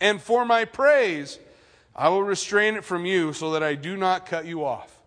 and 0.00 0.20
for 0.20 0.46
my 0.46 0.64
praise, 0.64 1.38
I 1.94 2.08
will 2.08 2.22
restrain 2.22 2.76
it 2.76 2.84
from 2.84 3.04
you 3.04 3.34
so 3.34 3.52
that 3.52 3.62
I 3.62 3.74
do 3.74 3.96
not 3.96 4.24
cut 4.24 4.46
you 4.46 4.64
off. 4.64 4.98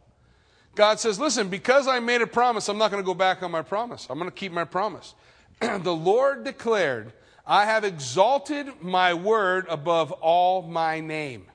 God 0.76 1.00
says, 1.00 1.20
Listen, 1.20 1.50
because 1.50 1.88
I 1.88 2.00
made 2.00 2.22
a 2.22 2.28
promise, 2.28 2.70
I'm 2.70 2.78
not 2.78 2.92
going 2.92 3.02
to 3.02 3.06
go 3.06 3.16
back 3.16 3.42
on 3.42 3.50
my 3.50 3.64
promise. 3.64 4.06
I'm 4.10 4.20
going 4.20 4.30
to 4.30 4.36
keep 4.36 4.52
my 4.52 4.66
promise. 4.66 5.16
the 5.60 5.96
Lord 5.96 6.44
declared, 6.44 7.14
I 7.46 7.66
have 7.66 7.84
exalted 7.84 8.82
my 8.82 9.14
word 9.14 9.66
above 9.70 10.12
all 10.14 10.62
my 10.62 11.02
name. 11.02 11.48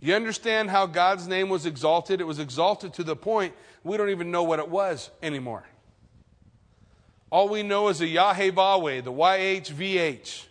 You 0.00 0.14
understand 0.14 0.70
how 0.70 0.86
God's 0.86 1.28
name 1.28 1.50
was 1.50 1.66
exalted? 1.66 2.20
It 2.20 2.26
was 2.26 2.38
exalted 2.38 2.94
to 2.94 3.04
the 3.04 3.16
point 3.16 3.54
we 3.84 3.96
don't 3.96 4.08
even 4.08 4.30
know 4.30 4.42
what 4.42 4.58
it 4.58 4.68
was 4.68 5.10
anymore. 5.22 5.64
All 7.30 7.48
we 7.48 7.62
know 7.62 7.88
is 7.88 7.98
the 7.98 8.06
Yahweh, 8.06 9.02
the 9.02 9.12
YHVH, 9.12 10.46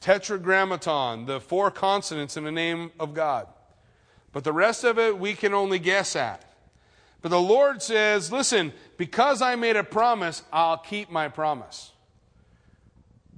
Tetragrammaton, 0.00 1.26
the 1.26 1.40
four 1.40 1.70
consonants 1.70 2.36
in 2.36 2.44
the 2.44 2.52
name 2.52 2.90
of 2.98 3.12
God. 3.12 3.46
But 4.32 4.44
the 4.44 4.52
rest 4.52 4.84
of 4.84 4.98
it 4.98 5.18
we 5.18 5.34
can 5.34 5.52
only 5.52 5.78
guess 5.78 6.16
at. 6.16 6.44
But 7.20 7.30
the 7.30 7.40
Lord 7.40 7.82
says, 7.82 8.32
listen, 8.32 8.72
because 8.96 9.42
I 9.42 9.56
made 9.56 9.76
a 9.76 9.84
promise, 9.84 10.42
I'll 10.52 10.78
keep 10.78 11.10
my 11.10 11.28
promise. 11.28 11.92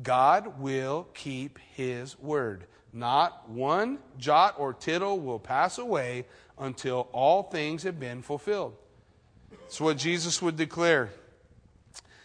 God 0.03 0.61
will 0.61 1.09
keep 1.15 1.59
his 1.75 2.19
word. 2.19 2.65
Not 2.93 3.49
one 3.49 3.99
jot 4.19 4.57
or 4.59 4.73
tittle 4.73 5.21
will 5.21 5.39
pass 5.39 5.79
away 5.79 6.27
until 6.59 7.09
all 7.13 7.43
things 7.43 7.83
have 7.85 8.01
been 8.01 8.23
fulfilled. 8.23 8.75
That's 9.51 9.81
what 9.81 9.97
Jesus 9.97 10.43
would 10.43 10.57
declare. 10.57 11.11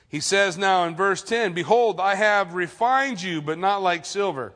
He 0.08 0.20
says 0.20 0.58
now 0.58 0.86
in 0.86 0.96
verse 0.96 1.22
10 1.22 1.54
Behold, 1.54 2.00
I 2.00 2.16
have 2.16 2.54
refined 2.54 3.22
you, 3.22 3.42
but 3.42 3.58
not 3.58 3.82
like 3.82 4.06
silver. 4.06 4.54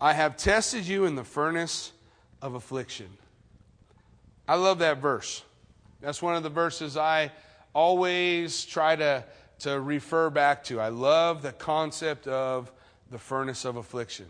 I 0.00 0.12
have 0.12 0.36
tested 0.36 0.86
you 0.86 1.04
in 1.04 1.14
the 1.14 1.24
furnace 1.24 1.92
of 2.42 2.54
affliction. 2.54 3.08
I 4.46 4.56
love 4.56 4.80
that 4.80 4.98
verse. 4.98 5.42
That's 6.00 6.20
one 6.20 6.34
of 6.34 6.42
the 6.42 6.50
verses 6.50 6.96
I 6.96 7.32
always 7.72 8.64
try 8.64 8.96
to, 8.96 9.24
to 9.64 9.80
refer 9.80 10.30
back 10.30 10.64
to. 10.64 10.78
I 10.78 10.88
love 10.88 11.42
the 11.42 11.52
concept 11.52 12.26
of 12.26 12.70
the 13.10 13.18
furnace 13.18 13.64
of 13.64 13.76
affliction. 13.76 14.26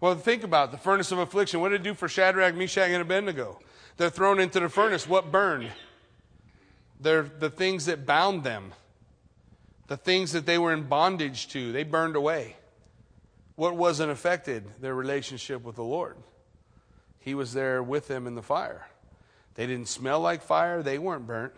Well, 0.00 0.14
think 0.16 0.42
about 0.42 0.72
the 0.72 0.78
furnace 0.78 1.12
of 1.12 1.18
affliction. 1.18 1.60
What 1.60 1.68
did 1.68 1.82
it 1.82 1.84
do 1.84 1.94
for 1.94 2.08
Shadrach, 2.08 2.54
Meshach, 2.54 2.88
and 2.90 3.02
Abednego? 3.02 3.60
They're 3.96 4.10
thrown 4.10 4.40
into 4.40 4.58
the 4.58 4.68
furnace. 4.68 5.08
What 5.08 5.30
burned? 5.30 5.70
They're 6.98 7.22
the 7.22 7.50
things 7.50 7.86
that 7.86 8.04
bound 8.04 8.42
them, 8.42 8.72
the 9.86 9.96
things 9.96 10.32
that 10.32 10.44
they 10.44 10.58
were 10.58 10.72
in 10.72 10.84
bondage 10.84 11.48
to. 11.48 11.70
They 11.70 11.84
burned 11.84 12.16
away. 12.16 12.56
What 13.54 13.76
wasn't 13.76 14.10
affected? 14.10 14.64
Their 14.80 14.94
relationship 14.94 15.62
with 15.62 15.76
the 15.76 15.84
Lord. 15.84 16.16
He 17.20 17.34
was 17.34 17.52
there 17.52 17.82
with 17.82 18.08
them 18.08 18.26
in 18.26 18.34
the 18.34 18.42
fire. 18.42 18.88
They 19.54 19.66
didn't 19.66 19.88
smell 19.88 20.20
like 20.20 20.42
fire, 20.42 20.82
they 20.82 20.98
weren't 20.98 21.26
burnt. 21.26 21.52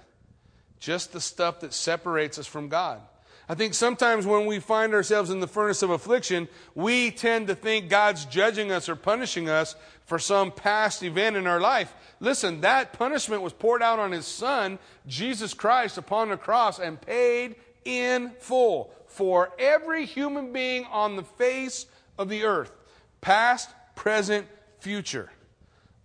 Just 0.82 1.12
the 1.12 1.20
stuff 1.20 1.60
that 1.60 1.72
separates 1.72 2.40
us 2.40 2.46
from 2.48 2.68
God. 2.68 3.00
I 3.48 3.54
think 3.54 3.72
sometimes 3.72 4.26
when 4.26 4.46
we 4.46 4.58
find 4.58 4.92
ourselves 4.94 5.30
in 5.30 5.38
the 5.38 5.46
furnace 5.46 5.80
of 5.84 5.90
affliction, 5.90 6.48
we 6.74 7.12
tend 7.12 7.46
to 7.46 7.54
think 7.54 7.88
God's 7.88 8.24
judging 8.24 8.72
us 8.72 8.88
or 8.88 8.96
punishing 8.96 9.48
us 9.48 9.76
for 10.06 10.18
some 10.18 10.50
past 10.50 11.04
event 11.04 11.36
in 11.36 11.46
our 11.46 11.60
life. 11.60 11.94
Listen, 12.18 12.62
that 12.62 12.94
punishment 12.94 13.42
was 13.42 13.52
poured 13.52 13.80
out 13.80 14.00
on 14.00 14.10
His 14.10 14.26
Son, 14.26 14.80
Jesus 15.06 15.54
Christ, 15.54 15.98
upon 15.98 16.30
the 16.30 16.36
cross 16.36 16.80
and 16.80 17.00
paid 17.00 17.54
in 17.84 18.32
full 18.40 18.92
for 19.06 19.52
every 19.60 20.04
human 20.04 20.52
being 20.52 20.84
on 20.86 21.14
the 21.14 21.22
face 21.22 21.86
of 22.18 22.28
the 22.28 22.42
earth, 22.42 22.72
past, 23.20 23.70
present, 23.94 24.48
future 24.80 25.30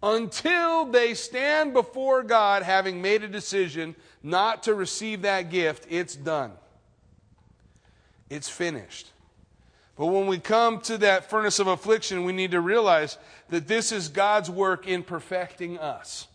until 0.04 0.86
they 0.86 1.14
stand 1.14 1.74
before 1.74 2.22
God 2.24 2.64
having 2.64 3.02
made 3.02 3.24
a 3.24 3.28
decision 3.28 3.96
not 4.24 4.64
to 4.64 4.74
receive 4.74 5.22
that 5.24 5.50
gift, 5.50 5.86
it's 5.90 6.16
done. 6.16 6.52
It's 8.30 8.50
finished. 8.50 9.12
But 9.98 10.08
when 10.08 10.28
we 10.28 10.38
come 10.38 10.80
to 10.82 10.98
that 11.00 11.30
furnace 11.30 11.60
of 11.60 11.68
affliction, 11.68 12.24
we 12.24 12.34
need 12.34 12.52
to 12.52 12.62
realize 12.62 13.18
that 13.50 13.68
this 13.68 13.92
is 13.92 14.10
God's 14.10 14.50
work 14.50 14.88
in 14.88 15.02
perfecting 15.02 15.80
us 15.80 16.28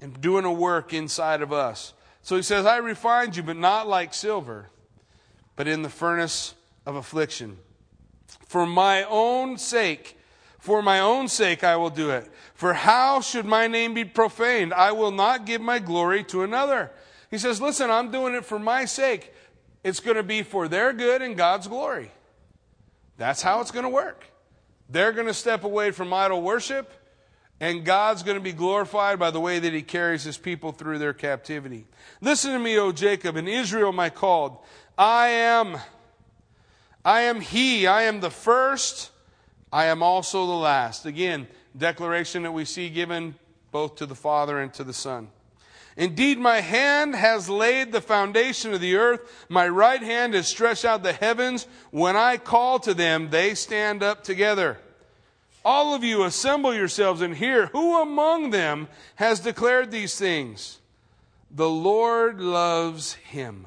and 0.00 0.20
doing 0.20 0.44
a 0.44 0.52
work 0.52 0.92
inside 0.92 1.40
of 1.40 1.52
us. 1.52 1.94
So 2.22 2.36
he 2.36 2.42
says, 2.42 2.66
I 2.66 2.76
refined 2.78 3.36
you, 3.36 3.42
but 3.42 3.56
not 3.56 3.88
like 3.88 4.12
silver, 4.12 4.66
but 5.54 5.66
in 5.66 5.82
the 5.82 5.88
furnace 5.88 6.54
of 6.84 6.96
affliction. 6.96 7.56
For 8.46 8.66
my 8.66 9.04
own 9.04 9.56
sake, 9.56 10.15
for 10.66 10.82
my 10.82 10.98
own 10.98 11.28
sake 11.28 11.62
I 11.62 11.76
will 11.76 11.90
do 11.90 12.10
it. 12.10 12.28
For 12.54 12.74
how 12.74 13.20
should 13.20 13.46
my 13.46 13.68
name 13.68 13.94
be 13.94 14.04
profaned? 14.04 14.74
I 14.74 14.90
will 14.90 15.12
not 15.12 15.46
give 15.46 15.60
my 15.60 15.78
glory 15.78 16.24
to 16.24 16.42
another. 16.42 16.90
He 17.30 17.38
says, 17.38 17.60
Listen, 17.60 17.88
I'm 17.88 18.10
doing 18.10 18.34
it 18.34 18.44
for 18.44 18.58
my 18.58 18.84
sake. 18.84 19.32
It's 19.84 20.00
going 20.00 20.16
to 20.16 20.24
be 20.24 20.42
for 20.42 20.66
their 20.66 20.92
good 20.92 21.22
and 21.22 21.36
God's 21.36 21.68
glory. 21.68 22.10
That's 23.16 23.42
how 23.42 23.60
it's 23.60 23.70
going 23.70 23.84
to 23.84 23.88
work. 23.88 24.24
They're 24.90 25.12
going 25.12 25.28
to 25.28 25.34
step 25.34 25.62
away 25.62 25.92
from 25.92 26.12
idol 26.12 26.42
worship, 26.42 26.92
and 27.60 27.84
God's 27.84 28.24
going 28.24 28.36
to 28.36 28.42
be 28.42 28.52
glorified 28.52 29.20
by 29.20 29.30
the 29.30 29.40
way 29.40 29.60
that 29.60 29.72
He 29.72 29.82
carries 29.82 30.24
His 30.24 30.36
people 30.36 30.72
through 30.72 30.98
their 30.98 31.14
captivity. 31.14 31.86
Listen 32.20 32.52
to 32.52 32.58
me, 32.58 32.76
O 32.76 32.90
Jacob, 32.90 33.36
and 33.36 33.48
Israel, 33.48 33.92
my 33.92 34.10
called. 34.10 34.58
I 34.98 35.28
am, 35.28 35.76
I 37.04 37.20
am 37.20 37.40
He. 37.40 37.86
I 37.86 38.02
am 38.02 38.18
the 38.18 38.30
first 38.30 39.12
I 39.72 39.86
am 39.86 40.02
also 40.02 40.46
the 40.46 40.52
last. 40.52 41.06
Again, 41.06 41.48
declaration 41.76 42.42
that 42.44 42.52
we 42.52 42.64
see 42.64 42.88
given 42.88 43.34
both 43.72 43.96
to 43.96 44.06
the 44.06 44.14
Father 44.14 44.58
and 44.60 44.72
to 44.74 44.84
the 44.84 44.92
Son. 44.92 45.28
Indeed, 45.96 46.38
my 46.38 46.60
hand 46.60 47.14
has 47.14 47.48
laid 47.48 47.90
the 47.90 48.02
foundation 48.02 48.74
of 48.74 48.80
the 48.80 48.96
earth. 48.96 49.46
My 49.48 49.66
right 49.66 50.02
hand 50.02 50.34
has 50.34 50.46
stretched 50.46 50.84
out 50.84 51.02
the 51.02 51.14
heavens. 51.14 51.66
When 51.90 52.16
I 52.16 52.36
call 52.36 52.78
to 52.80 52.92
them, 52.92 53.30
they 53.30 53.54
stand 53.54 54.02
up 54.02 54.22
together. 54.22 54.78
All 55.64 55.94
of 55.94 56.04
you 56.04 56.22
assemble 56.22 56.74
yourselves 56.74 57.22
and 57.22 57.34
hear 57.34 57.66
who 57.68 58.00
among 58.00 58.50
them 58.50 58.88
has 59.16 59.40
declared 59.40 59.90
these 59.90 60.16
things. 60.16 60.78
The 61.50 61.68
Lord 61.68 62.40
loves 62.40 63.14
him. 63.14 63.66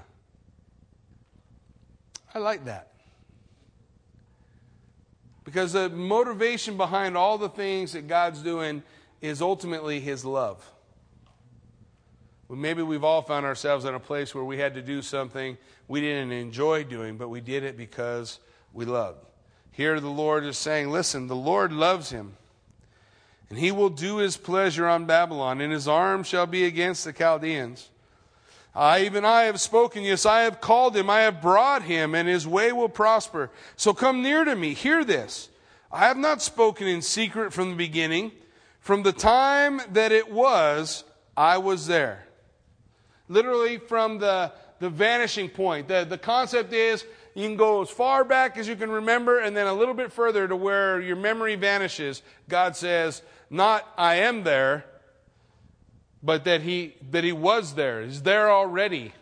I 2.33 2.37
like 2.37 2.65
that. 2.65 2.88
Because 5.49 5.73
the 5.73 5.89
motivation 5.89 6.77
behind 6.77 7.17
all 7.17 7.39
the 7.39 7.49
things 7.49 7.93
that 7.93 8.07
God's 8.07 8.43
doing 8.43 8.83
is 9.19 9.41
ultimately 9.41 9.99
His 9.99 10.23
love. 10.23 10.63
Well, 12.47 12.59
maybe 12.59 12.83
we've 12.83 13.03
all 13.03 13.23
found 13.23 13.47
ourselves 13.47 13.83
in 13.83 13.95
a 13.95 13.99
place 13.99 14.35
where 14.35 14.43
we 14.43 14.59
had 14.59 14.75
to 14.75 14.83
do 14.83 15.01
something 15.01 15.57
we 15.87 16.01
didn't 16.01 16.33
enjoy 16.33 16.83
doing, 16.83 17.17
but 17.17 17.29
we 17.29 17.41
did 17.41 17.63
it 17.63 17.77
because 17.77 18.37
we 18.73 18.85
loved. 18.85 19.25
Here 19.71 19.99
the 19.99 20.07
Lord 20.07 20.45
is 20.45 20.55
saying, 20.55 20.91
listen, 20.91 21.25
the 21.25 21.35
Lord 21.35 21.73
loves 21.73 22.11
him, 22.11 22.33
and 23.49 23.57
he 23.57 23.71
will 23.71 23.89
do 23.89 24.17
his 24.17 24.37
pleasure 24.37 24.85
on 24.87 25.05
Babylon, 25.05 25.61
and 25.61 25.73
his 25.73 25.87
arm 25.87 26.21
shall 26.21 26.45
be 26.45 26.65
against 26.65 27.05
the 27.05 27.11
Chaldeans. 27.11 27.89
I, 28.75 29.01
even 29.01 29.25
I 29.25 29.43
have 29.43 29.59
spoken, 29.59 30.03
yes, 30.03 30.25
I 30.25 30.41
have 30.41 30.61
called 30.61 30.95
him, 30.95 31.09
I 31.09 31.21
have 31.21 31.41
brought 31.41 31.83
him, 31.83 32.13
and 32.13 32.27
his 32.27 32.47
way 32.47 32.71
will 32.71 32.89
prosper. 32.89 33.49
So 33.75 33.93
come 33.93 34.21
near 34.21 34.43
to 34.43 34.55
me, 34.55 34.73
hear 34.73 35.03
this. 35.03 35.49
I 35.91 36.07
have 36.07 36.17
not 36.17 36.41
spoken 36.41 36.87
in 36.87 37.01
secret 37.01 37.51
from 37.51 37.71
the 37.71 37.75
beginning. 37.75 38.31
From 38.79 39.03
the 39.03 39.11
time 39.11 39.81
that 39.93 40.11
it 40.11 40.31
was, 40.31 41.03
I 41.35 41.57
was 41.57 41.87
there. 41.87 42.25
Literally 43.27 43.77
from 43.77 44.19
the, 44.19 44.51
the 44.79 44.89
vanishing 44.89 45.49
point. 45.49 45.87
The, 45.87 46.05
the 46.07 46.17
concept 46.17 46.73
is 46.73 47.03
you 47.35 47.47
can 47.47 47.57
go 47.57 47.81
as 47.81 47.89
far 47.89 48.23
back 48.23 48.57
as 48.57 48.67
you 48.67 48.75
can 48.75 48.91
remember, 48.91 49.39
and 49.39 49.55
then 49.55 49.67
a 49.67 49.73
little 49.73 49.93
bit 49.93 50.11
further 50.11 50.47
to 50.47 50.55
where 50.55 50.99
your 50.99 51.15
memory 51.15 51.55
vanishes. 51.55 52.21
God 52.47 52.75
says, 52.75 53.21
Not 53.49 53.87
I 53.97 54.15
am 54.15 54.43
there, 54.43 54.85
but 56.21 56.43
that 56.43 56.61
he, 56.61 56.95
that 57.11 57.23
he 57.23 57.31
was 57.31 57.75
there. 57.75 58.03
He's 58.03 58.23
there 58.23 58.51
already. 58.51 59.13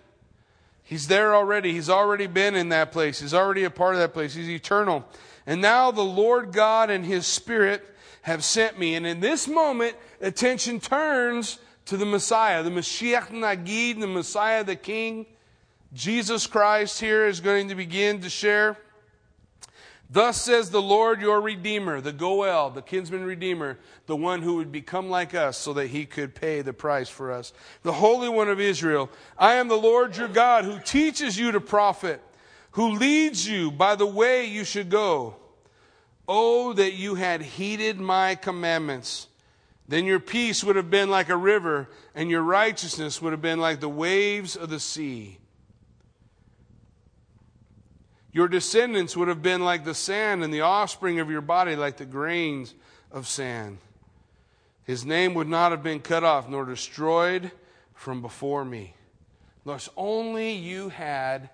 He's 0.84 1.08
there 1.08 1.36
already. 1.36 1.74
He's 1.74 1.90
already 1.90 2.28
been 2.28 2.56
in 2.56 2.70
that 2.70 2.92
place. 2.92 3.20
He's 3.20 3.34
already 3.34 3.66
a 3.66 3.70
part 3.70 3.96
of 3.96 4.00
that 4.00 4.14
place. 4.14 4.34
He's 4.34 4.50
eternal. 4.50 5.06
And 5.46 5.62
now 5.62 5.92
the 5.92 6.04
Lord 6.04 6.52
God 6.52 6.90
and 6.90 7.06
His 7.06 7.28
Spirit 7.28 7.84
have 8.22 8.44
sent 8.44 8.80
me. 8.80 8.96
And 8.96 9.06
in 9.06 9.20
this 9.20 9.48
moment, 9.48 9.96
attention 10.22 10.80
turns 10.80 11.60
to 11.86 11.98
the 11.98 12.06
Messiah, 12.06 12.64
the 12.64 12.70
Mashiach 12.70 13.30
Nagid, 13.30 14.00
the 14.00 14.08
Messiah, 14.08 14.64
the 14.64 14.76
King, 14.76 15.26
Jesus 15.94 16.46
Christ 16.48 17.00
here 17.00 17.26
is 17.26 17.40
going 17.40 17.70
to 17.70 17.76
begin 17.76 18.22
to 18.22 18.30
share. 18.30 18.78
Thus 20.10 20.42
says 20.42 20.70
the 20.70 20.82
Lord 20.82 21.20
your 21.20 21.42
Redeemer, 21.42 22.00
the 22.00 22.14
Goel, 22.14 22.70
the 22.70 22.82
kinsman 22.82 23.26
Redeemer, 23.26 23.78
the 24.06 24.16
one 24.16 24.42
who 24.42 24.56
would 24.56 24.72
become 24.72 25.10
like 25.10 25.36
us 25.36 25.58
so 25.58 25.74
that 25.74 25.88
he 25.88 26.06
could 26.06 26.34
pay 26.34 26.62
the 26.62 26.72
price 26.72 27.10
for 27.10 27.32
us. 27.32 27.52
The 27.84 27.92
Holy 27.92 28.30
One 28.30 28.48
of 28.48 28.60
Israel, 28.60 29.10
I 29.38 29.56
am 29.56 29.68
the 29.68 29.76
Lord 29.76 30.16
your 30.16 30.30
God 30.30 30.64
who 30.64 30.80
teaches 30.80 31.38
you 31.38 31.52
to 31.52 31.60
profit, 31.60 32.22
who 32.72 32.92
leads 32.92 33.48
you 33.48 33.70
by 33.70 33.96
the 33.96 34.06
way 34.06 34.46
you 34.46 34.64
should 34.64 34.90
go. 34.90 35.36
Oh, 36.26 36.72
that 36.74 36.94
you 36.94 37.16
had 37.16 37.42
heeded 37.42 38.00
my 38.00 38.36
commandments. 38.36 39.28
Then 39.90 40.06
your 40.06 40.20
peace 40.20 40.64
would 40.64 40.76
have 40.76 40.90
been 40.90 41.10
like 41.10 41.30
a 41.30 41.38
river, 41.38 41.90
and 42.14 42.30
your 42.30 42.42
righteousness 42.42 43.22
would 43.22 43.32
have 43.32 43.42
been 43.42 43.60
like 43.60 43.80
the 43.80 43.90
waves 43.90 44.56
of 44.56 44.70
the 44.70 44.80
sea. 44.80 45.38
Your 48.38 48.48
descendants 48.48 49.18
would 49.18 49.30
have 49.30 49.42
been 49.42 49.66
like 49.66 49.84
the 49.84 49.96
sand, 49.96 50.44
and 50.44 50.54
the 50.54 50.62
offspring 50.62 51.20
of 51.20 51.32
your 51.32 51.42
body 51.42 51.76
like 51.76 51.98
the 51.98 52.06
grains 52.06 52.76
of 53.12 53.28
sand. 53.28 53.80
His 54.84 55.04
name 55.04 55.34
would 55.34 55.48
not 55.48 55.72
have 55.72 55.82
been 55.82 56.02
cut 56.02 56.24
off 56.24 56.48
nor 56.48 56.64
destroyed 56.64 57.50
from 57.96 58.22
before 58.22 58.64
me. 58.64 58.94
Thus, 59.66 59.90
only 59.98 60.52
you 60.52 60.90
had 60.90 61.50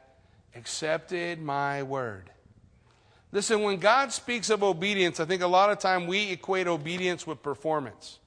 accepted 0.57 1.41
my 1.41 1.83
word. 1.83 2.29
Listen, 3.31 3.61
when 3.61 3.77
God 3.77 4.11
speaks 4.11 4.49
of 4.49 4.61
obedience, 4.61 5.21
I 5.21 5.25
think 5.25 5.41
a 5.41 5.47
lot 5.47 5.69
of 5.69 5.79
time 5.79 6.05
we 6.05 6.31
equate 6.31 6.67
obedience 6.67 7.25
with 7.25 7.41
performance. 7.41 8.19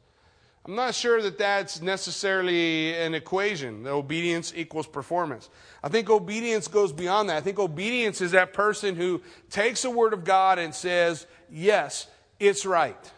I'm 0.66 0.74
not 0.74 0.96
sure 0.96 1.22
that 1.22 1.38
that's 1.38 1.80
necessarily 1.80 2.92
an 2.96 3.14
equation, 3.14 3.84
that 3.84 3.92
obedience 3.92 4.52
equals 4.56 4.88
performance. 4.88 5.48
I 5.80 5.88
think 5.88 6.10
obedience 6.10 6.66
goes 6.66 6.92
beyond 6.92 7.28
that. 7.28 7.36
I 7.36 7.40
think 7.40 7.60
obedience 7.60 8.20
is 8.20 8.32
that 8.32 8.52
person 8.52 8.96
who 8.96 9.22
takes 9.48 9.82
the 9.82 9.90
word 9.90 10.12
of 10.12 10.24
God 10.24 10.58
and 10.58 10.74
says, 10.74 11.26
Yes, 11.48 12.08
it's 12.40 12.66
right. 12.66 13.12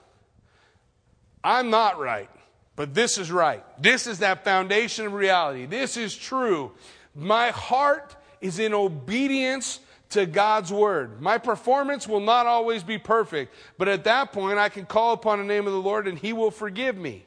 I'm 1.42 1.70
not 1.70 1.99
right, 1.99 2.28
but 2.76 2.92
this 2.92 3.16
is 3.16 3.32
right. 3.32 3.64
This 3.80 4.07
is 4.07 4.18
that 4.18 4.44
foundation 4.44 5.07
of 5.07 5.14
reality. 5.14 5.64
This 5.64 5.96
is 5.96 6.14
true. 6.14 6.72
My 7.14 7.49
heart 7.49 8.14
is 8.42 8.59
in 8.59 8.74
obedience 8.74 9.80
to 10.11 10.26
God's 10.26 10.70
word. 10.70 11.22
My 11.22 11.38
performance 11.38 12.07
will 12.07 12.20
not 12.20 12.46
always 12.46 12.82
be 12.82 12.99
perfect, 12.99 13.55
but 13.78 13.88
at 13.88 14.05
that 14.05 14.32
point 14.32 14.59
I 14.59 14.68
can 14.68 14.84
call 14.84 15.14
upon 15.14 15.38
the 15.38 15.44
name 15.44 15.66
of 15.66 15.72
the 15.72 15.80
Lord 15.80 16.07
and 16.07 16.18
he 16.18 16.34
will 16.34 16.51
forgive 16.51 16.99
me. 16.99 17.24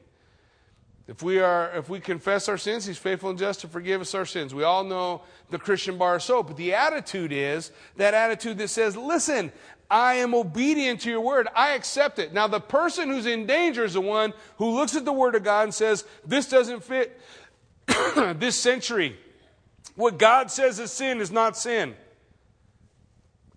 If 1.08 1.24
we 1.24 1.40
are, 1.40 1.72
if 1.76 1.90
we 1.90 2.00
confess 2.00 2.48
our 2.48 2.58
sins, 2.58 2.86
He's 2.86 2.98
faithful 2.98 3.32
and 3.32 3.40
just 3.40 3.62
to 3.62 3.68
forgive 3.68 4.02
us 4.02 4.14
our 4.14 4.26
sins. 4.26 4.54
We 4.54 4.64
all 4.64 4.84
know 4.84 5.24
the 5.50 5.58
Christian 5.58 5.98
bar 5.98 6.16
of 6.16 6.24
soap, 6.24 6.48
but 6.48 6.58
the 6.58 6.74
attitude 6.74 7.32
is 7.32 7.72
that 7.98 8.14
attitude 8.14 8.58
that 8.60 8.70
says, 8.70 8.96
"Listen, 8.96 9.52
I 9.90 10.16
am 10.16 10.34
obedient 10.34 11.02
to 11.02 11.10
your 11.10 11.22
word. 11.22 11.48
I 11.56 11.72
accept 11.72 12.20
it." 12.20 12.34
Now, 12.34 12.48
the 12.48 12.60
person 12.60 13.10
who's 13.10 13.26
in 13.26 13.46
danger 13.46 13.84
is 13.84 13.94
the 13.94 14.02
one 14.02 14.34
who 14.58 14.70
looks 14.70 14.96
at 14.96 15.06
the 15.06 15.14
word 15.14 15.36
of 15.36 15.44
God 15.44 15.64
and 15.64 15.74
says, 15.74 16.06
"This 16.24 16.48
doesn't 16.48 16.84
fit 16.84 17.20
this 18.36 18.58
century. 18.58 19.18
What 19.96 20.18
God 20.18 20.52
says 20.52 20.80
is 20.80 20.92
sin 20.92 21.20
is 21.20 21.32
not 21.32 21.58
sin." 21.58 21.96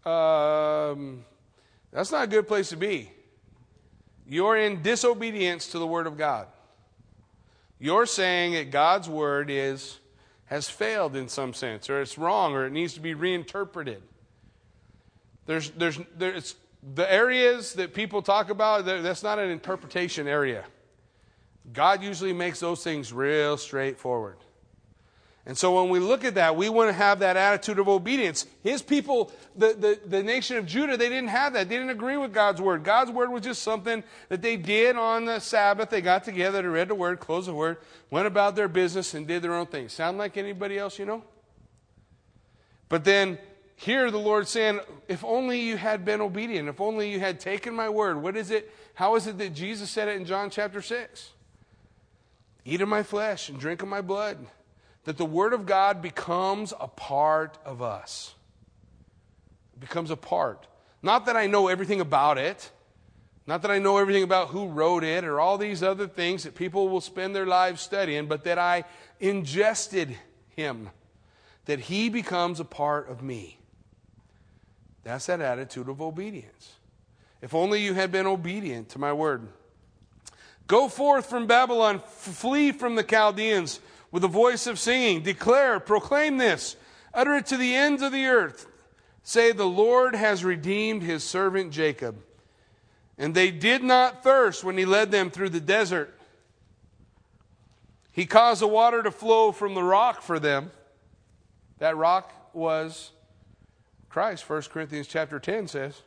Um, 0.04 1.24
that's 1.92 2.10
not 2.10 2.24
a 2.24 2.26
good 2.26 2.48
place 2.48 2.70
to 2.70 2.76
be. 2.76 3.10
You're 4.26 4.56
in 4.56 4.82
disobedience 4.82 5.68
to 5.68 5.78
the 5.78 5.86
word 5.86 6.06
of 6.06 6.16
God. 6.16 6.48
You're 7.84 8.06
saying 8.06 8.54
that 8.54 8.70
God's 8.70 9.10
word 9.10 9.50
is 9.50 9.98
has 10.46 10.70
failed 10.70 11.14
in 11.14 11.28
some 11.28 11.52
sense, 11.52 11.90
or 11.90 12.00
it's 12.00 12.16
wrong, 12.16 12.54
or 12.54 12.64
it 12.64 12.72
needs 12.72 12.94
to 12.94 13.00
be 13.00 13.12
reinterpreted. 13.12 14.02
There's, 15.44 15.68
there's, 15.72 15.98
there's 16.16 16.54
the 16.94 17.12
areas 17.12 17.74
that 17.74 17.92
people 17.92 18.22
talk 18.22 18.48
about, 18.48 18.86
that's 18.86 19.22
not 19.22 19.38
an 19.38 19.50
interpretation 19.50 20.26
area. 20.26 20.64
God 21.74 22.02
usually 22.02 22.32
makes 22.32 22.58
those 22.58 22.82
things 22.82 23.12
real 23.12 23.58
straightforward. 23.58 24.38
And 25.46 25.58
so 25.58 25.74
when 25.74 25.90
we 25.90 25.98
look 25.98 26.24
at 26.24 26.36
that, 26.36 26.56
we 26.56 26.70
want 26.70 26.88
to 26.88 26.94
have 26.94 27.18
that 27.18 27.36
attitude 27.36 27.78
of 27.78 27.86
obedience. 27.86 28.46
His 28.62 28.80
people, 28.80 29.30
the, 29.54 29.74
the, 29.74 30.00
the, 30.06 30.22
nation 30.22 30.56
of 30.56 30.64
Judah, 30.64 30.96
they 30.96 31.10
didn't 31.10 31.28
have 31.28 31.52
that. 31.52 31.68
They 31.68 31.76
didn't 31.76 31.90
agree 31.90 32.16
with 32.16 32.32
God's 32.32 32.62
word. 32.62 32.82
God's 32.82 33.10
word 33.10 33.30
was 33.30 33.42
just 33.42 33.62
something 33.62 34.02
that 34.30 34.40
they 34.40 34.56
did 34.56 34.96
on 34.96 35.26
the 35.26 35.40
Sabbath. 35.40 35.90
They 35.90 36.00
got 36.00 36.24
together, 36.24 36.62
they 36.62 36.68
read 36.68 36.88
the 36.88 36.94
word, 36.94 37.20
closed 37.20 37.48
the 37.48 37.54
word, 37.54 37.76
went 38.10 38.26
about 38.26 38.56
their 38.56 38.68
business, 38.68 39.12
and 39.12 39.26
did 39.26 39.42
their 39.42 39.52
own 39.52 39.66
thing. 39.66 39.90
Sound 39.90 40.16
like 40.16 40.38
anybody 40.38 40.78
else 40.78 40.98
you 40.98 41.04
know? 41.04 41.22
But 42.88 43.04
then 43.04 43.38
here 43.76 44.10
the 44.10 44.18
Lord 44.18 44.48
saying, 44.48 44.80
if 45.08 45.22
only 45.24 45.60
you 45.60 45.76
had 45.76 46.06
been 46.06 46.22
obedient, 46.22 46.70
if 46.70 46.80
only 46.80 47.10
you 47.10 47.20
had 47.20 47.38
taken 47.38 47.74
my 47.74 47.90
word. 47.90 48.22
What 48.22 48.34
is 48.34 48.50
it? 48.50 48.72
How 48.94 49.14
is 49.16 49.26
it 49.26 49.36
that 49.36 49.52
Jesus 49.52 49.90
said 49.90 50.08
it 50.08 50.16
in 50.16 50.24
John 50.24 50.48
chapter 50.48 50.80
6? 50.80 51.32
Eat 52.64 52.80
of 52.80 52.88
my 52.88 53.02
flesh 53.02 53.50
and 53.50 53.60
drink 53.60 53.82
of 53.82 53.88
my 53.88 54.00
blood 54.00 54.38
that 55.04 55.16
the 55.18 55.24
Word 55.24 55.52
of 55.52 55.66
God 55.66 56.02
becomes 56.02 56.72
a 56.80 56.88
part 56.88 57.58
of 57.64 57.82
us. 57.82 58.34
It 59.74 59.80
becomes 59.80 60.10
a 60.10 60.16
part. 60.16 60.66
Not 61.02 61.26
that 61.26 61.36
I 61.36 61.46
know 61.46 61.68
everything 61.68 62.00
about 62.00 62.38
it, 62.38 62.70
not 63.46 63.62
that 63.62 63.70
I 63.70 63.78
know 63.78 63.98
everything 63.98 64.22
about 64.22 64.48
who 64.48 64.68
wrote 64.68 65.04
it 65.04 65.24
or 65.24 65.38
all 65.38 65.58
these 65.58 65.82
other 65.82 66.06
things 66.06 66.44
that 66.44 66.54
people 66.54 66.88
will 66.88 67.02
spend 67.02 67.36
their 67.36 67.44
lives 67.44 67.82
studying, 67.82 68.26
but 68.26 68.44
that 68.44 68.58
I 68.58 68.84
ingested 69.20 70.16
Him, 70.56 70.88
that 71.66 71.80
He 71.80 72.08
becomes 72.08 72.58
a 72.58 72.64
part 72.64 73.10
of 73.10 73.22
me. 73.22 73.58
That's 75.02 75.26
that 75.26 75.42
attitude 75.42 75.90
of 75.90 76.00
obedience. 76.00 76.72
If 77.42 77.54
only 77.54 77.82
you 77.82 77.92
had 77.92 78.10
been 78.10 78.26
obedient 78.26 78.88
to 78.90 78.98
my 78.98 79.12
word. 79.12 79.46
Go 80.66 80.88
forth 80.88 81.26
from 81.26 81.46
Babylon, 81.46 82.00
flee 82.06 82.72
from 82.72 82.94
the 82.94 83.02
Chaldeans 83.02 83.80
with 84.14 84.22
a 84.22 84.28
voice 84.28 84.68
of 84.68 84.78
singing. 84.78 85.22
Declare, 85.22 85.80
proclaim 85.80 86.36
this, 86.36 86.76
utter 87.12 87.34
it 87.34 87.46
to 87.46 87.56
the 87.56 87.74
ends 87.74 88.00
of 88.00 88.12
the 88.12 88.26
earth. 88.26 88.68
Say, 89.24 89.50
The 89.50 89.64
Lord 89.64 90.14
has 90.14 90.44
redeemed 90.44 91.02
his 91.02 91.24
servant 91.24 91.72
Jacob. 91.72 92.22
And 93.18 93.34
they 93.34 93.50
did 93.50 93.82
not 93.82 94.22
thirst 94.22 94.62
when 94.62 94.78
he 94.78 94.84
led 94.84 95.10
them 95.10 95.30
through 95.30 95.48
the 95.48 95.58
desert. 95.58 96.16
He 98.12 98.24
caused 98.24 98.62
the 98.62 98.68
water 98.68 99.02
to 99.02 99.10
flow 99.10 99.50
from 99.50 99.74
the 99.74 99.82
rock 99.82 100.22
for 100.22 100.38
them. 100.38 100.70
That 101.78 101.96
rock 101.96 102.32
was 102.54 103.10
Christ, 104.10 104.48
1 104.48 104.62
Corinthians 104.70 105.08
chapter 105.08 105.40
10 105.40 105.66
says. 105.66 106.02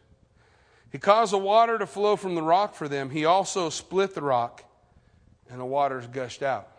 He 0.93 0.97
caused 0.97 1.33
the 1.33 1.37
water 1.37 1.77
to 1.77 1.85
flow 1.85 2.15
from 2.15 2.35
the 2.35 2.41
rock 2.41 2.73
for 2.73 2.87
them. 2.87 3.09
He 3.09 3.25
also 3.25 3.69
split 3.69 4.15
the 4.15 4.21
rock, 4.21 4.63
and 5.49 5.59
the 5.59 5.65
waters 5.65 6.07
gushed 6.07 6.41
out. 6.41 6.76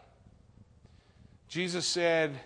Jesus 1.48 1.86
said, 1.86 2.38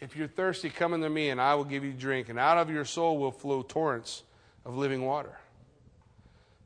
If 0.00 0.16
you're 0.16 0.28
thirsty, 0.28 0.68
come 0.68 0.92
unto 0.92 1.08
me, 1.08 1.30
and 1.30 1.40
I 1.40 1.54
will 1.54 1.64
give 1.64 1.82
you 1.82 1.92
drink, 1.92 2.28
and 2.28 2.38
out 2.38 2.58
of 2.58 2.70
your 2.70 2.84
soul 2.84 3.18
will 3.18 3.32
flow 3.32 3.62
torrents 3.62 4.22
of 4.66 4.76
living 4.76 5.04
water. 5.04 5.36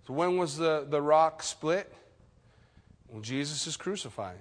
So, 0.06 0.12
when 0.12 0.36
was 0.36 0.56
the, 0.56 0.84
the 0.88 1.00
rock 1.00 1.42
split? 1.42 1.92
When 3.08 3.22
Jesus 3.22 3.66
is 3.66 3.76
crucified. 3.76 4.38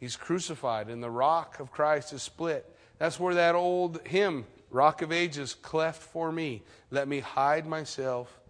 He's 0.00 0.16
crucified, 0.16 0.88
and 0.88 1.02
the 1.02 1.10
rock 1.10 1.60
of 1.60 1.70
Christ 1.70 2.12
is 2.12 2.22
split. 2.22 2.74
That's 2.98 3.20
where 3.20 3.34
that 3.34 3.54
old 3.54 4.00
hymn, 4.06 4.46
Rock 4.70 5.02
of 5.02 5.12
Ages, 5.12 5.54
cleft 5.54 6.02
for 6.02 6.32
me. 6.32 6.62
Let 6.90 7.06
me 7.06 7.20
hide 7.20 7.66
myself 7.66 8.40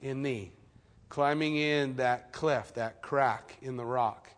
in 0.00 0.22
thee. 0.22 0.50
Climbing 1.10 1.56
in 1.56 1.96
that 1.96 2.32
cleft, 2.32 2.74
that 2.76 3.02
crack 3.02 3.56
in 3.62 3.76
the 3.76 3.84
rock 3.84 4.30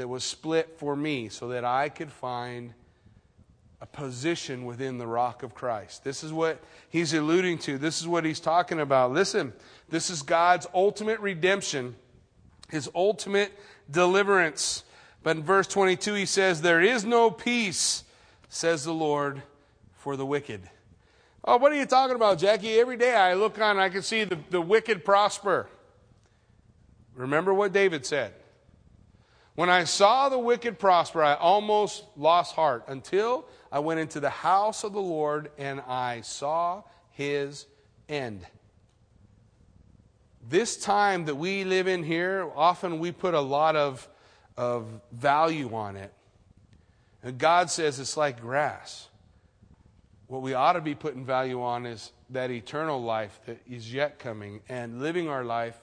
that 0.00 0.08
was 0.08 0.24
split 0.24 0.78
for 0.78 0.96
me 0.96 1.28
so 1.28 1.48
that 1.48 1.62
I 1.62 1.90
could 1.90 2.10
find 2.10 2.72
a 3.82 3.86
position 3.86 4.64
within 4.64 4.96
the 4.96 5.06
rock 5.06 5.42
of 5.42 5.54
Christ. 5.54 6.04
This 6.04 6.24
is 6.24 6.32
what 6.32 6.58
he's 6.88 7.12
alluding 7.12 7.58
to. 7.58 7.76
This 7.76 8.00
is 8.00 8.08
what 8.08 8.24
he's 8.24 8.40
talking 8.40 8.80
about. 8.80 9.12
Listen, 9.12 9.52
this 9.90 10.08
is 10.08 10.22
God's 10.22 10.66
ultimate 10.72 11.20
redemption, 11.20 11.96
his 12.70 12.88
ultimate 12.94 13.52
deliverance. 13.90 14.84
But 15.22 15.36
in 15.36 15.42
verse 15.42 15.66
22, 15.66 16.14
he 16.14 16.24
says, 16.24 16.62
There 16.62 16.80
is 16.80 17.04
no 17.04 17.30
peace, 17.30 18.04
says 18.48 18.84
the 18.84 18.94
Lord, 18.94 19.42
for 19.96 20.16
the 20.16 20.24
wicked. 20.24 20.62
Oh, 21.44 21.58
what 21.58 21.72
are 21.72 21.76
you 21.76 21.84
talking 21.84 22.16
about, 22.16 22.38
Jackie? 22.38 22.80
Every 22.80 22.96
day 22.96 23.14
I 23.14 23.34
look 23.34 23.60
on, 23.60 23.78
I 23.78 23.90
can 23.90 24.00
see 24.00 24.24
the, 24.24 24.38
the 24.48 24.62
wicked 24.62 25.04
prosper. 25.04 25.68
Remember 27.14 27.52
what 27.52 27.74
David 27.74 28.06
said. 28.06 28.32
When 29.54 29.68
I 29.68 29.84
saw 29.84 30.28
the 30.28 30.38
wicked 30.38 30.78
prosper, 30.78 31.22
I 31.22 31.34
almost 31.34 32.04
lost 32.16 32.54
heart 32.54 32.84
until 32.88 33.46
I 33.72 33.80
went 33.80 34.00
into 34.00 34.20
the 34.20 34.30
house 34.30 34.84
of 34.84 34.92
the 34.92 35.00
Lord 35.00 35.50
and 35.58 35.80
I 35.80 36.22
saw 36.22 36.82
his 37.10 37.66
end. 38.08 38.46
This 40.48 40.76
time 40.76 41.26
that 41.26 41.34
we 41.34 41.64
live 41.64 41.86
in 41.86 42.02
here, 42.02 42.50
often 42.56 42.98
we 42.98 43.12
put 43.12 43.34
a 43.34 43.40
lot 43.40 43.76
of, 43.76 44.08
of 44.56 44.86
value 45.12 45.74
on 45.74 45.96
it. 45.96 46.12
And 47.22 47.36
God 47.36 47.70
says 47.70 48.00
it's 48.00 48.16
like 48.16 48.40
grass. 48.40 49.08
What 50.26 50.42
we 50.42 50.54
ought 50.54 50.72
to 50.74 50.80
be 50.80 50.94
putting 50.94 51.24
value 51.24 51.62
on 51.62 51.86
is 51.86 52.12
that 52.30 52.50
eternal 52.50 53.02
life 53.02 53.40
that 53.46 53.58
is 53.68 53.92
yet 53.92 54.18
coming 54.18 54.60
and 54.68 55.02
living 55.02 55.28
our 55.28 55.44
life 55.44 55.78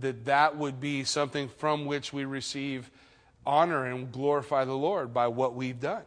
that 0.00 0.24
that, 0.24 0.56
would 0.56 0.80
be 0.80 1.04
something 1.04 1.48
from 1.48 1.86
which 1.86 2.12
we 2.12 2.24
receive 2.24 2.90
honor 3.46 3.86
and 3.86 4.10
glorify 4.10 4.64
the 4.64 4.76
Lord 4.76 5.12
by 5.12 5.28
what 5.28 5.54
we've 5.54 5.78
done. 5.78 6.02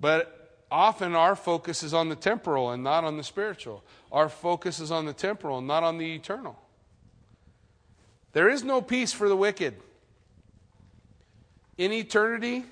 But 0.00 0.58
often 0.70 1.14
our 1.14 1.36
focus 1.36 1.82
is 1.82 1.94
on 1.94 2.08
the 2.08 2.16
temporal 2.16 2.70
and 2.70 2.82
not 2.82 3.04
on 3.04 3.16
the 3.16 3.24
spiritual. 3.24 3.84
Our 4.10 4.28
focus 4.28 4.80
is 4.80 4.90
on 4.90 5.06
the 5.06 5.12
temporal 5.12 5.58
and 5.58 5.66
not 5.66 5.82
on 5.82 5.98
the 5.98 6.14
eternal. 6.14 6.58
There 8.32 8.48
is 8.48 8.62
no 8.62 8.80
peace 8.80 9.12
for 9.12 9.28
the 9.28 9.36
wicked. 9.36 9.74
In 11.76 11.92
eternity, 11.92 12.64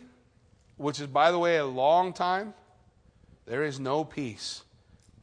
which 0.77 1.01
is, 1.01 1.07
by 1.07 1.33
the 1.33 1.39
way, 1.39 1.57
a 1.57 1.67
long 1.67 2.13
time, 2.13 2.55
there 3.47 3.65
is 3.65 3.81
no 3.81 4.05
peace 4.05 4.63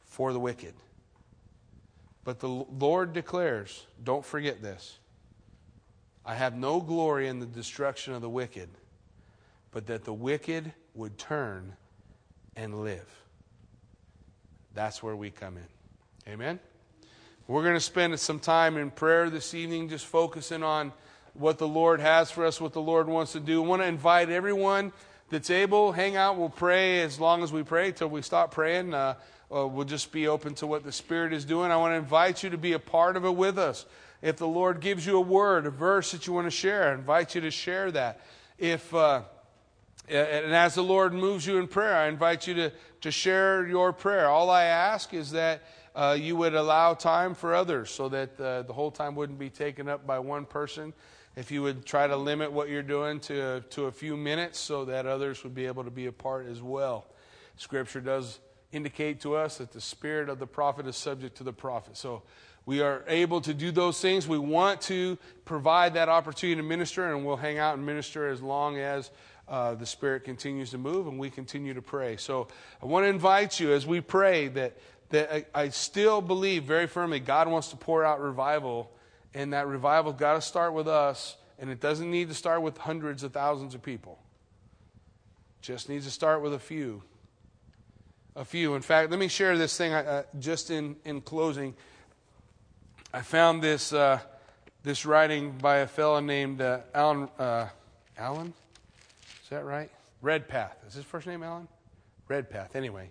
for 0.04 0.32
the 0.32 0.40
wicked. 0.40 0.74
But 2.26 2.40
the 2.40 2.48
Lord 2.48 3.12
declares, 3.12 3.86
don't 4.02 4.24
forget 4.24 4.60
this. 4.60 4.98
I 6.24 6.34
have 6.34 6.56
no 6.56 6.80
glory 6.80 7.28
in 7.28 7.38
the 7.38 7.46
destruction 7.46 8.14
of 8.14 8.20
the 8.20 8.28
wicked, 8.28 8.68
but 9.70 9.86
that 9.86 10.04
the 10.04 10.12
wicked 10.12 10.72
would 10.96 11.18
turn 11.18 11.76
and 12.56 12.82
live. 12.82 13.08
That's 14.74 15.04
where 15.04 15.14
we 15.14 15.30
come 15.30 15.56
in. 15.56 16.32
Amen? 16.32 16.58
We're 17.46 17.62
going 17.62 17.74
to 17.74 17.80
spend 17.80 18.18
some 18.18 18.40
time 18.40 18.76
in 18.76 18.90
prayer 18.90 19.30
this 19.30 19.54
evening, 19.54 19.88
just 19.88 20.04
focusing 20.04 20.64
on 20.64 20.92
what 21.34 21.58
the 21.58 21.68
Lord 21.68 22.00
has 22.00 22.32
for 22.32 22.44
us, 22.44 22.60
what 22.60 22.72
the 22.72 22.82
Lord 22.82 23.06
wants 23.06 23.34
to 23.34 23.40
do. 23.40 23.62
I 23.62 23.66
want 23.68 23.82
to 23.82 23.86
invite 23.86 24.30
everyone 24.30 24.92
that's 25.30 25.50
able, 25.50 25.92
hang 25.92 26.16
out. 26.16 26.36
We'll 26.36 26.48
pray 26.48 27.02
as 27.02 27.20
long 27.20 27.44
as 27.44 27.52
we 27.52 27.62
pray 27.62 27.92
till 27.92 28.08
we 28.08 28.20
stop 28.22 28.50
praying. 28.50 28.94
Uh, 28.94 29.14
uh, 29.54 29.66
we'll 29.66 29.84
just 29.84 30.12
be 30.12 30.28
open 30.28 30.54
to 30.56 30.66
what 30.66 30.84
the 30.84 30.92
Spirit 30.92 31.32
is 31.32 31.44
doing. 31.44 31.70
I 31.70 31.76
want 31.76 31.92
to 31.92 31.96
invite 31.96 32.42
you 32.42 32.50
to 32.50 32.58
be 32.58 32.72
a 32.72 32.78
part 32.78 33.16
of 33.16 33.24
it 33.24 33.34
with 33.34 33.58
us. 33.58 33.86
If 34.22 34.36
the 34.36 34.48
Lord 34.48 34.80
gives 34.80 35.06
you 35.06 35.16
a 35.16 35.20
word, 35.20 35.66
a 35.66 35.70
verse 35.70 36.12
that 36.12 36.26
you 36.26 36.32
want 36.32 36.46
to 36.46 36.50
share, 36.50 36.90
I 36.90 36.94
invite 36.94 37.34
you 37.34 37.40
to 37.42 37.50
share 37.50 37.90
that. 37.92 38.20
If 38.58 38.92
uh, 38.94 39.22
and 40.08 40.54
as 40.54 40.74
the 40.74 40.82
Lord 40.82 41.12
moves 41.12 41.46
you 41.46 41.58
in 41.58 41.66
prayer, 41.66 41.96
I 41.96 42.06
invite 42.06 42.46
you 42.46 42.54
to, 42.54 42.72
to 43.00 43.10
share 43.10 43.66
your 43.66 43.92
prayer. 43.92 44.28
All 44.28 44.50
I 44.50 44.64
ask 44.64 45.12
is 45.12 45.32
that 45.32 45.62
uh, 45.96 46.16
you 46.18 46.36
would 46.36 46.54
allow 46.54 46.94
time 46.94 47.34
for 47.34 47.54
others 47.54 47.90
so 47.90 48.08
that 48.10 48.40
uh, 48.40 48.62
the 48.62 48.72
whole 48.72 48.90
time 48.90 49.16
wouldn't 49.16 49.38
be 49.38 49.50
taken 49.50 49.88
up 49.88 50.06
by 50.06 50.18
one 50.18 50.44
person. 50.44 50.92
If 51.34 51.50
you 51.50 51.60
would 51.62 51.84
try 51.84 52.06
to 52.06 52.16
limit 52.16 52.52
what 52.52 52.68
you're 52.68 52.82
doing 52.82 53.18
to, 53.20 53.62
to 53.70 53.86
a 53.86 53.92
few 53.92 54.16
minutes 54.16 54.60
so 54.60 54.84
that 54.84 55.06
others 55.06 55.42
would 55.42 55.54
be 55.54 55.66
able 55.66 55.84
to 55.84 55.90
be 55.90 56.06
a 56.06 56.12
part 56.12 56.46
as 56.46 56.62
well. 56.62 57.06
Scripture 57.56 58.00
does 58.00 58.38
indicate 58.72 59.20
to 59.20 59.36
us 59.36 59.58
that 59.58 59.72
the 59.72 59.80
spirit 59.80 60.28
of 60.28 60.38
the 60.38 60.46
prophet 60.46 60.86
is 60.86 60.96
subject 60.96 61.36
to 61.38 61.44
the 61.44 61.52
prophet. 61.52 61.96
So 61.96 62.22
we 62.66 62.80
are 62.80 63.04
able 63.06 63.40
to 63.42 63.54
do 63.54 63.70
those 63.70 64.00
things. 64.00 64.26
We 64.26 64.38
want 64.38 64.80
to 64.82 65.18
provide 65.44 65.94
that 65.94 66.08
opportunity 66.08 66.56
to 66.56 66.66
minister, 66.66 67.14
and 67.14 67.24
we'll 67.24 67.36
hang 67.36 67.58
out 67.58 67.76
and 67.76 67.86
minister 67.86 68.28
as 68.28 68.42
long 68.42 68.78
as 68.78 69.10
uh, 69.48 69.74
the 69.76 69.86
Spirit 69.86 70.24
continues 70.24 70.70
to 70.70 70.78
move 70.78 71.06
and 71.06 71.18
we 71.18 71.30
continue 71.30 71.74
to 71.74 71.82
pray. 71.82 72.16
So 72.16 72.48
I 72.82 72.86
want 72.86 73.04
to 73.04 73.08
invite 73.08 73.60
you 73.60 73.72
as 73.72 73.86
we 73.86 74.00
pray 74.00 74.48
that, 74.48 74.76
that 75.10 75.32
I, 75.32 75.44
I 75.54 75.68
still 75.68 76.20
believe 76.20 76.64
very 76.64 76.88
firmly 76.88 77.20
God 77.20 77.48
wants 77.48 77.68
to 77.68 77.76
pour 77.76 78.04
out 78.04 78.20
revival, 78.20 78.90
and 79.34 79.52
that 79.52 79.68
revival 79.68 80.12
got 80.12 80.34
to 80.34 80.40
start 80.40 80.72
with 80.72 80.88
us, 80.88 81.36
and 81.58 81.70
it 81.70 81.78
doesn't 81.78 82.10
need 82.10 82.28
to 82.28 82.34
start 82.34 82.62
with 82.62 82.76
hundreds 82.78 83.22
of 83.22 83.32
thousands 83.32 83.74
of 83.76 83.82
people. 83.82 84.18
Just 85.60 85.88
needs 85.88 86.04
to 86.04 86.10
start 86.10 86.42
with 86.42 86.52
a 86.52 86.58
few. 86.58 87.02
A 88.36 88.44
few. 88.44 88.74
In 88.74 88.82
fact, 88.82 89.10
let 89.10 89.18
me 89.18 89.28
share 89.28 89.56
this 89.56 89.78
thing 89.78 89.94
uh, 89.94 90.24
just 90.38 90.70
in, 90.70 90.96
in 91.06 91.22
closing. 91.22 91.74
I 93.10 93.22
found 93.22 93.62
this, 93.62 93.94
uh, 93.94 94.18
this 94.82 95.06
writing 95.06 95.52
by 95.52 95.78
a 95.78 95.86
fellow 95.86 96.20
named 96.20 96.60
uh, 96.60 96.80
Alan. 96.94 97.30
Uh, 97.38 97.68
Alan? 98.18 98.52
Is 99.42 99.48
that 99.48 99.64
right? 99.64 99.90
Redpath. 100.20 100.76
Is 100.86 100.92
his 100.92 101.04
first 101.06 101.26
name 101.26 101.42
Alan? 101.42 101.66
Redpath. 102.28 102.76
Anyway, 102.76 103.08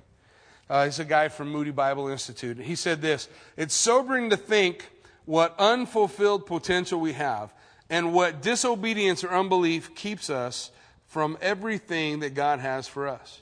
uh, 0.69 0.85
he's 0.85 0.99
a 0.99 1.05
guy 1.05 1.29
from 1.29 1.51
Moody 1.51 1.71
Bible 1.71 2.07
Institute. 2.07 2.59
He 2.59 2.75
said 2.75 3.01
this 3.01 3.27
It's 3.57 3.73
sobering 3.73 4.29
to 4.29 4.37
think 4.37 4.91
what 5.25 5.55
unfulfilled 5.57 6.45
potential 6.45 6.99
we 6.99 7.13
have 7.13 7.51
and 7.89 8.13
what 8.13 8.43
disobedience 8.43 9.23
or 9.23 9.29
unbelief 9.29 9.95
keeps 9.95 10.29
us 10.29 10.69
from 11.07 11.35
everything 11.41 12.19
that 12.19 12.35
God 12.35 12.59
has 12.59 12.87
for 12.87 13.07
us. 13.07 13.41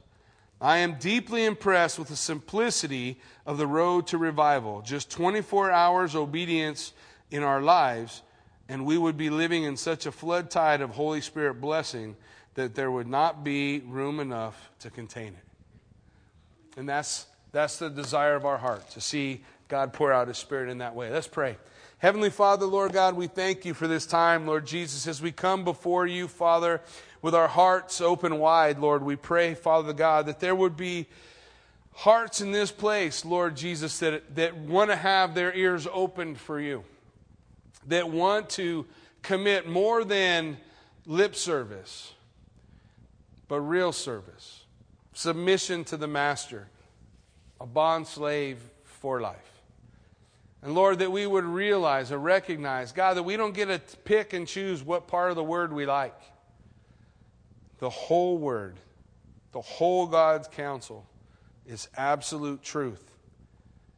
I 0.63 0.77
am 0.77 0.93
deeply 0.93 1.43
impressed 1.43 1.99
with 1.99 2.07
the 2.07 2.15
simplicity 2.15 3.19
of 3.45 3.57
the 3.57 3.67
road 3.67 4.07
to 4.07 4.17
revival. 4.17 4.81
Just 4.81 5.11
24 5.11 5.69
hours 5.69 6.15
obedience 6.15 6.93
in 7.29 7.43
our 7.43 7.61
lives, 7.61 8.21
and 8.69 8.85
we 8.85 8.97
would 8.97 9.17
be 9.17 9.29
living 9.29 9.65
in 9.65 9.75
such 9.75 10.05
a 10.05 10.11
flood 10.11 10.49
tide 10.49 10.79
of 10.79 10.91
Holy 10.91 11.19
Spirit 11.19 11.55
blessing 11.55 12.15
that 12.53 12.75
there 12.75 12.89
would 12.89 13.07
not 13.07 13.43
be 13.43 13.79
room 13.81 14.21
enough 14.21 14.71
to 14.79 14.89
contain 14.89 15.33
it. 15.33 16.79
And 16.79 16.87
that's, 16.87 17.27
that's 17.51 17.77
the 17.77 17.89
desire 17.89 18.35
of 18.35 18.45
our 18.45 18.57
heart, 18.57 18.89
to 18.91 19.01
see 19.01 19.43
God 19.67 19.91
pour 19.91 20.13
out 20.13 20.29
His 20.29 20.37
Spirit 20.37 20.69
in 20.69 20.77
that 20.77 20.95
way. 20.95 21.11
Let's 21.11 21.27
pray. 21.27 21.57
Heavenly 22.03 22.31
Father, 22.31 22.65
Lord 22.65 22.91
God, 22.91 23.15
we 23.15 23.27
thank 23.27 23.63
you 23.63 23.73
for 23.73 23.87
this 23.87 24.05
time, 24.05 24.45
Lord 24.45 24.65
Jesus, 24.65 25.07
as 25.07 25.21
we 25.21 25.31
come 25.31 25.63
before 25.63 26.05
you, 26.05 26.27
Father, 26.27 26.81
with 27.21 27.33
our 27.33 27.47
hearts 27.47 28.01
open 28.01 28.39
wide, 28.39 28.77
Lord. 28.77 29.03
We 29.03 29.15
pray, 29.15 29.53
Father 29.53 29.93
God, 29.93 30.25
that 30.25 30.41
there 30.41 30.53
would 30.53 30.75
be 30.75 31.07
hearts 31.93 32.41
in 32.41 32.51
this 32.51 32.73
place, 32.73 33.23
Lord 33.23 33.55
Jesus, 33.55 33.99
that, 33.99 34.35
that 34.35 34.53
want 34.53 34.89
to 34.89 34.97
have 34.97 35.33
their 35.33 35.53
ears 35.53 35.87
opened 35.93 36.39
for 36.39 36.59
you, 36.59 36.83
that 37.87 38.09
want 38.09 38.49
to 38.49 38.85
commit 39.21 39.65
more 39.69 40.03
than 40.03 40.57
lip 41.05 41.37
service 41.37 42.11
but 43.47 43.61
real 43.61 43.93
service, 43.93 44.65
submission 45.13 45.85
to 45.85 45.95
the 45.95 46.07
master, 46.07 46.67
a 47.61 47.65
bond 47.65 48.07
slave 48.07 48.59
for 48.83 49.21
life. 49.21 49.52
And 50.63 50.73
Lord, 50.73 50.99
that 50.99 51.11
we 51.11 51.27
would 51.27 51.43
realize 51.43 52.11
or 52.11 52.17
recognize, 52.17 52.93
God, 52.93 53.15
that 53.15 53.23
we 53.23 53.35
don't 53.35 53.53
get 53.53 53.65
to 53.65 53.97
pick 53.97 54.31
and 54.31 54.47
choose 54.47 54.81
what 54.81 55.07
part 55.07 55.29
of 55.29 55.35
the 55.35 55.43
word 55.43 55.73
we 55.73 55.85
like. 55.85 56.17
The 57.79 57.89
whole 57.89 58.37
word, 58.37 58.77
the 59.51 59.59
whole 59.59 60.07
God's 60.07 60.47
counsel 60.47 61.05
is 61.65 61.89
absolute 61.97 62.63
truth. 62.63 63.03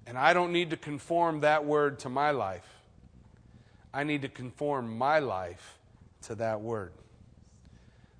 And 0.07 0.17
I 0.17 0.33
don't 0.33 0.51
need 0.51 0.71
to 0.71 0.77
conform 0.77 1.41
that 1.41 1.65
word 1.65 1.99
to 1.99 2.09
my 2.09 2.31
life. 2.31 2.67
I 3.93 4.03
need 4.03 4.23
to 4.23 4.29
conform 4.29 4.97
my 4.97 5.19
life 5.19 5.77
to 6.23 6.35
that 6.35 6.61
word. 6.61 6.93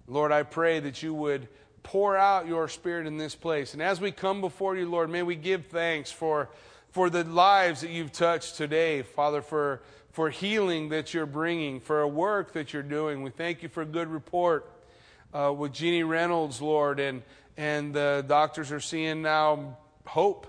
Lord, 0.08 0.32
I 0.32 0.44
pray 0.44 0.80
that 0.82 1.02
you 1.02 1.16
would 1.16 1.48
pour 1.82 2.16
out 2.16 2.48
your 2.48 2.68
spirit 2.68 3.08
in 3.08 3.18
this 3.18 3.34
place. 3.34 3.74
And 3.74 3.82
as 3.82 4.00
we 4.00 4.12
come 4.12 4.40
before 4.40 4.76
you, 4.76 4.88
Lord, 4.88 5.10
may 5.10 5.24
we 5.24 5.36
give 5.36 5.66
thanks 5.66 6.12
for, 6.12 6.50
for 6.96 7.10
the 7.10 7.26
lives 7.26 7.82
that 7.82 7.90
you've 7.90 8.14
touched 8.14 8.56
today, 8.56 9.02
Father, 9.02 9.42
for, 9.42 9.82
for 10.14 10.30
healing 10.30 10.88
that 10.88 11.14
you're 11.14 11.26
bringing, 11.26 11.82
for 11.82 12.00
a 12.00 12.08
work 12.08 12.54
that 12.54 12.72
you're 12.72 12.82
doing. 12.82 13.22
We 13.22 13.32
thank 13.32 13.64
you 13.64 13.68
for 13.68 13.82
a 13.82 13.86
good 13.86 14.08
report 14.08 14.72
uh, 15.34 15.52
with 15.52 15.74
Jeannie 15.74 16.04
Reynolds, 16.04 16.62
Lord, 16.62 17.02
and, 17.02 17.22
and 17.58 17.94
the 17.94 18.24
doctors 18.26 18.72
are 18.72 18.80
seeing 18.80 19.22
now 19.22 19.78
hope. 20.06 20.48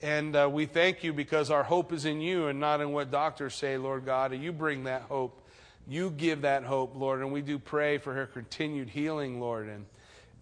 And 0.00 0.36
uh, 0.36 0.48
we 0.48 0.66
thank 0.66 1.02
you 1.02 1.12
because 1.12 1.50
our 1.50 1.64
hope 1.64 1.92
is 1.92 2.04
in 2.04 2.20
you 2.20 2.46
and 2.46 2.60
not 2.60 2.80
in 2.80 2.92
what 2.92 3.10
doctors 3.10 3.56
say, 3.56 3.76
Lord 3.76 4.04
God. 4.04 4.30
And 4.32 4.44
you 4.44 4.52
bring 4.52 4.84
that 4.84 5.02
hope 5.02 5.40
you 5.88 6.10
give 6.10 6.42
that 6.42 6.62
hope, 6.62 6.94
Lord. 6.94 7.18
And 7.18 7.32
we 7.32 7.42
do 7.42 7.58
pray 7.58 7.98
for 7.98 8.14
her 8.14 8.26
continued 8.26 8.90
healing, 8.90 9.40
Lord. 9.40 9.68
And, 9.68 9.86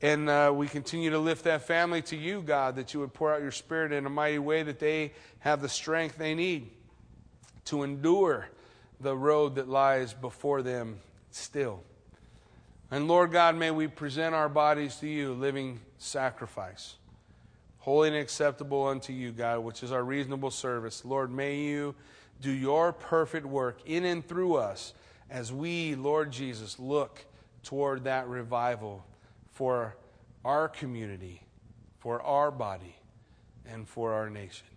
and 0.01 0.31
uh, 0.31 0.53
we 0.55 0.69
continue 0.69 1.11
to 1.11 1.19
lift 1.19 1.45
that 1.45 1.63
family 1.63 2.03
to 2.03 2.17
you, 2.17 2.41
God, 2.41 2.77
that 2.77 2.95
you 2.95 3.01
would 3.01 3.13
pour 3.13 3.35
out 3.35 3.43
your 3.43 3.51
spirit 3.51 3.93
in 3.93 4.07
a 4.07 4.11
mighty 4.11 4.39
way 4.39 4.63
that 4.63 4.79
they 4.79 5.13
have 5.41 5.61
the 5.61 5.69
strength 5.69 6.17
they 6.17 6.35
need 6.35 6.71
to 7.65 7.83
endure 7.83 8.49
the 9.01 9.17
road 9.17 9.57
that 9.57 9.69
lies 9.69 10.15
before 10.15 10.63
them 10.63 11.01
still. 11.31 11.83
And 12.91 13.09
Lord 13.09 13.33
God, 13.33 13.57
may 13.57 13.71
we 13.71 13.89
present 13.89 14.35
our 14.35 14.49
bodies 14.49 14.97
to 14.97 15.09
you, 15.09 15.35
living 15.35 15.81
sacrifice, 15.99 16.95
holy 17.79 18.09
and 18.09 18.17
acceptable 18.17 18.87
unto 18.87 19.13
you, 19.13 19.33
God, 19.33 19.61
which 19.61 19.83
is 19.83 19.91
our 19.91 20.03
reasonable 20.03 20.51
service. 20.51 21.05
Lord, 21.05 21.31
may 21.31 21.57
you 21.57 21.95
do 22.41 22.51
your 22.51 22.93
perfect 22.93 23.47
work 23.47 23.81
in 23.85 24.05
and 24.05 24.27
through 24.27 24.55
us 24.55 24.95
as 25.29 25.53
we, 25.53 25.97
Lord 25.97 26.31
Jesus, 26.31 26.79
look 26.79 27.25
toward 27.65 28.05
that 28.05 28.29
revival 28.29 29.05
for 29.59 29.97
our 30.45 30.69
community, 30.69 31.43
for 31.99 32.23
our 32.23 32.49
body, 32.49 32.95
and 33.67 33.89
for 33.89 34.13
our 34.13 34.31
nation. 34.31 34.69